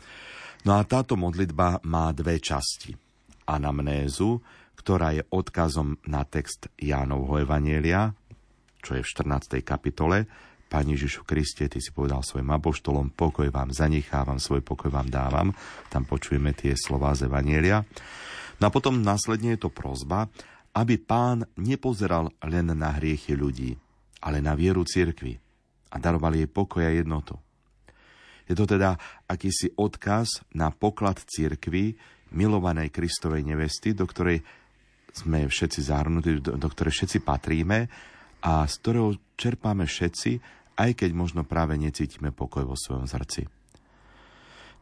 No 0.64 0.80
a 0.80 0.88
táto 0.88 1.20
modlitba 1.20 1.84
má 1.84 2.16
dve 2.16 2.40
časti. 2.40 2.96
Anamnézu, 3.46 4.42
ktorá 4.80 5.14
je 5.14 5.28
odkazom 5.30 6.00
na 6.08 6.26
text 6.26 6.72
Jánovho 6.80 7.44
Evanielia, 7.44 8.16
čo 8.82 8.96
je 8.98 9.04
v 9.04 9.12
14. 9.12 9.62
kapitole. 9.62 10.26
Pani 10.66 10.98
Ježišu 10.98 11.28
Kriste, 11.30 11.70
ty 11.70 11.78
si 11.78 11.94
povedal 11.94 12.26
svojim 12.26 12.50
apoštolom, 12.50 13.14
pokoj 13.14 13.46
vám 13.54 13.70
zanechávam, 13.70 14.42
svoj 14.42 14.66
pokoj 14.66 14.90
vám 14.90 15.12
dávam. 15.14 15.54
Tam 15.94 16.10
počujeme 16.10 16.58
tie 16.58 16.74
slova 16.74 17.14
z 17.14 17.30
Evanielia. 17.30 17.86
No 18.58 18.72
a 18.72 18.74
potom 18.74 19.04
následne 19.04 19.54
je 19.54 19.68
to 19.68 19.70
prozba, 19.70 20.32
aby 20.76 21.00
pán 21.00 21.48
nepozeral 21.56 22.36
len 22.44 22.76
na 22.76 22.92
hriechy 23.00 23.32
ľudí, 23.34 23.72
ale 24.20 24.44
na 24.44 24.54
vieru 24.60 24.84
cirkvi 24.84 25.40
a 25.92 25.96
daroval 25.96 26.36
jej 26.36 26.52
pokoj 26.52 26.84
a 26.84 26.92
jednotu. 26.92 27.40
Je 28.46 28.54
to 28.54 28.68
teda 28.68 29.00
akýsi 29.26 29.74
odkaz 29.74 30.44
na 30.54 30.70
poklad 30.70 31.18
cirkvi, 31.24 31.98
milovanej 32.36 32.92
Kristovej 32.92 33.48
nevesty, 33.48 33.96
do 33.96 34.06
ktorej 34.06 34.44
sme 35.16 35.48
všetci 35.48 35.80
zahrnutí, 35.80 36.44
do, 36.44 36.60
do 36.60 36.68
ktorej 36.68 36.92
všetci 36.92 37.24
patríme 37.24 37.88
a 38.44 38.68
z 38.68 38.74
ktorého 38.84 39.16
čerpáme 39.40 39.88
všetci, 39.88 40.32
aj 40.76 40.92
keď 41.00 41.10
možno 41.16 41.48
práve 41.48 41.80
necítime 41.80 42.36
pokoj 42.36 42.68
vo 42.68 42.76
svojom 42.76 43.08
srdci. 43.08 43.48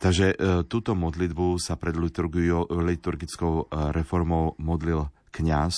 Takže 0.02 0.34
e, 0.34 0.36
túto 0.68 0.98
modlitbu 0.98 1.62
sa 1.62 1.78
pred 1.80 1.96
liturgickou 1.96 3.54
e, 3.56 3.66
reformou 3.94 4.58
modlil 4.60 5.08
kňaz 5.34 5.76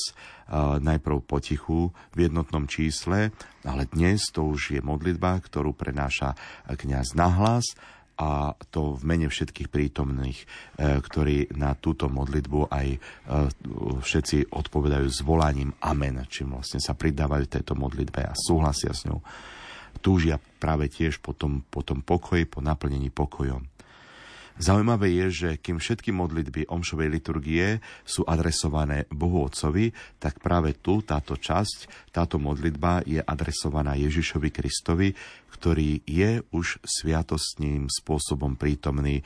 najprv 0.83 1.25
potichu 1.25 1.89
v 2.13 2.29
jednotnom 2.29 2.69
čísle, 2.69 3.33
ale 3.65 3.89
dnes 3.89 4.29
to 4.29 4.45
už 4.45 4.77
je 4.77 4.81
modlitba, 4.83 5.41
ktorú 5.41 5.73
prenáša 5.73 6.37
kňaz 6.69 7.17
nahlas 7.17 7.73
a 8.15 8.55
to 8.71 8.95
v 8.95 9.03
mene 9.03 9.27
všetkých 9.27 9.67
prítomných, 9.67 10.39
e, 10.39 10.45
ktorí 11.03 11.51
na 11.59 11.75
túto 11.75 12.07
modlitbu 12.07 12.71
aj 12.71 12.87
všetci 13.99 14.55
odpovedajú 14.55 15.07
s 15.11 15.19
volaním 15.19 15.75
Amen, 15.83 16.23
čím 16.31 16.55
vlastne 16.55 16.79
sa 16.79 16.95
pridávajú 16.95 17.45
tejto 17.51 17.75
modlitbe 17.75 18.23
a 18.23 18.31
súhlasia 18.31 18.95
s 18.95 19.03
ňou. 19.03 19.19
Túžia 19.99 20.39
práve 20.39 20.87
tiež 20.87 21.19
po 21.19 21.35
tom, 21.35 21.63
po 21.67 21.83
tom 21.83 21.99
pokoji, 22.05 22.47
po 22.47 22.63
naplnení 22.63 23.11
pokojom. 23.11 23.74
Zaujímavé 24.55 25.11
je, 25.11 25.27
že 25.31 25.49
kým 25.59 25.83
všetky 25.83 26.15
modlitby 26.15 26.71
omšovej 26.71 27.09
liturgie 27.11 27.83
sú 28.07 28.23
adresované 28.23 29.03
Bohu 29.11 29.43
Otcovi, 29.43 29.91
tak 30.15 30.39
práve 30.39 30.79
tu 30.79 31.03
táto 31.03 31.35
časť, 31.35 32.09
táto 32.15 32.39
modlitba 32.39 33.03
je 33.03 33.19
adresovaná 33.19 33.99
Ježišovi 33.99 34.49
Kristovi, 34.55 35.11
ktorý 35.51 36.03
je 36.07 36.39
už 36.55 36.83
sviatostným 36.83 37.87
spôsobom 37.87 38.55
prítomný 38.55 39.19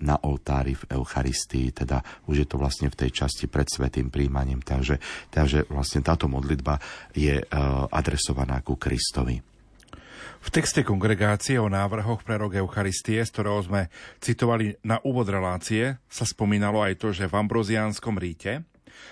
na 0.00 0.16
oltári 0.20 0.76
v 0.76 1.00
Eucharistii, 1.00 1.72
teda 1.72 2.00
už 2.28 2.44
je 2.44 2.48
to 2.48 2.60
vlastne 2.60 2.92
v 2.92 2.98
tej 3.04 3.10
časti 3.24 3.48
pred 3.48 3.68
svetým 3.68 4.12
príjmaním. 4.12 4.60
Takže, 4.60 5.00
takže 5.32 5.64
vlastne 5.72 6.04
táto 6.04 6.28
modlitba 6.28 6.80
je 7.16 7.40
adresovaná 7.88 8.60
ku 8.60 8.76
Kristovi. 8.76 9.40
V 10.38 10.54
texte 10.54 10.86
kongregácie 10.86 11.58
o 11.58 11.66
návrhoch 11.66 12.22
pre 12.22 12.38
rok 12.38 12.54
Eucharistie, 12.54 13.26
z 13.26 13.30
ktorého 13.34 13.58
sme 13.58 13.90
citovali 14.22 14.78
na 14.86 15.02
úvod 15.02 15.26
relácie, 15.26 15.98
sa 16.06 16.22
spomínalo 16.22 16.78
aj 16.78 16.94
to, 16.94 17.10
že 17.10 17.26
v 17.26 17.38
Ambroziánskom 17.42 18.14
ríte 18.14 18.62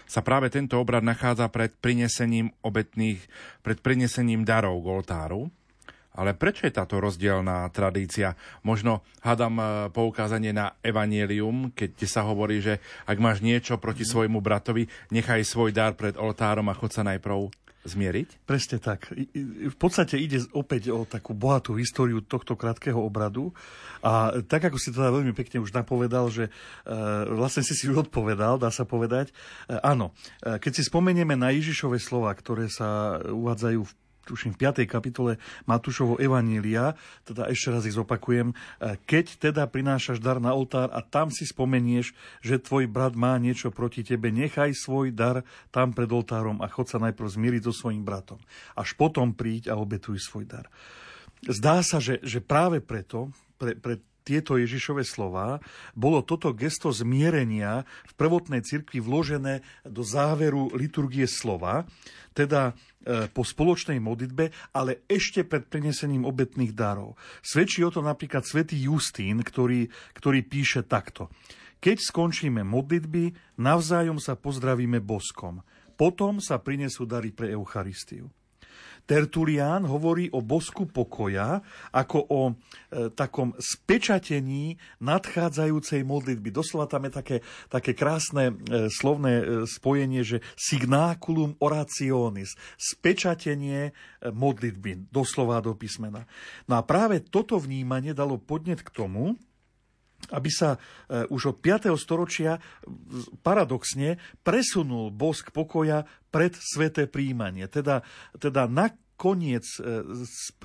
sa 0.06 0.22
práve 0.22 0.50
tento 0.50 0.78
obrad 0.78 1.02
nachádza 1.02 1.50
pred 1.50 1.74
prinesením 1.78 2.54
obetných, 2.62 3.22
pred 3.62 3.78
prinesením 3.82 4.46
darov 4.46 4.82
k 4.82 4.90
oltáru. 4.90 5.50
Ale 6.16 6.32
prečo 6.32 6.64
je 6.64 6.72
táto 6.72 6.96
rozdielná 6.96 7.68
tradícia? 7.76 8.32
Možno 8.64 9.04
hádam 9.20 9.60
e, 9.60 9.64
poukázanie 9.92 10.48
na 10.48 10.72
Evangelium, 10.80 11.68
keď 11.76 11.92
sa 12.08 12.24
hovorí, 12.24 12.64
že 12.64 12.80
ak 13.04 13.20
máš 13.20 13.44
niečo 13.44 13.76
proti 13.76 14.08
svojmu 14.08 14.40
bratovi, 14.40 14.88
nechaj 15.12 15.44
svoj 15.44 15.76
dar 15.76 15.92
pred 15.92 16.16
oltárom 16.16 16.72
a 16.72 16.78
chod 16.78 16.96
sa 16.96 17.04
najprv 17.04 17.52
zmieriť? 17.86 18.44
Presne 18.44 18.82
tak. 18.82 19.14
V 19.14 19.76
podstate 19.78 20.18
ide 20.18 20.42
opäť 20.52 20.90
o 20.90 21.06
takú 21.06 21.32
bohatú 21.32 21.78
históriu 21.78 22.20
tohto 22.20 22.58
krátkeho 22.58 22.98
obradu. 22.98 23.54
A 24.02 24.42
tak, 24.44 24.68
ako 24.68 24.76
si 24.76 24.90
teda 24.90 25.14
veľmi 25.14 25.32
pekne 25.32 25.62
už 25.62 25.72
napovedal, 25.72 26.28
že 26.28 26.50
e, 26.50 26.50
vlastne 27.32 27.62
si 27.62 27.72
si 27.72 27.86
odpovedal, 27.88 28.58
dá 28.58 28.68
sa 28.74 28.82
povedať. 28.84 29.30
E, 29.70 29.78
áno, 29.80 30.12
e, 30.42 30.58
keď 30.58 30.72
si 30.78 30.82
spomenieme 30.84 31.38
na 31.38 31.54
Ježišove 31.54 31.96
slova, 32.02 32.34
ktoré 32.34 32.66
sa 32.66 33.22
uvádzajú 33.22 33.80
v 33.82 33.92
tuším, 34.26 34.58
v 34.58 34.66
5. 34.66 34.84
kapitole 34.90 35.38
Matúšovho 35.70 36.18
Evanília, 36.18 36.98
teda 37.22 37.46
ešte 37.46 37.70
raz 37.70 37.86
ich 37.86 37.94
zopakujem, 37.94 38.50
e, 38.50 38.54
keď 39.06 39.48
teda 39.50 39.62
prinášaš 39.70 40.18
dar 40.18 40.42
na 40.42 40.50
oltár 40.50 40.90
a 40.90 41.00
tam 41.00 41.30
si 41.30 41.46
spomenieš, 41.46 42.12
že 42.42 42.58
tvoj 42.58 42.90
brat 42.90 43.14
má 43.14 43.38
niečo 43.38 43.70
proti 43.70 44.02
tebe, 44.02 44.34
nechaj 44.34 44.74
svoj 44.74 45.14
dar 45.14 45.46
tam 45.70 45.94
pred 45.94 46.10
oltárom 46.10 46.58
a 46.58 46.66
chod 46.66 46.90
sa 46.90 46.98
najprv 46.98 47.28
zmieriť 47.30 47.62
so 47.70 47.72
svojím 47.72 48.02
bratom. 48.02 48.42
Až 48.74 48.98
potom 48.98 49.30
príď 49.32 49.70
a 49.70 49.78
obetuj 49.78 50.18
svoj 50.18 50.50
dar. 50.50 50.66
Zdá 51.46 51.86
sa, 51.86 52.02
že, 52.02 52.18
že 52.26 52.42
práve 52.42 52.82
preto, 52.82 53.30
pre, 53.60 53.78
pre 53.78 54.02
tieto 54.26 54.58
Ježišové 54.58 55.06
slova, 55.06 55.62
bolo 55.94 56.26
toto 56.26 56.50
gesto 56.50 56.90
zmierenia 56.90 57.86
v 58.10 58.12
prvotnej 58.18 58.66
cirkvi 58.66 58.98
vložené 58.98 59.62
do 59.86 60.02
záveru 60.02 60.74
liturgie 60.74 61.30
slova, 61.30 61.86
teda 62.34 62.74
e, 63.06 63.30
po 63.30 63.46
spoločnej 63.46 64.02
modlitbe, 64.02 64.74
ale 64.74 65.06
ešte 65.06 65.46
pred 65.46 65.70
prinesením 65.70 66.26
obetných 66.26 66.74
darov. 66.74 67.14
Svedčí 67.46 67.86
o 67.86 67.94
to 67.94 68.02
napríklad 68.02 68.42
svätý 68.42 68.74
Justín, 68.74 69.46
ktorý, 69.46 69.86
ktorý 70.18 70.42
píše 70.42 70.82
takto. 70.82 71.30
Keď 71.78 72.02
skončíme 72.02 72.66
modlitby, 72.66 73.56
navzájom 73.62 74.18
sa 74.18 74.34
pozdravíme 74.34 74.98
boskom. 74.98 75.62
Potom 75.94 76.42
sa 76.42 76.58
prinesú 76.58 77.06
dary 77.06 77.30
pre 77.32 77.54
Eucharistiu. 77.54 78.28
Tertulián 79.06 79.86
hovorí 79.86 80.26
o 80.34 80.42
bosku 80.42 80.90
pokoja 80.90 81.62
ako 81.94 82.18
o 82.26 82.40
e, 82.50 82.52
takom 83.14 83.54
spečatení 83.54 84.74
nadchádzajúcej 84.98 86.02
modlitby. 86.02 86.50
Doslova 86.50 86.90
tam 86.90 87.06
je 87.06 87.12
také, 87.14 87.36
také 87.70 87.94
krásne 87.94 88.50
e, 88.50 88.90
slovné 88.90 89.32
e, 89.38 89.44
spojenie, 89.70 90.26
že 90.26 90.42
signáculum 90.58 91.54
orationis, 91.62 92.58
spečatenie 92.74 93.90
e, 93.90 93.92
modlitby, 94.34 95.14
doslova 95.14 95.62
do 95.62 95.78
písmena. 95.78 96.26
No 96.66 96.74
a 96.74 96.82
práve 96.82 97.22
toto 97.22 97.62
vnímanie 97.62 98.10
dalo 98.10 98.42
podnet 98.42 98.82
k 98.82 98.90
tomu, 98.90 99.38
aby 100.32 100.50
sa 100.50 100.76
e, 100.76 101.28
už 101.30 101.54
od 101.54 101.56
5. 101.62 101.92
storočia 101.98 102.58
paradoxne 103.44 104.18
presunul 104.42 105.14
bosk 105.14 105.54
pokoja 105.54 106.02
pred 106.30 106.52
sveté 106.56 107.06
príjmanie. 107.06 107.70
Teda, 107.70 108.02
teda 108.36 108.66
na 108.66 108.90
koniec 109.16 109.64
e, 109.80 110.04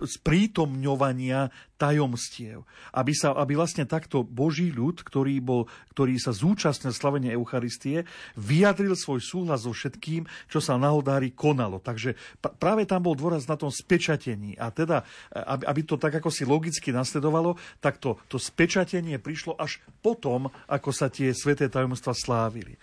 sprítomňovania 0.06 1.50
tajomstiev. 1.82 2.62
Aby, 2.94 3.18
sa, 3.18 3.34
aby 3.34 3.58
vlastne 3.58 3.90
takto 3.90 4.22
Boží 4.22 4.70
ľud, 4.70 5.02
ktorý, 5.02 5.42
bol, 5.42 5.66
ktorý 5.98 6.22
sa 6.22 6.30
zúčastnil 6.30 6.94
slavenia 6.94 7.34
Eucharistie, 7.34 8.06
vyjadril 8.38 8.94
svoj 8.94 9.18
súhlas 9.24 9.66
so 9.66 9.74
všetkým, 9.74 10.30
čo 10.46 10.62
sa 10.62 10.78
na 10.78 10.94
oltári 10.94 11.34
konalo. 11.34 11.82
Takže 11.82 12.14
práve 12.62 12.86
tam 12.86 13.02
bol 13.02 13.18
dôraz 13.18 13.50
na 13.50 13.58
tom 13.58 13.74
spečatení. 13.74 14.54
A 14.62 14.70
teda, 14.70 15.02
aby, 15.34 15.64
aby 15.66 15.82
to 15.82 15.98
tak 15.98 16.22
ako 16.22 16.30
si 16.30 16.46
logicky 16.46 16.94
nasledovalo, 16.94 17.58
tak 17.82 17.98
to, 17.98 18.22
to 18.30 18.38
spečatenie 18.38 19.18
prišlo 19.18 19.58
až 19.58 19.82
potom, 20.06 20.54
ako 20.70 20.94
sa 20.94 21.10
tie 21.10 21.34
sveté 21.34 21.66
tajomstva 21.66 22.14
slávili. 22.14 22.78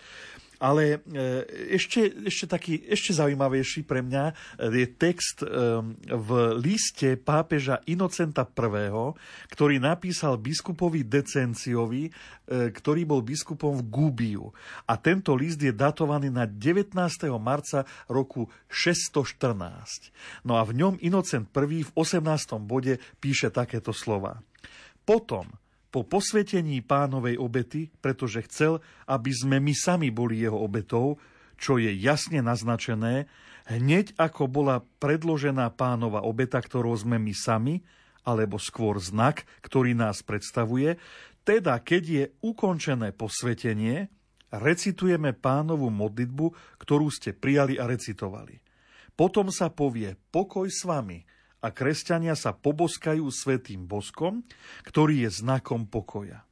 Ale 0.59 0.99
e, 0.99 1.27
ešte, 1.79 2.11
ešte 2.27 2.45
taký, 2.51 2.83
ešte 2.83 3.15
zaujímavejší 3.15 3.87
pre 3.87 4.03
mňa 4.03 4.23
e, 4.27 4.33
je 4.75 4.87
text 4.91 5.39
e, 5.39 5.47
v 6.03 6.29
liste 6.59 7.15
pápeža 7.15 7.79
Inocenta 7.87 8.43
I., 8.43 8.91
ktorý 9.47 9.79
napísal 9.79 10.35
biskupovi 10.35 11.07
Decenciovi, 11.07 12.11
ktorý 12.49 13.05
bol 13.05 13.21
biskupom 13.21 13.77
v 13.77 13.87
Gubiu. 13.87 14.49
A 14.89 14.97
tento 14.97 15.37
list 15.37 15.61
je 15.61 15.69
datovaný 15.69 16.33
na 16.33 16.49
19. 16.49 16.97
marca 17.37 17.85
roku 18.09 18.49
614. 18.67 20.09
No 20.43 20.57
a 20.57 20.65
v 20.65 20.71
ňom 20.75 20.93
Inocent 20.99 21.47
I 21.53 21.85
v 21.85 21.91
18. 21.93 22.25
bode 22.65 22.97
píše 23.21 23.53
takéto 23.53 23.93
slova. 23.93 24.41
Potom, 25.05 25.45
po 25.89 26.05
posvetení 26.05 26.85
pánovej 26.85 27.41
obety, 27.41 27.89
pretože 28.01 28.45
chcel, 28.45 28.77
aby 29.09 29.33
sme 29.33 29.57
my 29.57 29.73
sami 29.73 30.13
boli 30.13 30.41
jeho 30.41 30.57
obetou, 30.57 31.17
čo 31.57 31.81
je 31.81 31.91
jasne 31.91 32.39
naznačené, 32.45 33.25
hneď 33.67 34.15
ako 34.15 34.47
bola 34.49 34.85
predložená 35.01 35.73
pánova 35.73 36.23
obeta, 36.23 36.61
ktorou 36.61 36.95
sme 36.95 37.17
my 37.17 37.33
sami, 37.33 37.81
alebo 38.23 38.61
skôr 38.61 39.01
znak, 39.01 39.43
ktorý 39.65 39.97
nás 39.97 40.21
predstavuje, 40.21 41.01
teda 41.41 41.81
keď 41.81 42.03
je 42.05 42.25
ukončené 42.45 43.09
posvetenie, 43.15 44.05
recitujeme 44.53 45.33
pánovú 45.33 45.89
modlitbu, 45.89 46.77
ktorú 46.77 47.09
ste 47.09 47.33
prijali 47.33 47.81
a 47.81 47.89
recitovali. 47.89 48.61
Potom 49.17 49.49
sa 49.49 49.73
povie 49.73 50.15
pokoj 50.29 50.69
s 50.69 50.85
vami, 50.85 51.25
a 51.59 51.67
kresťania 51.75 52.39
sa 52.39 52.55
poboskajú 52.55 53.27
svetým 53.27 53.83
boskom, 53.83 54.47
ktorý 54.87 55.27
je 55.27 55.29
znakom 55.43 55.83
pokoja. 55.87 56.47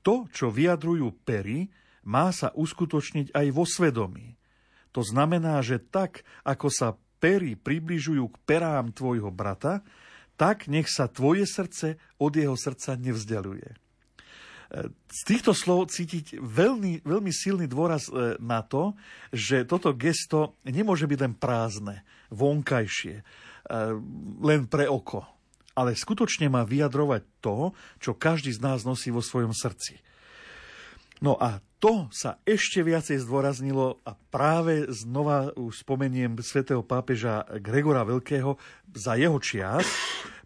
To, 0.00 0.24
čo 0.32 0.48
vyjadrujú 0.48 1.12
pery, 1.28 1.68
má 2.08 2.32
sa 2.32 2.48
uskutočniť 2.56 3.36
aj 3.36 3.46
vo 3.52 3.68
svedomí. 3.68 4.40
To 4.96 5.04
znamená, 5.04 5.60
že 5.60 5.78
tak, 5.78 6.24
ako 6.42 6.72
sa 6.72 6.96
pery 7.20 7.54
približujú 7.54 8.24
k 8.32 8.36
perám 8.48 8.96
tvojho 8.96 9.28
brata, 9.28 9.84
tak 10.40 10.72
nech 10.72 10.88
sa 10.88 11.04
tvoje 11.04 11.44
srdce 11.44 12.00
od 12.16 12.32
jeho 12.32 12.56
srdca 12.56 12.96
nevzdialuje. 12.96 13.76
Z 15.10 15.20
týchto 15.26 15.52
slov 15.52 15.90
cítiť 15.90 16.40
veľmi, 16.40 17.02
veľmi 17.02 17.32
silný 17.34 17.66
dôraz 17.66 18.06
e, 18.06 18.38
na 18.38 18.62
to, 18.62 18.94
že 19.34 19.66
toto 19.66 19.90
gesto 19.98 20.56
nemôže 20.62 21.10
byť 21.10 21.18
len 21.26 21.34
prázdne, 21.34 22.06
vonkajšie 22.30 23.26
len 24.40 24.64
pre 24.70 24.88
oko, 24.88 25.26
ale 25.76 25.96
skutočne 25.96 26.48
má 26.48 26.64
vyjadrovať 26.64 27.22
to, 27.44 27.76
čo 28.00 28.16
každý 28.16 28.52
z 28.52 28.60
nás 28.60 28.84
nosí 28.84 29.12
vo 29.12 29.20
svojom 29.20 29.52
srdci. 29.52 30.00
No 31.20 31.36
a 31.36 31.60
to 31.80 32.08
sa 32.12 32.40
ešte 32.44 32.84
viacej 32.84 33.24
zdôraznilo 33.24 34.00
a 34.04 34.12
práve 34.16 34.88
znova 34.92 35.52
už 35.56 35.84
spomeniem 35.84 36.36
svätého 36.44 36.84
pápeža 36.84 37.44
Gregora 37.60 38.04
Veľkého 38.04 38.56
za 38.92 39.16
jeho 39.16 39.36
čias, 39.40 39.84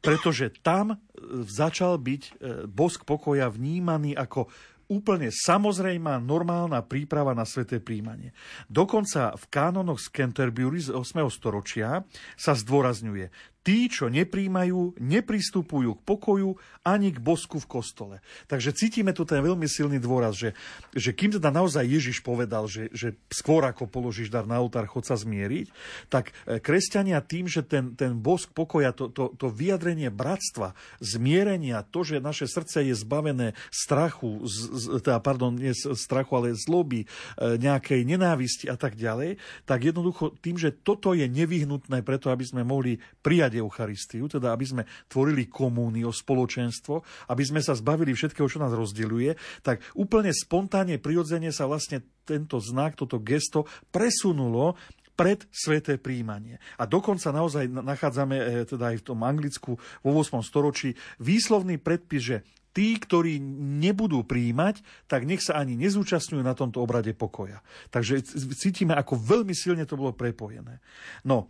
pretože 0.02 0.54
tam 0.62 0.94
eh, 0.94 0.98
začal 1.42 1.98
byť 1.98 2.22
eh, 2.22 2.32
bosk 2.70 3.02
pokoja 3.06 3.50
vnímaný 3.50 4.14
ako 4.14 4.46
úplne 4.89 5.32
samozrejmá 5.32 6.20
normálna 6.20 6.85
príprava 6.85 7.32
na 7.32 7.49
sveté 7.49 7.80
príjmanie. 7.80 8.37
Dokonca 8.68 9.35
v 9.35 9.45
kánonoch 9.49 10.01
z 10.01 10.12
Canterbury 10.12 10.80
z 10.80 10.93
8. 10.93 11.24
storočia 11.32 12.05
sa 12.37 12.53
zdôrazňuje, 12.53 13.32
tí, 13.64 13.88
čo 13.88 14.12
nepríjmajú, 14.12 15.00
nepristupujú 15.00 15.96
k 15.96 16.04
pokoju 16.04 16.60
ani 16.84 17.16
k 17.16 17.18
bosku 17.18 17.56
v 17.56 17.80
kostole. 17.80 18.16
Takže 18.44 18.76
cítime 18.76 19.16
tu 19.16 19.24
ten 19.24 19.40
veľmi 19.40 19.64
silný 19.64 19.96
dôraz, 19.96 20.36
že, 20.36 20.52
že 20.92 21.16
kým 21.16 21.32
teda 21.32 21.48
naozaj 21.48 21.80
Ježiš 21.80 22.20
povedal, 22.20 22.68
že, 22.68 22.92
že 22.92 23.16
skôr 23.32 23.64
ako 23.64 23.88
položíš 23.88 24.28
dar 24.28 24.44
na 24.44 24.60
oltár, 24.60 24.84
chod 24.84 25.08
sa 25.08 25.16
zmieriť, 25.16 25.72
tak 26.12 26.36
e, 26.44 26.60
kresťania 26.60 27.24
tým, 27.24 27.48
že 27.48 27.64
ten, 27.64 27.96
ten 27.96 28.12
bosk 28.20 28.52
pokoja, 28.52 28.92
to, 28.92 29.08
to, 29.08 29.32
to 29.32 29.48
vyjadrenie 29.48 30.12
bratstva, 30.12 30.76
zmierenia, 31.00 31.88
to, 31.88 32.04
že 32.04 32.20
naše 32.20 32.44
srdce 32.44 32.84
je 32.84 32.92
zbavené 32.92 33.56
strachu, 33.72 34.44
z, 34.44 34.56
z, 34.76 34.84
teda, 35.00 35.24
pardon, 35.24 35.56
nie 35.56 35.72
strachu, 35.72 36.32
ale 36.36 36.52
zloby, 36.52 37.08
e, 37.08 37.56
nejakej 37.56 38.04
nenávisti 38.04 38.68
a 38.68 38.76
tak 38.76 39.00
ďalej, 39.00 39.40
tak 39.64 39.88
jednoducho 39.88 40.36
tým, 40.44 40.60
že 40.60 40.68
toto 40.68 41.16
je 41.16 41.24
nevyhnutné 41.24 42.04
preto, 42.04 42.28
aby 42.28 42.44
sme 42.44 42.60
mohli 42.60 43.00
prijať 43.24 43.53
prijať 43.55 43.62
Eucharistiu, 43.62 44.26
teda 44.26 44.50
aby 44.50 44.66
sme 44.66 44.82
tvorili 45.07 45.46
komúniu, 45.46 46.11
spoločenstvo, 46.11 47.30
aby 47.30 47.42
sme 47.46 47.62
sa 47.62 47.78
zbavili 47.78 48.11
všetkého, 48.11 48.50
čo 48.50 48.59
nás 48.59 48.74
rozdeľuje, 48.74 49.62
tak 49.62 49.78
úplne 49.94 50.34
spontánne, 50.34 50.98
prirodzene 50.98 51.55
sa 51.55 51.70
vlastne 51.70 52.02
tento 52.26 52.59
znak, 52.59 52.98
toto 52.98 53.22
gesto 53.22 53.70
presunulo 53.94 54.74
pred 55.14 55.46
sveté 55.55 55.94
príjmanie. 55.94 56.59
A 56.74 56.90
dokonca 56.90 57.30
naozaj 57.30 57.70
nachádzame 57.70 58.34
e, 58.34 58.44
teda 58.66 58.90
aj 58.90 58.96
v 58.98 59.07
tom 59.07 59.22
Anglicku 59.22 59.78
vo 59.78 60.11
8. 60.11 60.42
storočí 60.42 60.98
výslovný 61.22 61.78
predpis, 61.78 62.22
že 62.34 62.36
tí, 62.74 62.98
ktorí 62.98 63.38
nebudú 63.78 64.26
príjmať, 64.26 65.07
tak 65.07 65.22
nech 65.22 65.38
sa 65.38 65.62
ani 65.62 65.78
nezúčastňujú 65.78 66.42
na 66.42 66.59
tomto 66.59 66.82
obrade 66.82 67.14
pokoja. 67.14 67.62
Takže 67.94 68.26
cítime, 68.59 68.98
ako 68.98 69.14
veľmi 69.14 69.55
silne 69.55 69.86
to 69.86 69.94
bolo 69.94 70.11
prepojené. 70.11 70.82
No, 71.22 71.46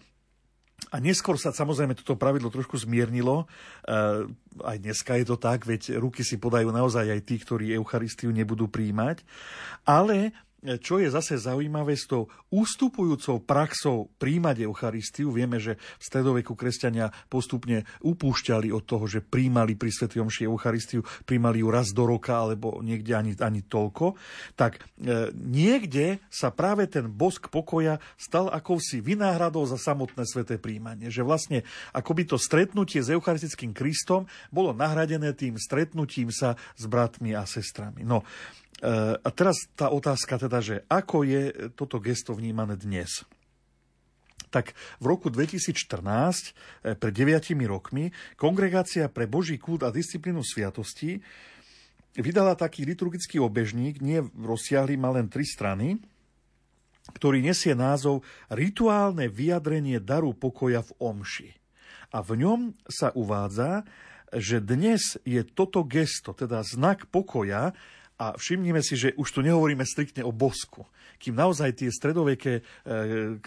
a 0.92 1.00
neskôr 1.00 1.40
sa 1.40 1.54
samozrejme 1.54 1.96
toto 1.96 2.18
pravidlo 2.18 2.52
trošku 2.52 2.76
zmiernilo. 2.76 3.48
Eh, 3.88 4.28
aj 4.60 4.76
dneska 4.82 5.16
je 5.16 5.26
to 5.26 5.36
tak, 5.40 5.64
veď 5.64 5.96
ruky 5.96 6.20
si 6.20 6.36
podajú 6.36 6.68
naozaj 6.68 7.08
aj 7.08 7.20
tí, 7.24 7.40
ktorí 7.40 7.72
Eucharistiu 7.72 8.34
nebudú 8.34 8.68
príjmať. 8.68 9.24
Ale 9.88 10.36
čo 10.80 10.96
je 10.96 11.12
zase 11.12 11.36
zaujímavé 11.36 11.92
s 11.92 12.08
tou 12.08 12.32
ústupujúcou 12.48 13.44
praxou 13.44 14.08
príjmať 14.16 14.64
Eucharistiu. 14.64 15.28
Vieme, 15.28 15.60
že 15.60 15.76
v 15.76 16.02
stredoveku 16.02 16.56
kresťania 16.56 17.12
postupne 17.28 17.84
upúšťali 18.00 18.72
od 18.72 18.84
toho, 18.88 19.04
že 19.04 19.20
príjmali 19.20 19.76
pri 19.76 19.92
Sv. 19.92 20.08
Omši 20.16 20.48
Eucharistiu, 20.48 21.04
príjmali 21.28 21.60
ju 21.60 21.68
raz 21.68 21.92
do 21.92 22.08
roka 22.08 22.40
alebo 22.40 22.80
niekde 22.80 23.12
ani, 23.12 23.32
ani 23.36 23.60
toľko. 23.60 24.16
Tak 24.56 24.80
e, 24.80 25.34
niekde 25.36 26.24
sa 26.32 26.48
práve 26.48 26.88
ten 26.88 27.12
bosk 27.12 27.52
pokoja 27.52 28.00
stal 28.16 28.48
akousi 28.48 29.04
vynáhradou 29.04 29.68
za 29.68 29.76
samotné 29.76 30.24
sveté 30.24 30.56
príjmanie. 30.56 31.12
Že 31.12 31.22
vlastne 31.28 31.58
akoby 31.92 32.24
to 32.24 32.40
stretnutie 32.40 33.04
s 33.04 33.12
Eucharistickým 33.12 33.76
Kristom 33.76 34.24
bolo 34.48 34.72
nahradené 34.72 35.36
tým 35.36 35.60
stretnutím 35.60 36.32
sa 36.32 36.56
s 36.72 36.88
bratmi 36.88 37.36
a 37.36 37.44
sestrami. 37.44 38.06
No, 38.06 38.24
a 39.22 39.28
teraz 39.30 39.70
tá 39.78 39.92
otázka 39.92 40.40
teda, 40.40 40.58
že 40.58 40.76
ako 40.90 41.22
je 41.22 41.42
toto 41.78 42.02
gesto 42.02 42.34
vnímané 42.34 42.74
dnes? 42.74 43.22
Tak 44.54 44.70
v 45.02 45.04
roku 45.10 45.34
2014, 45.34 46.54
eh, 46.86 46.94
pred 46.94 47.10
9 47.10 47.66
rokmi, 47.66 48.14
Kongregácia 48.38 49.10
pre 49.10 49.26
Boží 49.26 49.58
kult 49.58 49.82
a 49.82 49.90
disciplínu 49.90 50.46
sviatosti 50.46 51.18
vydala 52.14 52.54
taký 52.54 52.86
liturgický 52.86 53.42
obežník, 53.42 53.98
nie 53.98 54.22
rozsiahly, 54.38 54.94
má 54.94 55.10
len 55.10 55.26
tri 55.26 55.42
strany, 55.42 55.98
ktorý 57.18 57.42
nesie 57.42 57.74
názov 57.74 58.22
Rituálne 58.46 59.26
vyjadrenie 59.26 59.98
daru 59.98 60.30
pokoja 60.30 60.86
v 60.86 60.94
Omši. 61.02 61.50
A 62.14 62.22
v 62.22 62.46
ňom 62.46 62.78
sa 62.86 63.10
uvádza, 63.18 63.82
že 64.30 64.62
dnes 64.62 65.18
je 65.26 65.42
toto 65.42 65.82
gesto, 65.82 66.30
teda 66.30 66.62
znak 66.62 67.10
pokoja, 67.10 67.74
A 68.14 68.38
všimnime 68.38 68.78
si, 68.78 68.94
že 68.94 69.10
už 69.18 69.26
tu 69.26 69.42
nehovoríme 69.42 69.82
striktne 69.82 70.22
o 70.22 70.30
bosku. 70.30 70.86
Kým 71.18 71.34
naozaj 71.34 71.82
tie 71.82 71.90
stredoveké 71.90 72.62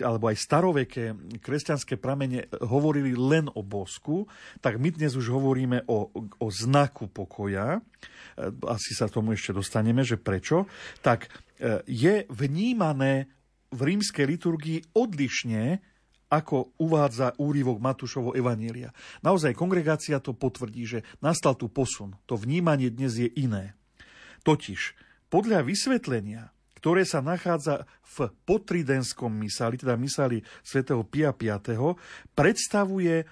alebo 0.04 0.28
aj 0.28 0.36
staroveké 0.36 1.16
kresťanské 1.40 1.96
pramene 1.96 2.52
hovorili 2.68 3.16
len 3.16 3.48
o 3.48 3.64
bosku, 3.64 4.28
tak 4.60 4.76
my 4.76 4.92
dnes 4.92 5.16
už 5.16 5.32
hovoríme 5.32 5.88
o, 5.88 6.12
o 6.16 6.48
znaku 6.52 7.08
pokoja. 7.08 7.80
Asi 8.68 8.92
sa 8.92 9.08
tomu 9.08 9.40
ešte 9.40 9.56
dostaneme, 9.56 10.04
že 10.04 10.20
prečo. 10.20 10.68
Tak 11.00 11.32
je 11.88 12.28
vnímané 12.28 13.32
v 13.72 13.80
rímskej 13.80 14.26
liturgii 14.28 14.80
odlišne 15.00 15.80
ako 16.28 16.76
uvádza 16.84 17.40
úrivok 17.40 17.80
Matúšovo 17.80 18.36
Evanielia. 18.36 18.92
Naozaj 19.24 19.56
kongregácia 19.56 20.20
to 20.20 20.36
potvrdí, 20.36 20.84
že 20.84 21.00
nastal 21.24 21.56
tu 21.56 21.72
posun. 21.72 22.20
To 22.28 22.36
vnímanie 22.36 22.92
dnes 22.92 23.16
je 23.16 23.32
iné. 23.32 23.77
Totiž, 24.48 24.96
podľa 25.28 25.60
vysvetlenia, 25.68 26.56
ktoré 26.80 27.04
sa 27.04 27.20
nachádza 27.20 27.84
v 28.16 28.32
potridenskom 28.48 29.28
misáli, 29.28 29.76
teda 29.76 30.00
misáli 30.00 30.40
svätého 30.64 31.04
Pia 31.04 31.36
V., 31.36 32.00
predstavuje 32.32 33.16
e, 33.20 33.26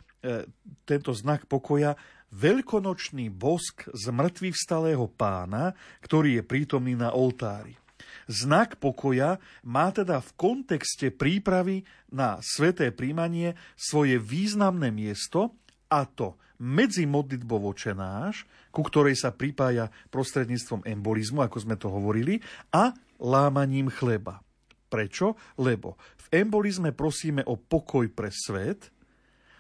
tento 0.84 1.16
znak 1.16 1.48
pokoja 1.48 1.96
veľkonočný 2.36 3.32
bosk 3.32 3.88
z 3.96 4.12
mŕtvych 4.12 4.60
vstalého 4.60 5.08
pána, 5.08 5.72
ktorý 6.04 6.42
je 6.42 6.44
prítomný 6.44 7.00
na 7.00 7.16
oltári. 7.16 7.80
Znak 8.28 8.76
pokoja 8.84 9.40
má 9.64 9.96
teda 9.96 10.20
v 10.20 10.30
kontexte 10.36 11.16
prípravy 11.16 11.88
na 12.12 12.44
sveté 12.44 12.92
príjmanie 12.92 13.56
svoje 13.80 14.20
významné 14.20 14.92
miesto 14.92 15.56
a 15.88 16.04
to 16.04 16.36
medzi 16.60 17.04
modlitbou 17.08 17.72
očenáš, 17.72 18.48
ku 18.76 18.84
ktorej 18.84 19.16
sa 19.16 19.32
pripája 19.32 19.88
prostredníctvom 20.12 20.84
embolizmu, 20.84 21.40
ako 21.40 21.58
sme 21.64 21.80
to 21.80 21.88
hovorili, 21.88 22.44
a 22.76 22.92
lámaním 23.24 23.88
chleba. 23.88 24.44
Prečo? 24.92 25.40
Lebo 25.56 25.96
v 26.28 26.44
embolizme 26.44 26.92
prosíme 26.92 27.48
o 27.48 27.56
pokoj 27.56 28.12
pre 28.12 28.28
svet, 28.36 28.92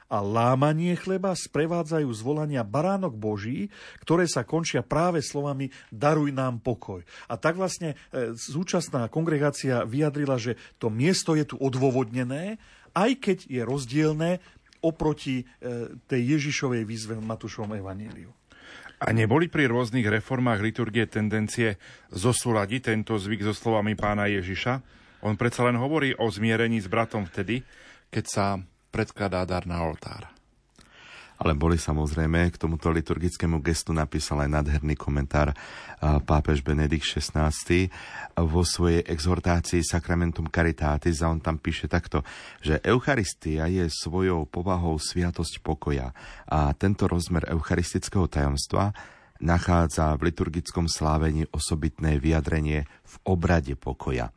a 0.05 0.21
lámanie 0.21 0.93
chleba 0.93 1.33
sprevádzajú 1.33 2.09
zvolania 2.13 2.61
baránok 2.61 3.17
Boží, 3.17 3.73
ktoré 4.05 4.29
sa 4.29 4.45
končia 4.45 4.85
práve 4.85 5.21
slovami 5.25 5.73
daruj 5.89 6.29
nám 6.29 6.61
pokoj. 6.61 7.01
A 7.25 7.41
tak 7.41 7.57
vlastne 7.57 7.97
e, 8.13 8.37
súčasná 8.37 9.09
kongregácia 9.09 9.81
vyjadrila, 9.81 10.37
že 10.37 10.61
to 10.77 10.93
miesto 10.93 11.33
je 11.33 11.49
tu 11.49 11.57
odôvodnené, 11.57 12.61
aj 12.93 13.11
keď 13.17 13.37
je 13.49 13.61
rozdielne 13.65 14.31
oproti 14.85 15.41
e, 15.41 15.45
tej 16.05 16.37
Ježišovej 16.37 16.85
výzve 16.85 17.17
v 17.17 17.25
Matúšovom 17.25 17.73
evaníliu. 17.73 18.29
A 19.03 19.11
neboli 19.11 19.51
pri 19.51 19.67
rôznych 19.67 20.07
reformách 20.07 20.63
liturgie 20.63 21.03
tendencie 21.07 21.75
zosúľadiť 22.15 22.81
tento 22.91 23.19
zvyk 23.19 23.43
so 23.47 23.53
slovami 23.55 23.95
pána 23.97 24.31
Ježiša? 24.31 24.73
On 25.25 25.35
predsa 25.35 25.65
len 25.67 25.75
hovorí 25.79 26.13
o 26.15 26.29
zmierení 26.29 26.79
s 26.79 26.87
bratom 26.87 27.25
vtedy, 27.27 27.65
keď 28.13 28.25
sa 28.27 28.45
predkladá 28.93 29.43
dar 29.43 29.67
na 29.67 29.83
oltár. 29.83 30.34
Ale 31.35 31.51
boli 31.51 31.75
samozrejme, 31.75 32.47
k 32.47 32.55
tomuto 32.55 32.87
liturgickému 32.87 33.59
gestu 33.59 33.91
napísal 33.91 34.47
aj 34.47 34.49
nádherný 34.55 34.95
komentár 34.95 35.51
pápež 35.99 36.63
Benedikt 36.63 37.03
XVI 37.03 37.51
vo 38.39 38.63
svojej 38.63 39.03
exhortácii 39.03 39.83
Sacramentum 39.83 40.47
Caritatis 40.47 41.19
a 41.19 41.27
on 41.27 41.43
tam 41.43 41.59
píše 41.59 41.91
takto, 41.91 42.23
že 42.63 42.79
Eucharistia 42.87 43.67
je 43.67 43.83
svojou 43.91 44.47
povahou 44.47 44.95
sviatosť 44.95 45.59
pokoja 45.59 46.15
a 46.47 46.71
tento 46.77 47.03
rozmer 47.11 47.43
eucharistického 47.51 48.31
tajomstva 48.31 48.95
nachádza 49.43 50.15
v 50.15 50.31
liturgickom 50.31 50.87
slávení 50.87 51.43
osobitné 51.51 52.21
vyjadrenie 52.23 52.87
v 52.87 53.15
obrade 53.27 53.75
pokoja. 53.75 54.31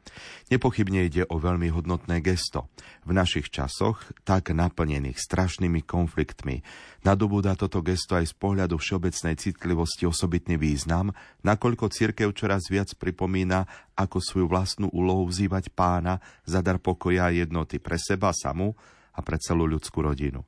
Nepochybne 0.50 1.06
ide 1.06 1.22
o 1.28 1.38
veľmi 1.38 1.70
hodnotné 1.70 2.18
gesto. 2.24 2.66
V 3.06 3.14
našich 3.14 3.48
časoch, 3.52 4.02
tak 4.26 4.50
naplnených 4.50 5.16
strašnými 5.20 5.86
konfliktmi, 5.86 6.66
nadobúda 7.06 7.54
toto 7.54 7.78
gesto 7.84 8.18
aj 8.18 8.32
z 8.32 8.34
pohľadu 8.34 8.76
všeobecnej 8.76 9.38
citlivosti 9.38 10.04
osobitný 10.08 10.58
význam, 10.58 11.14
nakoľko 11.46 11.94
církev 11.94 12.34
čoraz 12.34 12.66
viac 12.66 12.90
pripomína 12.98 13.64
ako 13.94 14.18
svoju 14.18 14.46
vlastnú 14.50 14.86
úlohu 14.90 15.30
vzývať 15.30 15.70
pána 15.72 16.18
za 16.42 16.58
dar 16.58 16.82
pokoja 16.82 17.30
a 17.30 17.34
jednoty 17.34 17.78
pre 17.78 17.96
seba 18.00 18.34
samú 18.34 18.74
a 19.14 19.22
pre 19.22 19.38
celú 19.38 19.66
ľudskú 19.66 20.02
rodinu. 20.02 20.42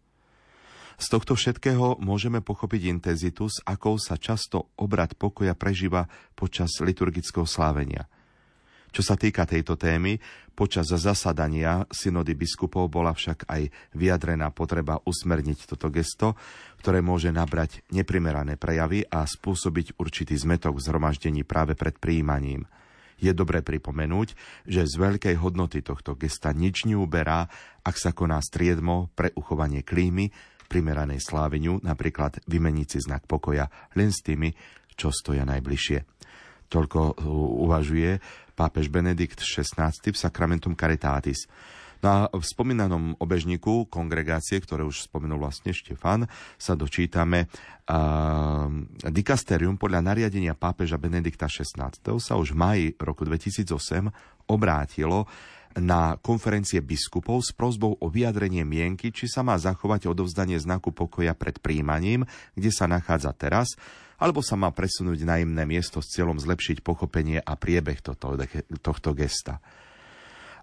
Z 1.01 1.17
tohto 1.17 1.33
všetkého 1.33 1.97
môžeme 1.97 2.45
pochopiť 2.45 2.93
intenzitu, 2.93 3.49
s 3.49 3.65
akou 3.65 3.97
sa 3.97 4.21
často 4.21 4.77
obrad 4.77 5.17
pokoja 5.17 5.57
prežíva 5.57 6.05
počas 6.37 6.77
liturgického 6.77 7.49
slávenia. 7.49 8.05
Čo 8.93 9.07
sa 9.07 9.17
týka 9.17 9.49
tejto 9.49 9.81
témy, 9.81 10.21
počas 10.53 10.93
zasadania 10.93 11.89
synody 11.89 12.37
biskupov 12.37 12.93
bola 12.93 13.17
však 13.17 13.49
aj 13.49 13.73
vyjadrená 13.97 14.53
potreba 14.53 15.01
usmerniť 15.01 15.73
toto 15.73 15.89
gesto, 15.89 16.37
ktoré 16.85 17.01
môže 17.01 17.33
nabrať 17.33 17.81
neprimerané 17.89 18.61
prejavy 18.61 19.09
a 19.09 19.25
spôsobiť 19.25 19.97
určitý 19.97 20.37
zmetok 20.37 20.77
v 20.77 20.85
zhromaždení 20.85 21.49
práve 21.49 21.81
pred 21.81 21.97
príjmaním. 21.97 22.69
Je 23.21 23.31
dobré 23.37 23.61
pripomenúť, 23.61 24.33
že 24.65 24.89
z 24.89 24.95
veľkej 24.97 25.37
hodnoty 25.37 25.85
tohto 25.85 26.17
gesta 26.17 26.57
nič 26.57 26.89
neuberá, 26.89 27.47
ak 27.85 27.97
sa 28.01 28.17
koná 28.17 28.41
striedmo 28.41 29.13
pre 29.13 29.31
uchovanie 29.37 29.85
klímy 29.85 30.33
primeranej 30.71 31.19
sláveniu, 31.21 31.83
napríklad 31.83 32.41
vymeniť 32.47 32.87
si 32.87 32.99
znak 33.03 33.27
pokoja 33.27 33.69
len 33.99 34.15
s 34.15 34.23
tými, 34.23 34.55
čo 34.95 35.11
stoja 35.11 35.43
najbližšie. 35.43 35.99
Toľko 36.71 37.01
uh, 37.03 37.15
uvažuje 37.67 38.23
pápež 38.55 38.87
Benedikt 38.93 39.43
XVI 39.43 39.91
v 39.91 40.15
Sacramentum 40.15 40.79
Caritatis. 40.79 41.51
Na 42.01 42.33
spomínanom 42.33 43.13
obežníku 43.21 43.85
kongregácie, 43.93 44.57
ktoré 44.65 44.89
už 44.89 45.05
spomenul 45.05 45.37
vlastne 45.37 45.77
Štefan, 45.77 46.25
sa 46.57 46.73
dočítame 46.73 47.45
uh, 47.45 48.67
dikasterium 49.05 49.77
podľa 49.77 50.01
nariadenia 50.01 50.57
pápeža 50.57 50.97
Benedikta 50.97 51.45
XVI 51.45 51.93
sa 52.17 52.35
už 52.41 52.57
v 52.57 52.59
maji 52.59 52.87
roku 52.97 53.29
2008 53.29 54.49
obrátilo 54.49 55.29
na 55.79 56.19
konferencie 56.19 56.83
biskupov 56.83 57.47
s 57.47 57.55
prozbou 57.55 57.95
o 57.95 58.07
vyjadrenie 58.11 58.67
mienky, 58.67 59.15
či 59.15 59.31
sa 59.31 59.47
má 59.47 59.55
zachovať 59.55 60.11
odovzdanie 60.11 60.59
znaku 60.59 60.91
pokoja 60.91 61.37
pred 61.39 61.63
príjmaním, 61.63 62.27
kde 62.59 62.71
sa 62.75 62.91
nachádza 62.91 63.31
teraz, 63.39 63.79
alebo 64.19 64.43
sa 64.43 64.59
má 64.59 64.75
presunúť 64.75 65.23
na 65.23 65.39
iné 65.39 65.65
miesto 65.65 66.03
s 66.03 66.11
cieľom 66.11 66.43
zlepšiť 66.43 66.83
pochopenie 66.83 67.39
a 67.39 67.55
priebeh 67.55 68.03
tohto, 68.03 68.35
tohto 68.83 69.11
gesta. 69.15 69.63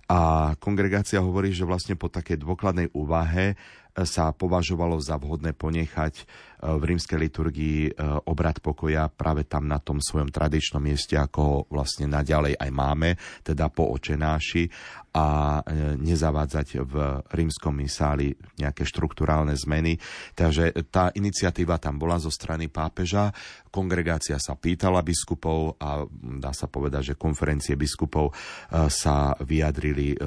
A 0.08 0.56
kongregácia 0.64 1.20
hovorí, 1.20 1.52
že 1.52 1.68
vlastne 1.68 2.00
po 2.00 2.08
takej 2.08 2.40
dôkladnej 2.40 2.88
úvahe 2.96 3.60
sa 4.06 4.30
považovalo 4.32 5.02
za 5.02 5.18
vhodné 5.18 5.58
ponechať 5.58 6.14
e, 6.16 6.24
v 6.62 6.84
rímskej 6.84 7.20
liturgii 7.22 7.82
e, 7.88 7.92
obrad 8.26 8.58
pokoja 8.64 9.12
práve 9.12 9.46
tam 9.46 9.70
na 9.70 9.78
tom 9.78 10.02
svojom 10.02 10.34
tradičnom 10.34 10.82
mieste, 10.82 11.20
ako 11.20 11.40
ho 11.42 11.58
vlastne 11.70 12.10
naďalej 12.10 12.58
aj 12.58 12.72
máme, 12.74 13.14
teda 13.46 13.70
po 13.70 13.94
očenáši 13.94 14.66
a 15.14 15.60
e, 15.62 15.98
nezavádzať 16.02 16.68
v 16.82 16.96
rímskom 17.30 17.74
misáli 17.78 18.34
nejaké 18.58 18.86
štruktúrálne 18.86 19.54
zmeny. 19.54 19.98
Takže 20.34 20.74
tá 20.90 21.14
iniciatíva 21.14 21.78
tam 21.78 22.02
bola 22.02 22.18
zo 22.18 22.34
strany 22.34 22.70
pápeža. 22.70 23.30
Kongregácia 23.70 24.42
sa 24.42 24.58
pýtala 24.58 25.06
biskupov 25.06 25.78
a 25.78 26.06
dá 26.42 26.50
sa 26.54 26.66
povedať, 26.66 27.14
že 27.14 27.20
konferencie 27.20 27.78
biskupov 27.78 28.34
sa 28.90 29.38
vyjadrili 29.38 30.18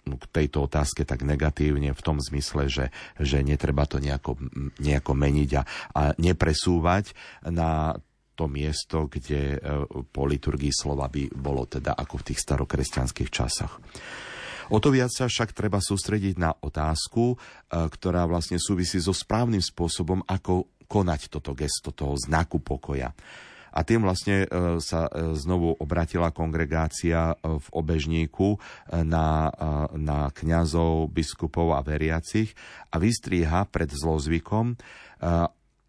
k 0.00 0.24
tejto 0.32 0.64
otázke 0.64 1.04
tak 1.04 1.20
negatívne 1.20 1.92
v 1.92 2.00
tom 2.00 2.16
zmysle, 2.16 2.72
že 2.72 2.86
že 3.24 3.42
netreba 3.42 3.88
to 3.88 3.98
nejako, 3.98 4.38
nejako 4.78 5.12
meniť 5.16 5.50
a, 5.58 5.62
a 5.94 6.14
nepresúvať 6.16 7.14
na 7.48 7.98
to 8.34 8.50
miesto, 8.50 9.06
kde 9.06 9.56
e, 9.56 9.58
po 10.10 10.26
liturgii 10.26 10.74
slova 10.74 11.06
by 11.06 11.30
bolo 11.32 11.64
teda 11.70 11.94
ako 11.94 12.20
v 12.20 12.26
tých 12.34 12.42
starokresťanských 12.42 13.30
časoch. 13.30 13.78
O 14.72 14.80
to 14.80 14.90
viac 14.90 15.12
sa 15.12 15.30
však 15.30 15.54
treba 15.54 15.78
sústrediť 15.78 16.34
na 16.36 16.50
otázku, 16.50 17.34
e, 17.34 17.36
ktorá 17.70 18.26
vlastne 18.26 18.58
súvisí 18.58 18.98
so 18.98 19.14
správnym 19.14 19.62
spôsobom, 19.62 20.26
ako 20.26 20.74
konať 20.90 21.30
toto 21.30 21.54
gesto 21.56 21.94
toho 21.94 22.18
znaku 22.18 22.60
pokoja. 22.60 23.14
A 23.74 23.82
tým 23.82 24.06
vlastne 24.06 24.46
e, 24.46 24.78
sa 24.82 25.06
znovu 25.34 25.74
obratila 25.78 26.34
kongregácia 26.34 27.34
v 27.42 27.66
obežníku 27.74 28.58
na, 29.02 29.50
na 29.94 30.30
kňazov, 30.30 31.10
biskupov 31.10 31.74
a 31.74 31.82
veriacich 31.82 32.54
a 32.94 33.02
vystriha 33.02 33.66
pred 33.66 33.90
zlozvykom 33.90 34.78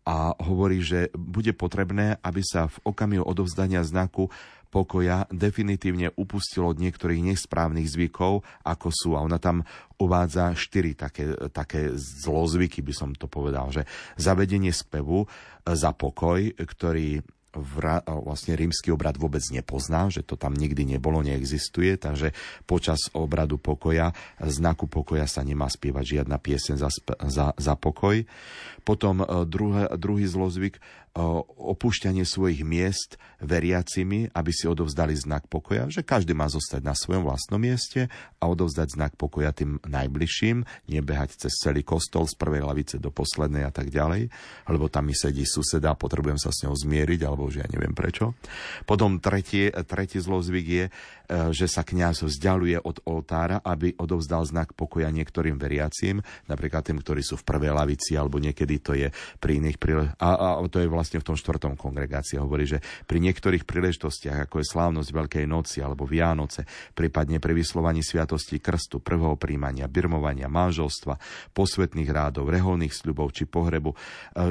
a 0.05 0.37
hovorí, 0.37 0.85
že 0.85 1.09
bude 1.17 1.51
potrebné, 1.57 2.21
aby 2.21 2.45
sa 2.45 2.69
v 2.69 2.77
okamihu 2.85 3.25
odovzdania 3.25 3.81
znaku 3.81 4.29
pokoja 4.69 5.23
definitívne 5.31 6.11
upustilo 6.19 6.67
od 6.69 6.83
niektorých 6.83 7.31
nesprávnych 7.31 7.87
zvykov, 7.87 8.43
ako 8.67 8.87
sú. 8.91 9.09
A 9.15 9.23
ona 9.23 9.39
tam 9.39 9.63
uvádza 9.95 10.51
štyri 10.51 10.93
také, 10.93 11.31
také 11.49 11.95
zlozvyky, 11.95 12.83
by 12.83 12.93
som 12.93 13.09
to 13.15 13.31
povedal, 13.31 13.71
že 13.71 13.87
zavedenie 14.19 14.75
spevu 14.75 15.25
za 15.63 15.95
pokoj, 15.95 16.51
ktorý 16.59 17.23
vlastne 17.55 18.53
rímsky 18.53 18.91
obrad 18.91 19.15
vôbec 19.15 19.41
nepozná, 19.49 20.11
že 20.11 20.21
to 20.21 20.35
tam 20.35 20.51
nikdy 20.51 20.83
nebolo, 20.83 21.23
neexistuje, 21.23 21.95
takže 21.95 22.35
počas 22.67 23.07
obradu 23.15 23.55
pokoja, 23.55 24.11
znaku 24.43 24.85
pokoja 24.91 25.25
sa 25.25 25.41
nemá 25.41 25.71
spievať 25.71 26.21
žiadna 26.21 26.37
piesen 26.37 26.75
za, 26.75 26.91
za, 27.25 27.55
za 27.55 27.73
pokoj. 27.79 28.27
Potom 28.83 29.23
druhé, 29.47 29.89
druhý 29.97 30.27
zlozvyk, 30.29 30.77
opúšťanie 31.15 32.27
svojich 32.27 32.67
miest 32.67 33.15
veriacimi, 33.39 34.27
aby 34.35 34.51
si 34.51 34.67
odovzdali 34.67 35.15
znak 35.15 35.47
pokoja, 35.47 35.87
že 35.87 36.03
každý 36.03 36.35
má 36.35 36.51
zostať 36.51 36.83
na 36.83 36.91
svojom 36.91 37.23
vlastnom 37.23 37.55
mieste 37.55 38.11
a 38.39 38.43
odovzdať 38.51 38.99
znak 38.99 39.13
pokoja 39.15 39.55
tým 39.55 39.79
najbližším, 39.87 40.67
nebehať 40.91 41.39
cez 41.47 41.55
celý 41.55 41.87
kostol 41.87 42.27
z 42.27 42.35
prvej 42.35 42.67
lavice 42.67 42.99
do 42.99 43.15
poslednej 43.15 43.63
a 43.63 43.71
tak 43.71 43.95
ďalej, 43.95 44.27
lebo 44.67 44.91
tam 44.91 45.07
mi 45.07 45.15
sedí 45.15 45.47
suseda 45.47 45.95
a 45.95 45.99
potrebujem 45.99 46.37
sa 46.37 46.51
s 46.51 46.67
ňou 46.67 46.75
zmieriť, 46.75 47.23
alebo 47.23 47.47
už 47.47 47.63
ja 47.63 47.67
neviem 47.71 47.95
prečo. 47.95 48.35
Potom 48.83 49.23
tretí, 49.23 49.71
tretí 49.87 50.19
zlozvyk 50.19 50.67
je, 50.67 50.85
že 51.29 51.65
sa 51.65 51.81
kňaz 51.81 52.25
vzdialuje 52.25 52.81
od 52.81 53.01
oltára, 53.05 53.61
aby 53.65 53.97
odovzdal 53.97 54.45
znak 54.45 54.77
pokoja 54.77 55.09
niektorým 55.09 55.57
veriacím, 55.57 56.21
napríklad 56.45 56.85
tým, 56.85 57.01
ktorí 57.01 57.21
sú 57.25 57.39
v 57.41 57.47
prvej 57.47 57.71
lavici, 57.73 58.13
alebo 58.13 58.37
niekedy 58.37 58.75
to 58.81 58.93
je 58.93 59.07
pri 59.41 59.61
iných 59.61 59.77
príležitostiach. 59.81 60.21
A, 60.21 60.29
a 60.35 60.49
to 60.69 60.77
je 60.81 60.89
vlastne 60.91 61.19
v 61.21 61.27
tom 61.27 61.37
štvrtom 61.37 61.73
kongregácii 61.79 62.37
hovorí, 62.37 62.69
že 62.69 62.81
pri 63.09 63.21
niektorých 63.21 63.65
príležitostiach, 63.65 64.49
ako 64.49 64.61
je 64.61 64.71
slávnosť 64.71 65.09
Veľkej 65.09 65.45
noci 65.47 65.79
alebo 65.81 66.05
Vianoce, 66.05 66.67
prípadne 66.93 67.41
pri 67.41 67.53
vyslovaní 67.55 68.03
sviatosti 68.03 68.59
krstu, 68.59 69.01
prvého 69.01 69.39
príjmania, 69.39 69.89
birmovania, 69.89 70.51
manželstva, 70.51 71.17
posvetných 71.55 72.09
rádov, 72.09 72.51
reholných 72.51 72.93
sľubov 72.93 73.31
či 73.31 73.47
pohrebu, 73.47 73.91
e, 73.91 73.97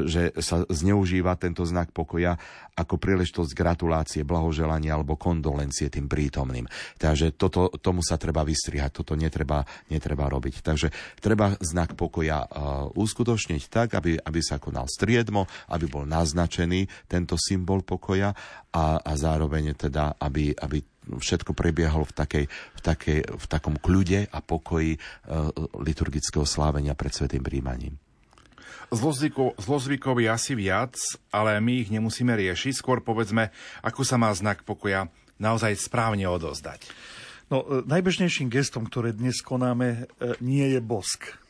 že 0.08 0.22
sa 0.40 0.64
zneužíva 0.66 1.36
tento 1.36 1.62
znak 1.64 1.92
pokoja 1.92 2.36
ako 2.74 2.98
príležitosť 2.98 3.54
gratulácie, 3.54 4.22
blahoželania 4.26 4.98
alebo 4.98 5.14
kondolencie 5.14 5.86
tým 5.86 6.10
prítomným. 6.10 6.63
Takže 6.98 7.34
toto, 7.34 7.72
tomu 7.80 8.00
sa 8.00 8.20
treba 8.20 8.42
vystrihať, 8.46 9.04
toto 9.04 9.14
netreba, 9.14 9.64
netreba 9.88 10.28
robiť. 10.28 10.60
Takže 10.60 10.88
treba 11.18 11.56
znak 11.60 11.96
pokoja 11.98 12.44
uh, 12.44 12.48
uskutočniť 12.92 13.62
tak, 13.68 13.96
aby, 13.98 14.18
aby 14.18 14.40
sa 14.40 14.60
konal 14.60 14.86
striedmo, 14.88 15.46
aby 15.70 15.86
bol 15.88 16.04
naznačený 16.04 17.08
tento 17.08 17.36
symbol 17.40 17.82
pokoja 17.82 18.34
a, 18.74 18.98
a 19.00 19.12
zároveň 19.14 19.76
teda, 19.78 20.18
aby, 20.18 20.50
aby 20.54 20.82
všetko 21.04 21.52
prebiehalo 21.52 22.08
v, 22.08 22.14
takej, 22.16 22.44
v, 22.48 22.80
takej, 22.80 23.18
v 23.28 23.46
takom 23.46 23.76
kľude 23.76 24.26
a 24.32 24.38
pokoji 24.40 24.96
e, 24.96 24.98
liturgického 25.84 26.48
slávenia 26.48 26.96
pred 26.96 27.12
Svetým 27.12 27.44
príjmaním. 27.44 28.00
Zlozvykov, 28.92 29.58
zlozvykov 29.58 30.22
je 30.22 30.28
asi 30.28 30.52
viac, 30.54 30.94
ale 31.32 31.56
my 31.58 31.82
ich 31.82 31.90
nemusíme 31.90 32.30
riešiť. 32.30 32.78
Skôr 32.78 33.00
povedzme, 33.00 33.50
ako 33.80 34.06
sa 34.06 34.20
má 34.20 34.30
znak 34.30 34.62
pokoja 34.62 35.08
naozaj 35.44 35.76
správne 35.76 36.24
odozdať. 36.24 36.88
No, 37.52 37.60
e, 37.60 37.84
najbežnejším 37.84 38.48
gestom, 38.48 38.88
ktoré 38.88 39.12
dnes 39.12 39.44
konáme, 39.44 40.08
e, 40.16 40.32
nie 40.40 40.64
je 40.72 40.80
bosk 40.80 41.44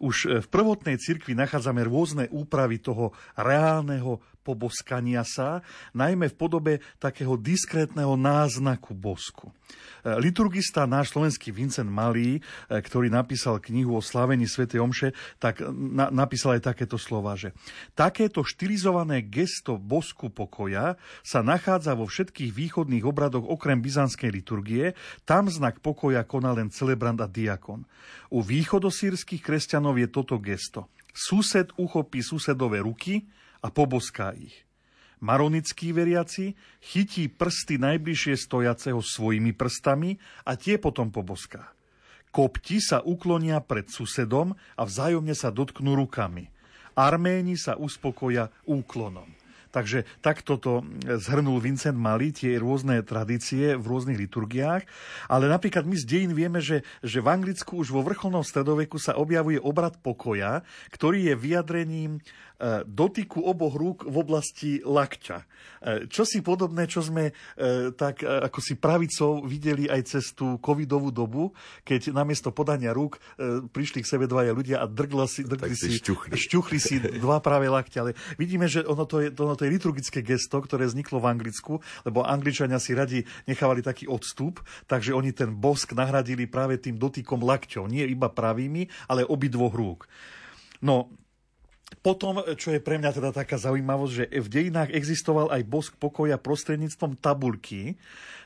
už 0.00 0.16
e, 0.28 0.44
v 0.44 0.46
prvotnej 0.48 0.96
cirkvi 1.00 1.32
nachádzame 1.32 1.84
rôzne 1.84 2.28
úpravy 2.28 2.80
toho 2.80 3.16
reálneho 3.36 4.20
poboskania 4.46 5.26
sa, 5.26 5.66
najmä 5.90 6.30
v 6.30 6.38
podobe 6.38 6.72
takého 7.02 7.34
diskrétneho 7.34 8.14
náznaku 8.14 8.94
bosku. 8.94 9.50
E, 9.50 10.14
liturgista 10.22 10.86
náš 10.86 11.10
slovenský 11.10 11.50
Vincent 11.50 11.90
Malý, 11.90 12.38
e, 12.38 12.40
ktorý 12.70 13.10
napísal 13.10 13.58
knihu 13.58 13.98
o 13.98 14.02
slávení 14.04 14.46
Sv. 14.46 14.70
Omše, 14.70 15.10
tak 15.42 15.58
na, 15.66 16.14
napísal 16.14 16.62
aj 16.62 16.70
takéto 16.70 16.94
slova, 16.94 17.34
že 17.34 17.50
takéto 17.98 18.46
štilizované 18.46 19.26
gesto 19.26 19.74
bosku 19.74 20.30
pokoja 20.30 20.94
sa 21.26 21.42
nachádza 21.42 21.98
vo 21.98 22.06
všetkých 22.06 22.54
východných 22.54 23.02
obradoch 23.02 23.42
okrem 23.42 23.82
byzantskej 23.82 24.30
liturgie, 24.30 24.94
tam 25.26 25.50
znak 25.50 25.82
pokoja 25.82 26.22
koná 26.22 26.54
len 26.54 26.70
celebrant 26.70 27.18
a 27.18 27.26
diakon. 27.26 27.82
U 28.30 28.44
východosírskych 28.44 29.42
kresťanov 29.42 29.98
je 29.98 30.08
toto 30.12 30.38
gesto. 30.38 30.86
Sused 31.16 31.72
uchopí 31.80 32.20
susedové 32.20 32.84
ruky, 32.84 33.24
a 33.62 33.68
poboská 33.72 34.32
ich. 34.36 34.66
Maronickí 35.20 35.96
veriaci 35.96 36.52
chytí 36.80 37.32
prsty 37.32 37.80
najbližšie 37.80 38.36
stojaceho 38.36 39.00
svojimi 39.00 39.56
prstami 39.56 40.20
a 40.44 40.60
tie 40.60 40.76
potom 40.76 41.08
poboská. 41.08 41.72
Kopti 42.28 42.84
sa 42.84 43.00
uklonia 43.00 43.64
pred 43.64 43.88
susedom 43.88 44.52
a 44.76 44.82
vzájomne 44.84 45.32
sa 45.32 45.48
dotknú 45.48 45.96
rukami. 45.96 46.52
Arméni 46.92 47.56
sa 47.56 47.80
uspokoja 47.80 48.52
úklonom. 48.68 49.28
Takže 49.76 50.08
takto 50.24 50.56
to 50.56 50.80
zhrnul 51.20 51.60
Vincent 51.60 52.00
Mali, 52.00 52.32
tie 52.32 52.56
rôzne 52.56 53.04
tradície 53.04 53.76
v 53.76 53.84
rôznych 53.84 54.16
liturgiách. 54.16 54.88
Ale 55.28 55.52
napríklad 55.52 55.84
my 55.84 55.92
z 56.00 56.08
dejín 56.08 56.32
vieme, 56.32 56.64
že, 56.64 56.80
že 57.04 57.20
v 57.20 57.28
Anglicku 57.28 57.76
už 57.76 57.92
vo 57.92 58.00
vrcholnom 58.00 58.40
stredoveku 58.40 58.96
sa 58.96 59.20
objavuje 59.20 59.60
obrad 59.60 60.00
pokoja, 60.00 60.64
ktorý 60.96 61.28
je 61.28 61.34
vyjadrením 61.36 62.24
dotyku 62.88 63.44
oboch 63.44 63.76
rúk 63.76 63.98
v 64.08 64.16
oblasti 64.16 64.70
lakťa. 64.80 65.38
E, 65.40 65.44
čo 66.08 66.24
si 66.24 66.40
podobné, 66.40 66.88
čo 66.88 67.04
sme 67.04 67.30
e, 67.30 67.32
tak 67.92 68.24
ako 68.24 68.58
si 68.64 68.80
pravicou 68.80 69.44
videli 69.44 69.86
aj 69.86 70.00
cez 70.08 70.32
tú 70.32 70.56
covidovú 70.58 71.12
dobu, 71.12 71.52
keď 71.84 72.16
namiesto 72.16 72.48
podania 72.50 72.96
rúk 72.96 73.20
prišli 73.72 74.00
k 74.00 74.08
sebe 74.08 74.24
dvaja 74.24 74.56
ľudia 74.56 74.80
a 74.80 74.88
drgla 74.88 75.28
si, 75.28 75.44
drgli 75.44 75.76
si, 75.76 76.00
šťuchli. 76.00 76.32
šťuchli 76.32 76.78
si 76.80 76.96
dva 77.20 77.38
práve 77.44 77.68
lakťa. 77.68 77.98
Ale 78.00 78.12
vidíme, 78.40 78.66
že 78.66 78.82
ono 78.84 79.04
to, 79.04 79.20
je, 79.20 79.28
ono 79.36 79.52
to 79.52 79.68
je 79.68 79.74
liturgické 79.76 80.24
gesto, 80.24 80.58
ktoré 80.60 80.88
vzniklo 80.88 81.20
v 81.20 81.28
Anglicku, 81.28 81.78
lebo 82.08 82.24
Angličania 82.24 82.80
si 82.80 82.96
radi 82.96 83.20
nechávali 83.44 83.84
taký 83.84 84.08
odstup, 84.08 84.64
takže 84.88 85.12
oni 85.12 85.36
ten 85.36 85.52
bosk 85.52 85.92
nahradili 85.92 86.48
práve 86.48 86.80
tým 86.80 86.96
dotykom 86.96 87.44
lakťov. 87.44 87.88
Nie 87.90 88.08
iba 88.08 88.32
pravými, 88.32 88.88
ale 89.06 89.28
obidvoch 89.28 89.74
rúk. 89.76 90.08
No, 90.80 91.08
potom, 92.02 92.42
čo 92.58 92.74
je 92.74 92.82
pre 92.82 92.98
mňa 92.98 93.14
teda 93.14 93.30
taká 93.30 93.58
zaujímavosť, 93.62 94.12
že 94.14 94.24
v 94.42 94.48
dejinách 94.50 94.90
existoval 94.90 95.54
aj 95.54 95.62
bosk 95.66 95.92
pokoja 95.98 96.34
prostredníctvom 96.34 97.18
tabulky, 97.18 97.94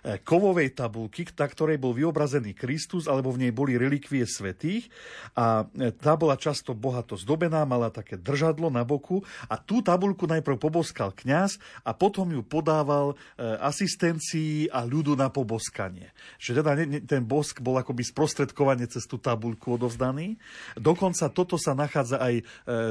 E, 0.01 0.17
kovovej 0.17 0.73
tabulky, 0.73 1.29
na 1.37 1.45
ktorej 1.45 1.77
bol 1.77 1.93
vyobrazený 1.93 2.57
Kristus, 2.57 3.05
alebo 3.05 3.37
v 3.37 3.45
nej 3.45 3.53
boli 3.53 3.77
relikvie 3.77 4.25
svetých 4.25 4.89
a 5.37 5.69
e, 5.77 5.93
tá 5.93 6.17
bola 6.17 6.41
často 6.41 6.73
bohato 6.73 7.21
zdobená, 7.21 7.69
mala 7.69 7.93
také 7.93 8.17
držadlo 8.17 8.73
na 8.73 8.81
boku 8.81 9.21
a 9.45 9.61
tú 9.61 9.85
tabulku 9.85 10.25
najprv 10.25 10.57
poboskal 10.57 11.13
kňaz 11.13 11.61
a 11.85 11.93
potom 11.93 12.33
ju 12.33 12.41
podával 12.41 13.13
e, 13.13 13.45
asistencii 13.61 14.73
a 14.73 14.89
ľudu 14.89 15.21
na 15.21 15.29
poboskanie. 15.29 16.17
Že 16.41 16.65
teda 16.65 16.73
ten 17.05 17.21
bosk 17.29 17.61
bol 17.61 17.77
akoby 17.77 18.01
sprostredkovanie 18.01 18.89
cez 18.89 19.05
tú 19.05 19.21
tabulku 19.21 19.77
odovzdaný. 19.77 20.41
Dokonca 20.81 21.29
toto 21.29 21.61
sa 21.61 21.77
nachádza 21.77 22.17
aj 22.17 22.35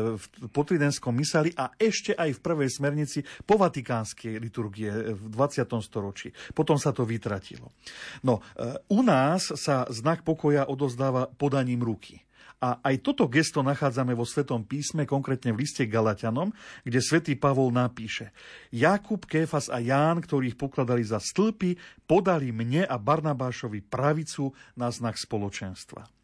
v 0.10 0.24
potridenskom 0.48 1.12
mysali 1.20 1.52
a 1.52 1.76
ešte 1.76 2.16
aj 2.16 2.40
v 2.40 2.44
prvej 2.44 2.70
smernici 2.72 3.20
po 3.44 3.60
vatikánskej 3.60 4.40
liturgie 4.40 4.92
v 5.12 5.28
20. 5.28 5.68
storočí. 5.84 6.32
Potom 6.56 6.80
sa 6.80 6.96
to 6.96 7.04
vytratilo. 7.04 7.76
No, 8.24 8.40
e, 8.56 8.80
u 8.96 9.04
nás 9.04 9.52
sa 9.60 9.84
znak 9.92 10.24
pokoja 10.24 10.72
odozdáva 10.72 11.28
podaním 11.28 11.84
ruky. 11.84 12.24
A 12.60 12.84
aj 12.84 13.00
toto 13.00 13.32
gesto 13.32 13.64
nachádzame 13.64 14.12
vo 14.12 14.28
Svetom 14.28 14.68
písme, 14.68 15.08
konkrétne 15.08 15.56
v 15.56 15.64
liste 15.64 15.88
Galatianom, 15.88 16.52
kde 16.84 17.00
svätý 17.00 17.40
Pavol 17.40 17.72
napíše 17.72 18.36
Jakub, 18.68 19.24
Kéfas 19.24 19.72
a 19.72 19.80
Ján, 19.80 20.20
ktorých 20.20 20.60
pokladali 20.60 21.00
za 21.08 21.24
stĺpy, 21.24 21.80
podali 22.04 22.52
mne 22.52 22.84
a 22.84 23.00
Barnabášovi 23.00 23.80
pravicu 23.88 24.52
na 24.76 24.92
znak 24.92 25.16
spoločenstva. 25.16 26.18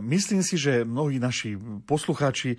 Myslím 0.00 0.40
si, 0.40 0.56
že 0.56 0.86
mnohí 0.86 1.20
naši 1.20 1.56
poslucháči 1.84 2.56
eh, 2.56 2.58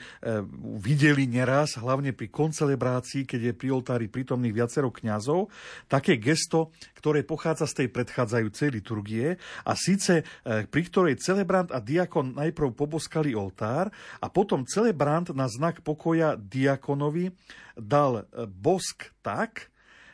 videli 0.78 1.26
neraz, 1.26 1.78
hlavne 1.82 2.13
pri 2.13 2.30
koncelebrácii, 2.30 3.26
keď 3.26 3.41
je 3.51 3.53
pri 3.57 3.67
oltári 3.73 4.05
prítomných 4.05 4.53
viacero 4.53 4.93
kňazov, 4.93 5.49
také 5.89 6.21
gesto, 6.21 6.69
ktoré 6.93 7.26
pochádza 7.26 7.65
z 7.65 7.86
tej 7.86 7.88
predchádzajúcej 7.89 8.69
liturgie 8.69 9.28
a 9.65 9.71
síce 9.73 10.21
eh, 10.21 10.69
pri 10.69 10.82
ktorej 10.86 11.17
celebrant 11.17 11.73
a 11.73 11.82
diakon 11.82 12.38
najprv 12.38 12.78
poboskali 12.78 13.34
oltár 13.34 13.89
a 14.21 14.28
potom 14.30 14.67
celebrant 14.69 15.34
na 15.34 15.49
znak 15.49 15.82
pokoja 15.82 16.38
diakonovi 16.38 17.34
dal 17.76 18.30
bosk 18.47 19.11
tak, 19.19 19.73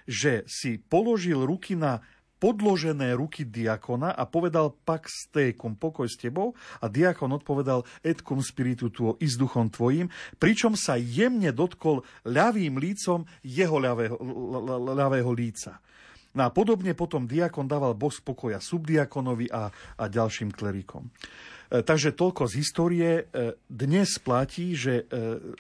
že 0.09 0.43
si 0.49 0.82
položil 0.82 1.45
ruky 1.45 1.78
na 1.78 2.01
podložené 2.42 3.14
ruky 3.14 3.46
diakona 3.46 4.18
a 4.18 4.26
povedal 4.26 4.74
pax 4.74 5.30
tecum, 5.30 5.78
pokoj 5.78 6.10
s 6.10 6.18
tebou 6.18 6.58
a 6.82 6.89
diakon 6.89 7.38
odpovedal 7.38 7.86
et 8.02 8.18
cum 8.26 8.42
spiritu 8.42 8.89
tuo, 8.89 9.22
i 9.22 9.30
s 9.30 9.38
duchom 9.38 9.70
tvojim, 9.70 10.10
pričom 10.42 10.74
sa 10.74 10.98
jemne 10.98 11.54
dotkol 11.54 12.02
ľavým 12.26 12.82
lícom 12.82 13.30
jeho 13.46 13.78
ľavého, 13.78 14.18
ľavého 14.98 15.32
líca. 15.38 15.78
No 16.34 16.48
a 16.48 16.50
podobne 16.50 16.98
potom 16.98 17.30
diakon 17.30 17.68
dával 17.68 17.94
boh 17.94 18.12
spokoja 18.12 18.58
subdiakonovi 18.64 19.52
a, 19.52 19.70
a 20.00 20.04
ďalším 20.08 20.56
klerikom. 20.56 21.12
E, 21.72 21.84
takže 21.84 22.16
toľko 22.16 22.48
z 22.48 22.54
histórie. 22.56 23.12
E, 23.12 23.54
dnes 23.68 24.16
platí, 24.20 24.72
že 24.72 25.04
e, 25.04 25.14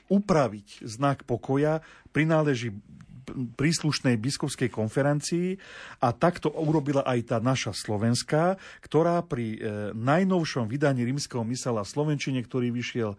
upraviť 0.07 0.87
znak 0.87 1.27
pokoja 1.27 1.83
prináleží 2.15 2.71
príslušnej 3.55 4.17
biskupskej 4.17 4.69
konferencii 4.69 5.55
a 6.01 6.11
takto 6.11 6.51
urobila 6.51 7.05
aj 7.05 7.19
tá 7.31 7.37
naša 7.37 7.71
slovenská, 7.73 8.57
ktorá 8.83 9.21
pri 9.25 9.47
e, 9.55 9.57
najnovšom 9.95 10.67
vydaní 10.67 11.05
rímskeho 11.07 11.45
mysela 11.47 11.85
v 11.85 11.91
Slovenčine, 11.93 12.39
ktorý 12.41 12.73
vyšiel, 12.73 13.13
e, 13.13 13.17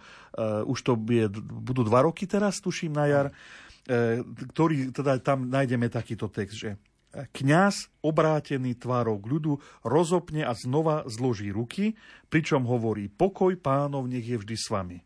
už 0.66 0.78
to 0.82 0.92
je, 1.08 1.26
budú 1.42 1.86
dva 1.86 2.04
roky 2.04 2.28
teraz, 2.28 2.60
tuším, 2.60 2.94
na 2.94 3.06
jar, 3.08 3.26
e, 3.28 4.22
ktorý, 4.54 4.90
teda 4.90 5.18
tam 5.22 5.48
nájdeme 5.48 5.88
takýto 5.88 6.28
text, 6.28 6.56
že 6.58 6.70
kňaz 7.12 7.92
obrátený 8.00 8.80
tvárou 8.80 9.20
k 9.20 9.28
ľudu 9.36 9.52
rozopne 9.84 10.48
a 10.48 10.56
znova 10.56 11.04
zloží 11.04 11.52
ruky, 11.52 11.92
pričom 12.32 12.64
hovorí 12.64 13.12
pokoj 13.12 13.52
pánov 13.60 14.08
nech 14.08 14.24
je 14.24 14.40
vždy 14.40 14.56
s 14.56 14.66
vami. 14.72 14.98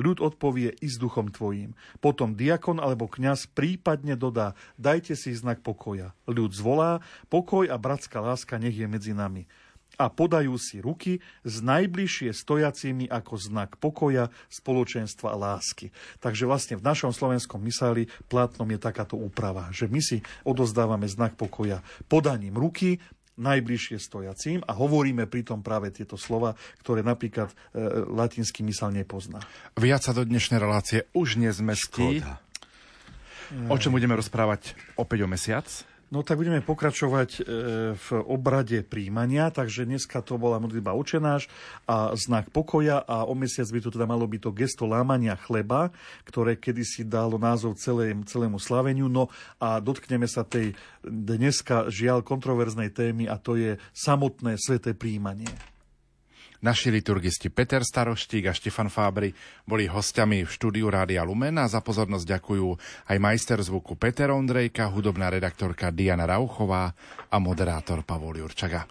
Ľud 0.00 0.24
odpovie 0.24 0.72
i 0.80 0.86
s 0.88 0.96
duchom 0.96 1.28
tvojím. 1.28 1.76
Potom 2.00 2.32
diakon 2.32 2.80
alebo 2.80 3.08
kňaz 3.08 3.50
prípadne 3.52 4.16
dodá, 4.16 4.56
dajte 4.80 5.12
si 5.18 5.36
znak 5.36 5.60
pokoja. 5.60 6.16
Ľud 6.24 6.52
zvolá, 6.52 7.04
pokoj 7.28 7.68
a 7.68 7.76
bratská 7.76 8.20
láska 8.20 8.56
nech 8.56 8.76
je 8.76 8.88
medzi 8.88 9.12
nami 9.12 9.44
a 10.00 10.08
podajú 10.08 10.56
si 10.56 10.80
ruky 10.80 11.20
s 11.44 11.60
najbližšie 11.60 12.32
stojacími 12.32 13.06
ako 13.12 13.34
znak 13.36 13.76
pokoja, 13.76 14.32
spoločenstva 14.48 15.36
a 15.36 15.40
lásky. 15.40 15.92
Takže 16.22 16.48
vlastne 16.48 16.80
v 16.80 16.86
našom 16.86 17.12
slovenskom 17.12 17.60
mysali 17.62 18.08
platnom 18.26 18.68
je 18.72 18.78
takáto 18.80 19.20
úprava, 19.20 19.68
že 19.74 19.88
my 19.88 20.00
si 20.00 20.24
odozdávame 20.48 21.08
znak 21.08 21.36
pokoja 21.36 21.84
podaním 22.08 22.56
ruky, 22.56 23.00
najbližšie 23.36 23.96
stojacím 23.96 24.60
a 24.64 24.72
hovoríme 24.76 25.24
pritom 25.28 25.64
práve 25.64 25.88
tieto 25.92 26.20
slova, 26.20 26.56
ktoré 26.84 27.00
napríklad 27.00 27.48
e, 27.50 27.54
latinský 28.08 28.60
mysel 28.68 28.92
nepozná. 28.92 29.40
Viac 29.76 30.04
sa 30.04 30.12
do 30.12 30.24
dnešnej 30.24 30.60
relácie 30.60 31.08
už 31.16 31.40
nezmestí. 31.40 32.20
Škoda. 32.20 32.40
O 33.68 33.76
čom 33.76 33.92
budeme 33.92 34.16
rozprávať 34.16 34.72
opäť 34.96 35.24
o 35.24 35.28
mesiac? 35.28 35.68
No 36.12 36.20
tak 36.20 36.44
budeme 36.44 36.60
pokračovať 36.60 37.30
e, 37.40 37.42
v 37.96 38.08
obrade 38.28 38.84
príjmania, 38.84 39.48
takže 39.48 39.88
dneska 39.88 40.20
to 40.20 40.36
bola 40.36 40.60
modlitba 40.60 40.92
učenáš 40.92 41.48
a 41.88 42.12
znak 42.12 42.52
pokoja 42.52 43.00
a 43.00 43.24
o 43.24 43.32
mesiac 43.32 43.64
by 43.72 43.80
to 43.80 43.88
teda 43.88 44.04
malo 44.04 44.28
byť 44.28 44.40
to 44.44 44.52
gesto 44.52 44.84
lámania 44.84 45.40
chleba, 45.40 45.88
ktoré 46.28 46.60
kedysi 46.60 47.08
dalo 47.08 47.40
názov 47.40 47.80
celé, 47.80 48.12
celému 48.28 48.60
slaveniu. 48.60 49.08
No 49.08 49.32
a 49.56 49.80
dotkneme 49.80 50.28
sa 50.28 50.44
tej 50.44 50.76
dneska 51.00 51.88
žiaľ 51.88 52.20
kontroverznej 52.20 52.92
témy 52.92 53.24
a 53.32 53.40
to 53.40 53.56
je 53.56 53.80
samotné 53.96 54.60
sveté 54.60 54.92
príjmanie. 54.92 55.71
Naši 56.62 56.94
liturgisti 56.94 57.50
Peter 57.50 57.82
Staroštík 57.82 58.46
a 58.46 58.54
Štefan 58.54 58.86
Fábry 58.86 59.34
boli 59.66 59.90
hostiami 59.90 60.46
v 60.46 60.50
štúdiu 60.50 60.86
Rádia 60.94 61.26
Lumen 61.26 61.58
a 61.58 61.66
za 61.66 61.82
pozornosť 61.82 62.38
ďakujú 62.38 62.68
aj 63.10 63.18
majster 63.18 63.58
zvuku 63.58 63.98
Peter 63.98 64.30
Ondrejka, 64.30 64.86
hudobná 64.86 65.26
redaktorka 65.26 65.90
Diana 65.90 66.22
Rauchová 66.22 66.94
a 67.26 67.36
moderátor 67.42 68.06
Pavol 68.06 68.38
Jurčaga. 68.46 68.86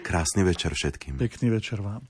Krásny 0.00 0.40
večer 0.40 0.72
všetkým. 0.72 1.20
Pekný 1.20 1.52
večer 1.52 1.84
vám. 1.84 2.00